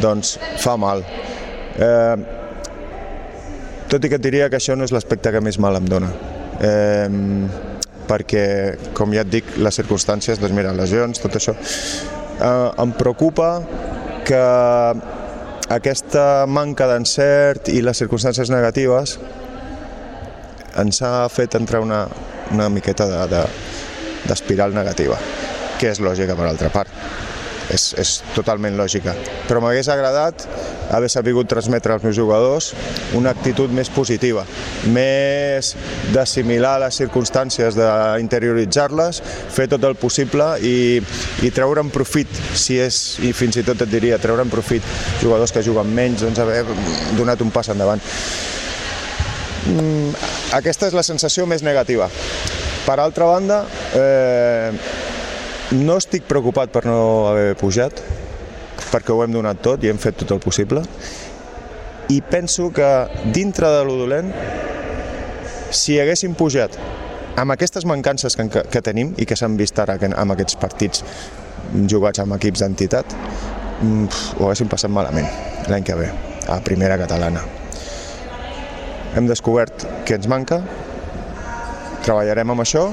doncs 0.02 0.38
fa 0.64 0.78
mal. 0.80 1.04
Eh, 1.78 2.16
tot 3.92 4.06
i 4.06 4.10
que 4.10 4.18
et 4.18 4.26
diria 4.26 4.50
que 4.50 4.58
això 4.58 4.78
no 4.78 4.88
és 4.88 4.94
l'aspecte 4.96 5.34
que 5.34 5.42
més 5.44 5.60
mal 5.62 5.78
em 5.78 5.90
dona. 5.90 6.10
Eh, 6.64 7.10
perquè, 8.10 8.46
com 8.98 9.14
ja 9.16 9.24
et 9.24 9.32
dic, 9.32 9.56
les 9.62 9.78
circumstàncies, 9.80 10.42
doncs 10.42 10.56
mira, 10.56 10.74
lesions, 10.78 11.22
tot 11.22 11.38
això, 11.40 11.54
eh, 11.54 12.70
em 12.84 12.96
preocupa 12.98 13.56
que 14.26 14.44
aquesta 15.74 16.46
manca 16.48 16.88
d'encert 16.90 17.70
i 17.72 17.82
les 17.84 18.00
circumstàncies 18.02 18.52
negatives 18.52 19.18
ens 20.82 21.02
ha 21.06 21.28
fet 21.30 21.56
entrar 21.60 21.84
una, 21.84 22.06
una 22.52 22.70
miqueta 22.70 23.08
d'espiral 23.30 24.72
de, 24.72 24.76
de, 24.76 24.82
negativa, 24.82 25.20
que 25.80 25.92
és 25.94 26.02
lògica 26.02 26.38
per 26.38 26.50
altra 26.50 26.72
part. 26.74 26.90
És, 27.74 27.94
és 27.98 28.10
totalment 28.36 28.76
lògica. 28.78 29.14
Però 29.48 29.62
m'hagués 29.64 29.88
agradat 29.90 30.44
haver 30.94 31.10
sabut 31.10 31.48
transmetre 31.50 31.94
als 31.96 32.04
meus 32.04 32.16
jugadors 32.18 32.74
una 33.18 33.32
actitud 33.32 33.72
més 33.74 33.90
positiva, 33.90 34.44
més 34.94 35.72
d'assimilar 36.14 36.76
les 36.84 37.00
circumstàncies, 37.02 37.78
d'interioritzar-les, 37.80 39.22
fer 39.56 39.70
tot 39.72 39.88
el 39.88 39.96
possible 39.98 40.50
i, 40.60 41.00
i 41.42 41.54
treure'n 41.56 41.90
profit, 41.94 42.30
si 42.54 42.78
és, 42.84 43.00
i 43.24 43.32
fins 43.34 43.58
i 43.58 43.66
tot 43.66 43.82
et 43.88 43.90
diria, 43.96 44.20
treure'n 44.22 44.52
profit 44.52 44.84
jugadors 45.22 45.56
que 45.56 45.64
juguen 45.66 45.90
menys, 45.90 46.28
doncs 46.28 46.44
haver 46.44 46.66
donat 47.18 47.42
un 47.42 47.54
pas 47.54 47.72
endavant. 47.74 48.04
Mm, 49.64 50.12
aquesta 50.60 50.90
és 50.90 50.96
la 50.98 51.04
sensació 51.04 51.46
més 51.48 51.64
negativa. 51.64 52.10
Per 52.84 52.98
altra 53.00 53.30
banda, 53.30 53.64
eh, 53.96 54.72
no 55.80 55.98
estic 55.98 56.28
preocupat 56.28 56.72
per 56.74 56.84
no 56.86 57.30
haver 57.30 57.56
pujat, 57.56 58.02
perquè 58.92 59.14
ho 59.14 59.24
hem 59.24 59.32
donat 59.32 59.62
tot 59.64 59.84
i 59.84 59.90
hem 59.90 59.98
fet 59.98 60.20
tot 60.20 60.32
el 60.32 60.44
possible. 60.44 60.84
i 62.10 62.22
penso 62.22 62.70
que 62.70 63.08
dintre 63.32 63.68
de 63.68 63.86
lo 63.86 63.96
dolent, 63.96 64.28
si 65.72 65.96
haguéssim 66.00 66.36
pujat 66.36 66.76
amb 67.40 67.56
aquestes 67.56 67.88
mancances 67.90 68.36
que, 68.36 68.48
que 68.50 68.84
tenim 68.86 69.16
i 69.18 69.26
que 69.26 69.38
s'han 69.40 69.58
vist 69.58 69.80
ara 69.80 69.98
amb 70.12 70.36
aquests 70.36 70.60
partits 70.60 71.04
jugats 71.88 72.20
amb 72.20 72.36
equips 72.36 72.60
d'entitat, 72.60 73.18
mm, 73.82 74.08
ho 74.38 74.46
haguéssim 74.46 74.70
passat 74.70 74.92
malament 74.92 75.28
l'any 75.72 75.84
que 75.84 75.96
ve, 75.96 76.12
a 76.48 76.60
primera 76.60 77.00
catalana. 77.00 77.63
Hem 79.14 79.28
descobert 79.30 79.86
què 80.08 80.18
ens 80.18 80.26
manca, 80.32 80.58
treballarem 82.04 82.54
amb 82.54 82.64
això 82.64 82.88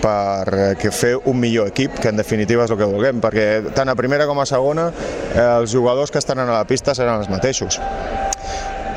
per 0.00 0.76
que 0.80 0.92
fer 0.94 1.12
un 1.28 1.36
millor 1.40 1.68
equip, 1.68 1.98
que 2.00 2.08
en 2.08 2.20
definitiva 2.20 2.64
és 2.64 2.72
el 2.72 2.78
que 2.80 2.88
vulguem, 2.88 3.20
perquè 3.20 3.72
tant 3.76 3.90
a 3.90 3.96
primera 3.98 4.26
com 4.30 4.38
a 4.40 4.46
segona 4.48 4.88
eh, 4.94 5.42
els 5.42 5.74
jugadors 5.74 6.12
que 6.12 6.22
estan 6.22 6.40
a 6.40 6.46
la 6.48 6.62
pista 6.68 6.94
seran 6.96 7.20
els 7.20 7.28
mateixos. 7.32 7.80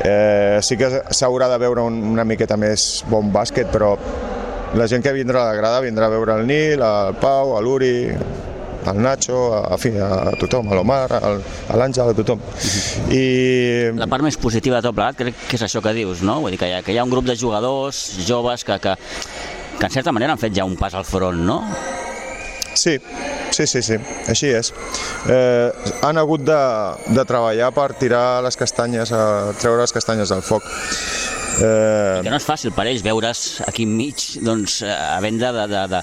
Eh, 0.04 0.60
sí 0.64 0.78
que 0.80 0.90
s'haurà 1.16 1.48
de 1.52 1.58
veure 1.60 1.84
un, 1.84 2.00
una 2.12 2.24
miqueta 2.28 2.56
més 2.60 3.04
bon 3.10 3.30
bàsquet, 3.32 3.68
però 3.72 3.94
la 4.74 4.88
gent 4.90 5.04
que 5.04 5.12
vindrà 5.14 5.44
a 5.44 5.52
la 5.52 5.58
grada 5.58 5.84
vindrà 5.84 6.08
a 6.08 6.12
veure 6.12 6.38
el 6.38 6.48
Nil, 6.48 6.82
el 6.82 7.14
Pau, 7.20 7.54
l'Uri, 7.62 7.94
el 8.90 9.00
Nacho, 9.02 9.38
a, 9.54 9.62
a, 9.74 9.78
fi, 9.80 9.94
a 9.98 10.34
tothom, 10.40 10.70
a 10.70 10.78
l'Omar, 10.78 11.02
a 11.16 11.78
l'Àngel, 11.78 12.12
a 12.12 12.16
tothom. 12.18 12.42
I... 13.14 13.24
La 13.98 14.08
part 14.10 14.24
més 14.26 14.38
positiva 14.40 14.80
de 14.80 14.88
tot 14.88 14.96
plegat 14.96 15.18
crec 15.20 15.44
que 15.48 15.58
és 15.58 15.66
això 15.66 15.82
que 15.84 15.94
dius, 15.96 16.22
no? 16.26 16.40
Vull 16.44 16.54
dir 16.54 16.60
que 16.62 16.70
hi 16.70 16.76
ha, 16.78 16.82
que 16.86 16.94
hi 16.94 17.00
ha 17.00 17.06
un 17.06 17.12
grup 17.12 17.28
de 17.28 17.36
jugadors 17.40 18.04
joves 18.28 18.64
que, 18.64 18.78
que, 18.82 18.96
que 19.78 19.86
en 19.86 19.94
certa 19.98 20.12
manera 20.12 20.34
han 20.36 20.42
fet 20.42 20.56
ja 20.56 20.66
un 20.68 20.76
pas 20.80 20.94
al 20.94 21.06
front, 21.08 21.44
no? 21.46 21.62
Sí, 22.74 22.98
sí, 23.54 23.66
sí, 23.70 23.80
sí, 23.86 23.96
així 24.28 24.50
és. 24.50 24.72
Eh, 25.30 25.70
han 26.02 26.18
hagut 26.18 26.42
de, 26.44 26.60
de 27.14 27.24
treballar 27.24 27.70
per 27.76 27.92
tirar 28.00 28.42
les 28.44 28.58
castanyes, 28.58 29.12
a 29.14 29.54
treure 29.60 29.84
les 29.84 29.94
castanyes 29.94 30.34
del 30.34 30.42
foc. 30.42 30.66
Eh... 31.60 32.20
I 32.20 32.24
que 32.24 32.32
no 32.32 32.40
és 32.40 32.46
fàcil 32.46 32.74
per 32.74 32.86
ells 32.90 33.04
veure's 33.04 33.44
aquí 33.68 33.86
enmig, 33.86 34.24
doncs, 34.44 34.80
eh, 34.86 34.90
havent 34.90 35.38
de, 35.40 35.52
de, 35.54 35.84
de, 35.92 36.02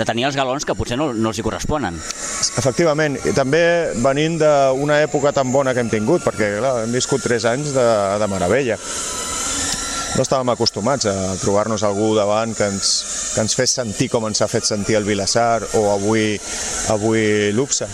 de 0.00 0.08
tenir 0.08 0.28
els 0.30 0.38
galons 0.38 0.66
que 0.66 0.76
potser 0.78 0.98
no, 0.98 1.10
no 1.14 1.32
els 1.32 1.38
hi 1.38 1.46
corresponen. 1.46 2.00
Efectivament, 2.60 3.18
i 3.28 3.34
també 3.36 3.62
venint 4.04 4.40
d'una 4.42 5.00
època 5.04 5.34
tan 5.36 5.52
bona 5.54 5.74
que 5.74 5.84
hem 5.84 5.92
tingut, 5.92 6.24
perquè 6.26 6.56
clar, 6.58 6.74
hem 6.84 6.94
viscut 6.94 7.24
tres 7.24 7.46
anys 7.48 7.74
de, 7.76 7.88
de 8.18 8.30
meravella 8.30 8.78
no 10.18 10.24
estàvem 10.24 10.50
acostumats 10.50 11.06
a 11.06 11.14
trobar-nos 11.38 11.84
algú 11.86 12.08
davant 12.16 12.50
que 12.56 12.66
ens, 12.66 12.88
que 13.38 13.44
ens 13.46 13.54
fes 13.54 13.70
sentir 13.70 14.08
com 14.10 14.24
ens 14.26 14.40
ha 14.42 14.48
fet 14.50 14.66
sentir 14.66 14.96
el 14.98 15.04
Vilassar 15.06 15.62
o 15.78 15.84
avui, 15.92 16.32
avui 16.90 17.52
l'UPSA. 17.54 17.86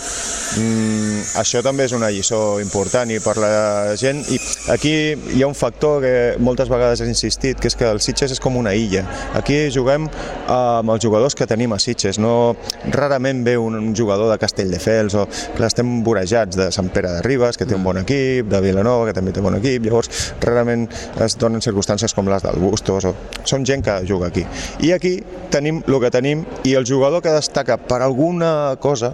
Mm, 0.57 1.19
això 1.37 1.61
també 1.61 1.85
és 1.85 1.93
una 1.93 2.09
lliçó 2.09 2.57
important 2.63 3.11
i 3.13 3.19
per 3.21 3.35
la 3.37 3.51
gent, 3.99 4.23
i 4.33 4.39
aquí 4.73 4.93
hi 5.13 5.43
ha 5.43 5.49
un 5.51 5.53
factor 5.53 6.01
que 6.01 6.13
moltes 6.41 6.71
vegades 6.71 7.03
he 7.03 7.09
insistit, 7.11 7.61
que 7.61 7.69
és 7.69 7.77
que 7.77 7.85
el 7.85 8.01
Sitges 8.01 8.33
és 8.33 8.41
com 8.41 8.57
una 8.57 8.73
illa. 8.73 9.03
Aquí 9.37 9.67
juguem 9.69 10.09
amb 10.49 10.95
els 10.95 11.05
jugadors 11.05 11.37
que 11.37 11.45
tenim 11.45 11.77
a 11.77 11.79
Sitges, 11.83 12.17
no 12.17 12.55
rarament 12.89 13.45
ve 13.45 13.53
un 13.61 13.93
jugador 13.93 14.31
de 14.33 14.39
Castelldefels 14.41 15.13
o 15.13 15.27
clar, 15.29 15.69
estem 15.69 15.99
vorejats 16.07 16.57
de 16.57 16.71
Sant 16.73 16.89
Pere 16.89 17.13
de 17.19 17.21
Ribes, 17.27 17.61
que 17.61 17.69
té 17.69 17.77
un 17.77 17.85
bon 17.85 18.01
equip, 18.01 18.49
de 18.49 18.65
Vilanova, 18.65 19.11
que 19.11 19.17
també 19.19 19.35
té 19.35 19.45
un 19.45 19.51
bon 19.51 19.61
equip, 19.61 19.85
llavors 19.85 20.33
rarament 20.41 20.89
es 21.21 21.37
donen 21.37 21.61
circumstàncies 21.61 22.17
com 22.17 22.33
les 22.33 22.49
del 22.49 22.57
Bustos, 22.65 23.11
o... 23.11 23.15
són 23.45 23.69
gent 23.69 23.85
que 23.85 24.01
juga 24.09 24.33
aquí. 24.33 24.47
I 24.81 24.95
aquí 24.97 25.19
tenim 25.53 25.81
el 25.87 25.99
que 26.01 26.11
tenim 26.11 26.43
i 26.63 26.75
el 26.75 26.85
jugador 26.87 27.23
que 27.23 27.33
destaca 27.33 27.77
per 27.77 28.01
alguna 28.01 28.75
cosa, 28.81 29.13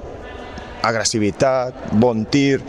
agressivitat, 0.81 1.91
bon 2.01 2.25
tir, 2.25 2.61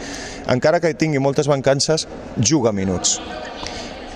encara 0.53 0.81
que 0.81 0.93
tingui 0.99 1.23
moltes 1.23 1.49
mancances, 1.49 2.07
juga 2.39 2.73
minuts. 2.73 3.19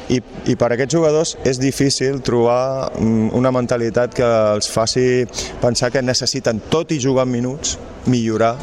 I, 0.07 0.21
i 0.47 0.55
per 0.55 0.69
a 0.71 0.77
aquests 0.77 0.95
jugadors 0.95 1.33
és 1.49 1.59
difícil 1.59 2.21
trobar 2.23 2.93
mm, 2.95 3.33
una 3.35 3.51
mentalitat 3.51 4.15
que 4.15 4.27
els 4.55 4.69
faci 4.71 5.25
pensar 5.63 5.91
que 5.91 6.03
necessiten, 6.05 6.61
tot 6.71 6.95
i 6.95 7.01
jugar 7.03 7.27
minuts, 7.27 7.75
millorar 8.07 8.55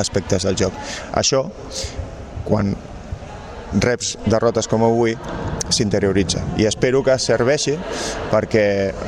aspectes 0.00 0.48
del 0.48 0.58
joc. 0.58 0.74
Això, 1.14 1.44
quan 2.48 2.74
reps 3.84 4.16
derrotes 4.26 4.66
com 4.66 4.82
avui, 4.82 5.14
s'interioritza. 5.74 6.42
I 6.58 6.66
espero 6.68 7.02
que 7.04 7.18
serveixi 7.20 7.76
perquè 8.32 8.64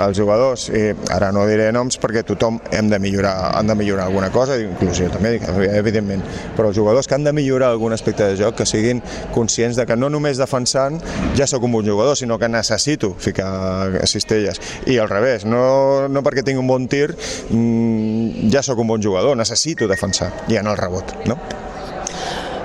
els 0.07 0.19
jugadors, 0.19 0.69
i 0.75 0.91
ara 1.13 1.31
no 1.35 1.47
diré 1.49 1.71
noms 1.75 1.99
perquè 2.01 2.23
tothom 2.27 2.61
hem 2.73 2.91
de 2.91 2.99
millorar, 3.03 3.35
han 3.59 3.71
de 3.71 3.77
millorar 3.79 4.09
alguna 4.09 4.31
cosa, 4.35 4.59
inclús 4.61 4.99
jo 4.99 5.11
també, 5.13 5.37
evidentment, 5.71 6.23
però 6.57 6.71
els 6.71 6.79
jugadors 6.79 7.09
que 7.09 7.17
han 7.17 7.25
de 7.25 7.35
millorar 7.37 7.71
algun 7.75 7.95
aspecte 7.97 8.27
de 8.29 8.39
joc 8.41 8.59
que 8.61 8.67
siguin 8.69 9.03
conscients 9.35 9.79
de 9.79 9.87
que 9.87 9.97
no 9.97 10.11
només 10.13 10.41
defensant 10.41 11.01
ja 11.39 11.49
sóc 11.51 11.65
un 11.67 11.73
bon 11.79 11.87
jugador, 11.87 12.17
sinó 12.17 12.39
que 12.39 12.49
necessito 12.49 13.15
ficar 13.19 14.07
cistelles. 14.07 14.61
I 14.87 14.99
al 14.99 15.09
revés, 15.09 15.45
no, 15.45 16.09
no 16.09 16.25
perquè 16.27 16.45
tingui 16.47 16.63
un 16.63 16.71
bon 16.71 16.89
tir 16.91 17.11
mmm, 17.15 18.51
ja 18.53 18.63
sóc 18.67 18.79
un 18.83 18.91
bon 18.91 19.03
jugador, 19.03 19.37
necessito 19.39 19.89
defensar 19.91 20.33
i 20.49 20.61
anar 20.61 20.77
al 20.77 20.85
rebot, 20.85 21.17
no? 21.31 21.39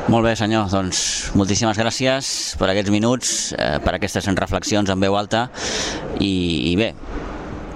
Molt 0.06 0.22
bé, 0.28 0.36
senyor. 0.38 0.68
Doncs 0.70 1.00
moltíssimes 1.34 1.80
gràcies 1.82 2.28
per 2.60 2.70
aquests 2.70 2.94
minuts, 2.94 3.30
eh, 3.58 3.78
per 3.82 3.96
aquestes 3.98 4.28
reflexions 4.38 4.90
en 4.94 5.02
veu 5.02 5.18
alta 5.18 5.48
i, 6.20 6.70
i 6.70 6.76
bé, 6.78 6.92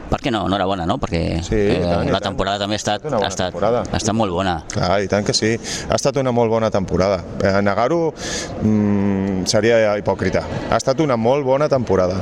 per 0.10 0.20
què 0.22 0.34
no? 0.34 0.44
Enhorabona, 0.50 0.86
no? 0.90 1.00
Perquè 1.02 1.22
sí, 1.46 1.58
eh, 1.58 1.82
tant, 1.82 2.12
la 2.14 2.22
temporada 2.22 2.62
també 2.62 2.78
ha 2.78 2.82
estat, 2.82 3.06
ha 3.10 3.28
estat, 3.28 3.58
ha 3.58 3.98
estat 3.98 4.16
molt 4.18 4.34
bona. 4.34 4.60
Clar, 4.74 5.00
i 5.06 5.10
tant 5.10 5.26
que 5.26 5.34
sí. 5.38 5.56
Ha 5.90 5.98
estat 5.98 6.18
una 6.22 6.34
molt 6.36 6.54
bona 6.54 6.70
temporada. 6.74 7.22
Eh, 7.42 7.56
Negar-ho 7.66 8.02
mm, 8.14 9.46
seria 9.50 9.96
hipòcrita. 10.02 10.46
Ha 10.70 10.78
estat 10.78 11.02
una 11.06 11.18
molt 11.18 11.46
bona 11.46 11.70
temporada 11.70 12.22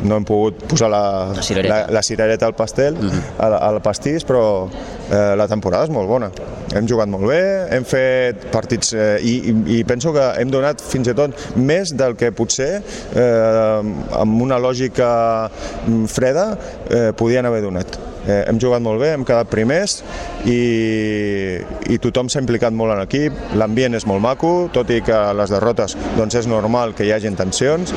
no 0.00 0.16
hem 0.16 0.24
pogut 0.24 0.62
posar 0.64 0.88
la, 0.88 1.02
la, 1.36 1.42
cirereta. 1.44 1.74
la, 1.74 1.94
la 1.98 2.02
cirereta 2.02 2.46
al 2.48 2.54
pastel, 2.56 2.96
uh 2.96 3.10
-huh. 3.10 3.22
al, 3.46 3.54
al 3.68 3.80
pastís, 3.84 4.24
però 4.24 4.68
eh, 5.10 5.34
la 5.36 5.46
temporada 5.50 5.88
és 5.88 5.92
molt 5.94 6.08
bona. 6.08 6.30
Hem 6.76 6.86
jugat 6.88 7.10
molt 7.10 7.26
bé, 7.28 7.40
hem 7.74 7.86
fet 7.88 8.46
partits 8.54 8.94
eh, 8.94 9.18
i, 9.26 9.34
i, 9.78 9.80
penso 9.88 10.14
que 10.14 10.26
hem 10.40 10.52
donat 10.52 10.82
fins 10.84 11.10
i 11.10 11.16
tot 11.18 11.34
més 11.58 11.94
del 11.98 12.16
que 12.18 12.30
potser 12.36 12.70
eh, 12.78 13.80
amb 14.20 14.44
una 14.46 14.60
lògica 14.62 15.10
mm, 15.50 16.06
freda 16.10 16.46
eh, 16.54 17.10
podien 17.18 17.48
haver 17.48 17.64
donat. 17.66 17.98
Eh, 18.20 18.42
hem 18.50 18.60
jugat 18.60 18.84
molt 18.84 19.00
bé, 19.00 19.14
hem 19.16 19.24
quedat 19.26 19.48
primers 19.50 20.00
i, 20.44 20.60
i 21.88 22.00
tothom 22.02 22.28
s'ha 22.28 22.42
implicat 22.44 22.76
molt 22.76 22.94
en 22.94 23.00
l'equip, 23.02 23.38
l'ambient 23.58 23.96
és 23.98 24.06
molt 24.06 24.22
maco, 24.22 24.52
tot 24.74 24.92
i 24.92 25.00
que 25.04 25.22
les 25.36 25.54
derrotes 25.54 25.96
doncs 26.18 26.42
és 26.42 26.50
normal 26.50 26.94
que 26.94 27.08
hi 27.08 27.14
hagi 27.16 27.32
tensions, 27.38 27.94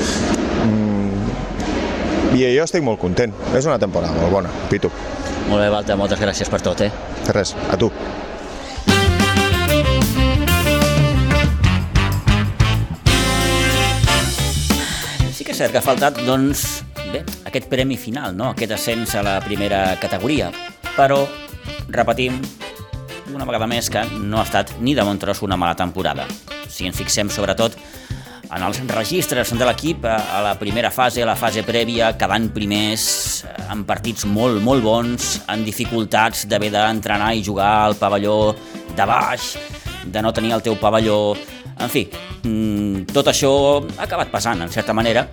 i 2.34 2.47
jo 2.55 2.64
estic 2.66 2.82
molt 2.86 3.01
content. 3.01 3.34
És 3.53 3.68
una 3.70 3.78
temporada 3.82 4.16
molt 4.18 4.34
bona, 4.34 4.53
Pitu. 4.72 4.89
Molt 5.50 5.60
bé, 5.60 5.70
Valta, 5.70 5.96
moltes 6.00 6.22
gràcies 6.22 6.50
per 6.50 6.62
tot, 6.64 6.82
eh? 6.86 6.89
Res, 7.36 7.54
a 7.70 7.78
tu. 7.78 7.89
Sí 15.34 15.44
que 15.44 15.52
és 15.52 15.60
cert 15.60 15.74
que 15.74 15.82
ha 15.82 15.84
faltat, 15.84 16.24
doncs, 16.26 16.84
bé, 17.12 17.24
aquest 17.50 17.68
premi 17.72 18.00
final, 18.00 18.36
no? 18.38 18.54
aquest 18.54 18.78
ascens 18.78 19.16
a 19.20 19.24
la 19.26 19.38
primera 19.46 19.86
categoria. 20.02 20.50
Però, 20.96 21.24
repetim, 21.94 22.39
una 23.34 23.46
vegada 23.50 23.68
més 23.68 23.89
que 23.91 24.04
no 24.22 24.39
ha 24.39 24.48
estat 24.48 24.76
ni 24.80 24.96
de 24.96 25.04
bon 25.06 25.20
tros 25.20 25.44
una 25.46 25.58
mala 25.60 25.76
temporada. 25.76 26.26
Si 26.70 26.88
ens 26.88 26.98
fixem 26.98 27.30
sobretot 27.30 27.76
en 28.54 28.64
els 28.66 28.80
registres 28.91 29.54
de 29.58 29.66
l'equip 29.66 30.06
a 30.06 30.41
la 30.45 30.54
primera 30.60 30.91
fase, 30.93 31.24
a 31.24 31.30
la 31.30 31.38
fase 31.39 31.64
prèvia, 31.66 32.12
quedant 32.20 32.49
primers 32.54 33.06
en 33.72 33.82
partits 33.88 34.28
molt, 34.30 34.62
molt 34.62 34.84
bons, 34.86 35.30
en 35.49 35.64
dificultats 35.66 36.45
d'haver 36.49 36.70
d'entrenar 36.74 37.32
i 37.34 37.43
jugar 37.45 37.72
al 37.88 37.97
pavelló 37.97 38.54
de 38.93 39.08
baix, 39.10 39.56
de 40.06 40.22
no 40.22 40.34
tenir 40.34 40.54
el 40.58 40.66
teu 40.66 40.78
pavelló... 40.80 41.34
En 41.84 41.89
fi, 41.89 42.04
mm, 42.45 43.10
tot 43.10 43.32
això 43.32 43.49
ha 43.82 44.06
acabat 44.06 44.30
passant, 44.32 44.62
en 44.62 44.70
certa 44.70 44.93
manera, 44.93 45.26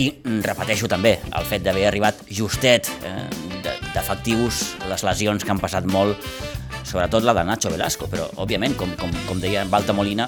i 0.00 0.08
repeteixo 0.24 0.88
també 0.88 1.18
el 1.36 1.44
fet 1.44 1.66
d'haver 1.66 1.84
arribat 1.90 2.22
justet 2.32 2.88
eh, 3.04 3.26
d'efectius, 3.92 4.62
les 4.88 5.04
lesions 5.04 5.44
que 5.44 5.52
han 5.52 5.60
passat 5.60 5.84
molt, 5.84 6.16
sobretot 6.88 7.28
la 7.28 7.36
de 7.36 7.44
Nacho 7.44 7.70
Velasco, 7.70 8.08
però, 8.08 8.30
òbviament, 8.40 8.78
com, 8.80 8.96
com, 8.96 9.12
com 9.28 9.44
deia 9.44 9.66
Balta 9.68 9.92
Molina, 9.92 10.26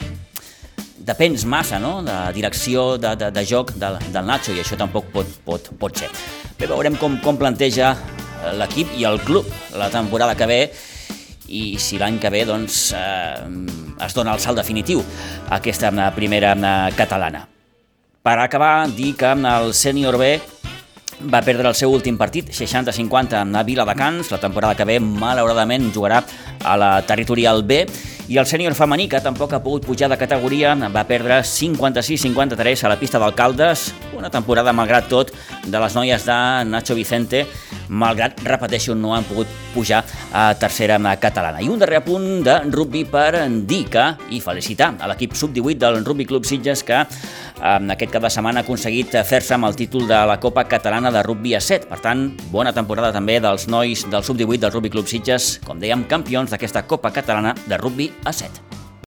depens 1.05 1.45
massa 1.45 1.79
no? 1.79 1.99
de 2.03 2.17
direcció 2.35 2.97
de, 2.99 3.15
de, 3.21 3.31
de 3.35 3.45
joc 3.45 3.75
del, 3.77 3.99
del 4.13 4.27
Nacho 4.27 4.55
i 4.55 4.63
això 4.63 4.79
tampoc 4.81 5.11
pot, 5.13 5.31
pot, 5.45 5.71
pot 5.81 6.01
ser. 6.01 6.11
Bé, 6.59 6.67
veurem 6.71 6.97
com, 7.01 7.19
com 7.25 7.39
planteja 7.41 7.95
l'equip 8.59 8.93
i 8.99 9.07
el 9.09 9.21
club 9.25 9.49
la 9.77 9.91
temporada 9.93 10.37
que 10.37 10.49
ve 10.49 10.61
i 11.55 11.77
si 11.81 11.99
l'any 12.01 12.17
que 12.21 12.33
ve 12.33 12.45
doncs, 12.49 12.89
eh, 12.97 14.05
es 14.05 14.17
dona 14.17 14.33
el 14.33 14.41
salt 14.41 14.59
definitiu 14.59 15.03
a 15.49 15.59
aquesta 15.61 15.93
primera 16.17 16.55
catalana. 16.97 17.45
Per 18.25 18.39
acabar, 18.41 18.89
dir 18.89 19.13
que 19.21 19.29
el 19.37 19.75
sènior 19.77 20.17
B 20.17 20.39
va 21.21 21.43
perdre 21.45 21.69
el 21.69 21.77
seu 21.79 21.93
últim 21.93 22.19
partit, 22.19 22.51
60-50, 22.51 23.45
a 23.55 23.63
Viladecans. 23.63 24.31
La 24.33 24.41
temporada 24.41 24.75
que 24.75 24.87
ve, 24.89 24.99
malauradament, 25.01 25.91
jugarà 25.95 26.23
a 26.65 26.77
la 26.77 26.91
territorial 27.07 27.63
B. 27.63 27.85
I 28.25 28.39
el 28.41 28.47
sènior 28.49 28.73
femení, 28.73 29.05
que 29.09 29.21
tampoc 29.21 29.53
ha 29.53 29.61
pogut 29.61 29.85
pujar 29.85 30.09
de 30.09 30.17
categoria, 30.17 30.73
va 30.89 31.05
perdre 31.05 31.43
56-53 31.45 32.85
a 32.85 32.93
la 32.95 32.99
pista 33.01 33.21
d'Alcaldes. 33.21 33.91
Una 34.17 34.31
temporada, 34.33 34.73
malgrat 34.73 35.11
tot, 35.13 35.33
de 35.67 35.81
les 35.81 35.95
noies 35.95 36.25
de 36.25 36.39
Nacho 36.65 36.97
Vicente, 36.97 37.45
malgrat, 37.89 38.41
repeteixo, 38.45 38.95
no 38.97 39.15
han 39.15 39.29
pogut 39.29 39.51
pujar 39.75 40.03
a 40.33 40.55
tercera 40.57 40.99
catalana. 41.21 41.61
I 41.61 41.69
un 41.69 41.79
darrer 41.79 42.01
punt 42.05 42.43
de 42.47 42.59
rugby 42.71 43.05
per 43.05 43.45
dir 43.69 43.85
que, 43.93 44.07
i 44.31 44.41
felicitar 44.41 44.95
a 44.99 45.11
l'equip 45.11 45.37
sub-18 45.37 45.79
del 45.85 46.05
Rugby 46.05 46.25
Club 46.25 46.49
Sitges 46.49 46.83
que 46.83 47.05
aquest 47.63 48.13
cap 48.13 48.23
de 48.23 48.31
setmana 48.33 48.61
ha 48.61 48.67
aconseguit 48.67 49.15
fer-se 49.27 49.55
amb 49.55 49.69
el 49.69 49.77
títol 49.79 50.09
de 50.11 50.21
la 50.27 50.39
Copa 50.41 50.65
Catalana 50.69 51.13
de 51.15 51.23
Rugby 51.23 51.55
a 51.55 51.61
7. 51.61 51.89
Per 51.91 52.01
tant, 52.03 52.29
bona 52.51 52.75
temporada 52.75 53.13
també 53.15 53.41
dels 53.41 53.69
nois 53.69 54.07
del 54.11 54.25
sub-18 54.27 54.67
del 54.67 54.73
Rugby 54.75 54.91
Club 54.91 55.11
Sitges, 55.11 55.59
com 55.65 55.79
dèiem, 55.81 56.07
campions 56.11 56.51
d'aquesta 56.51 56.87
Copa 56.87 57.15
Catalana 57.15 57.55
de 57.67 57.79
Rugby 57.79 58.11
a 58.25 58.33
7. 58.33 58.84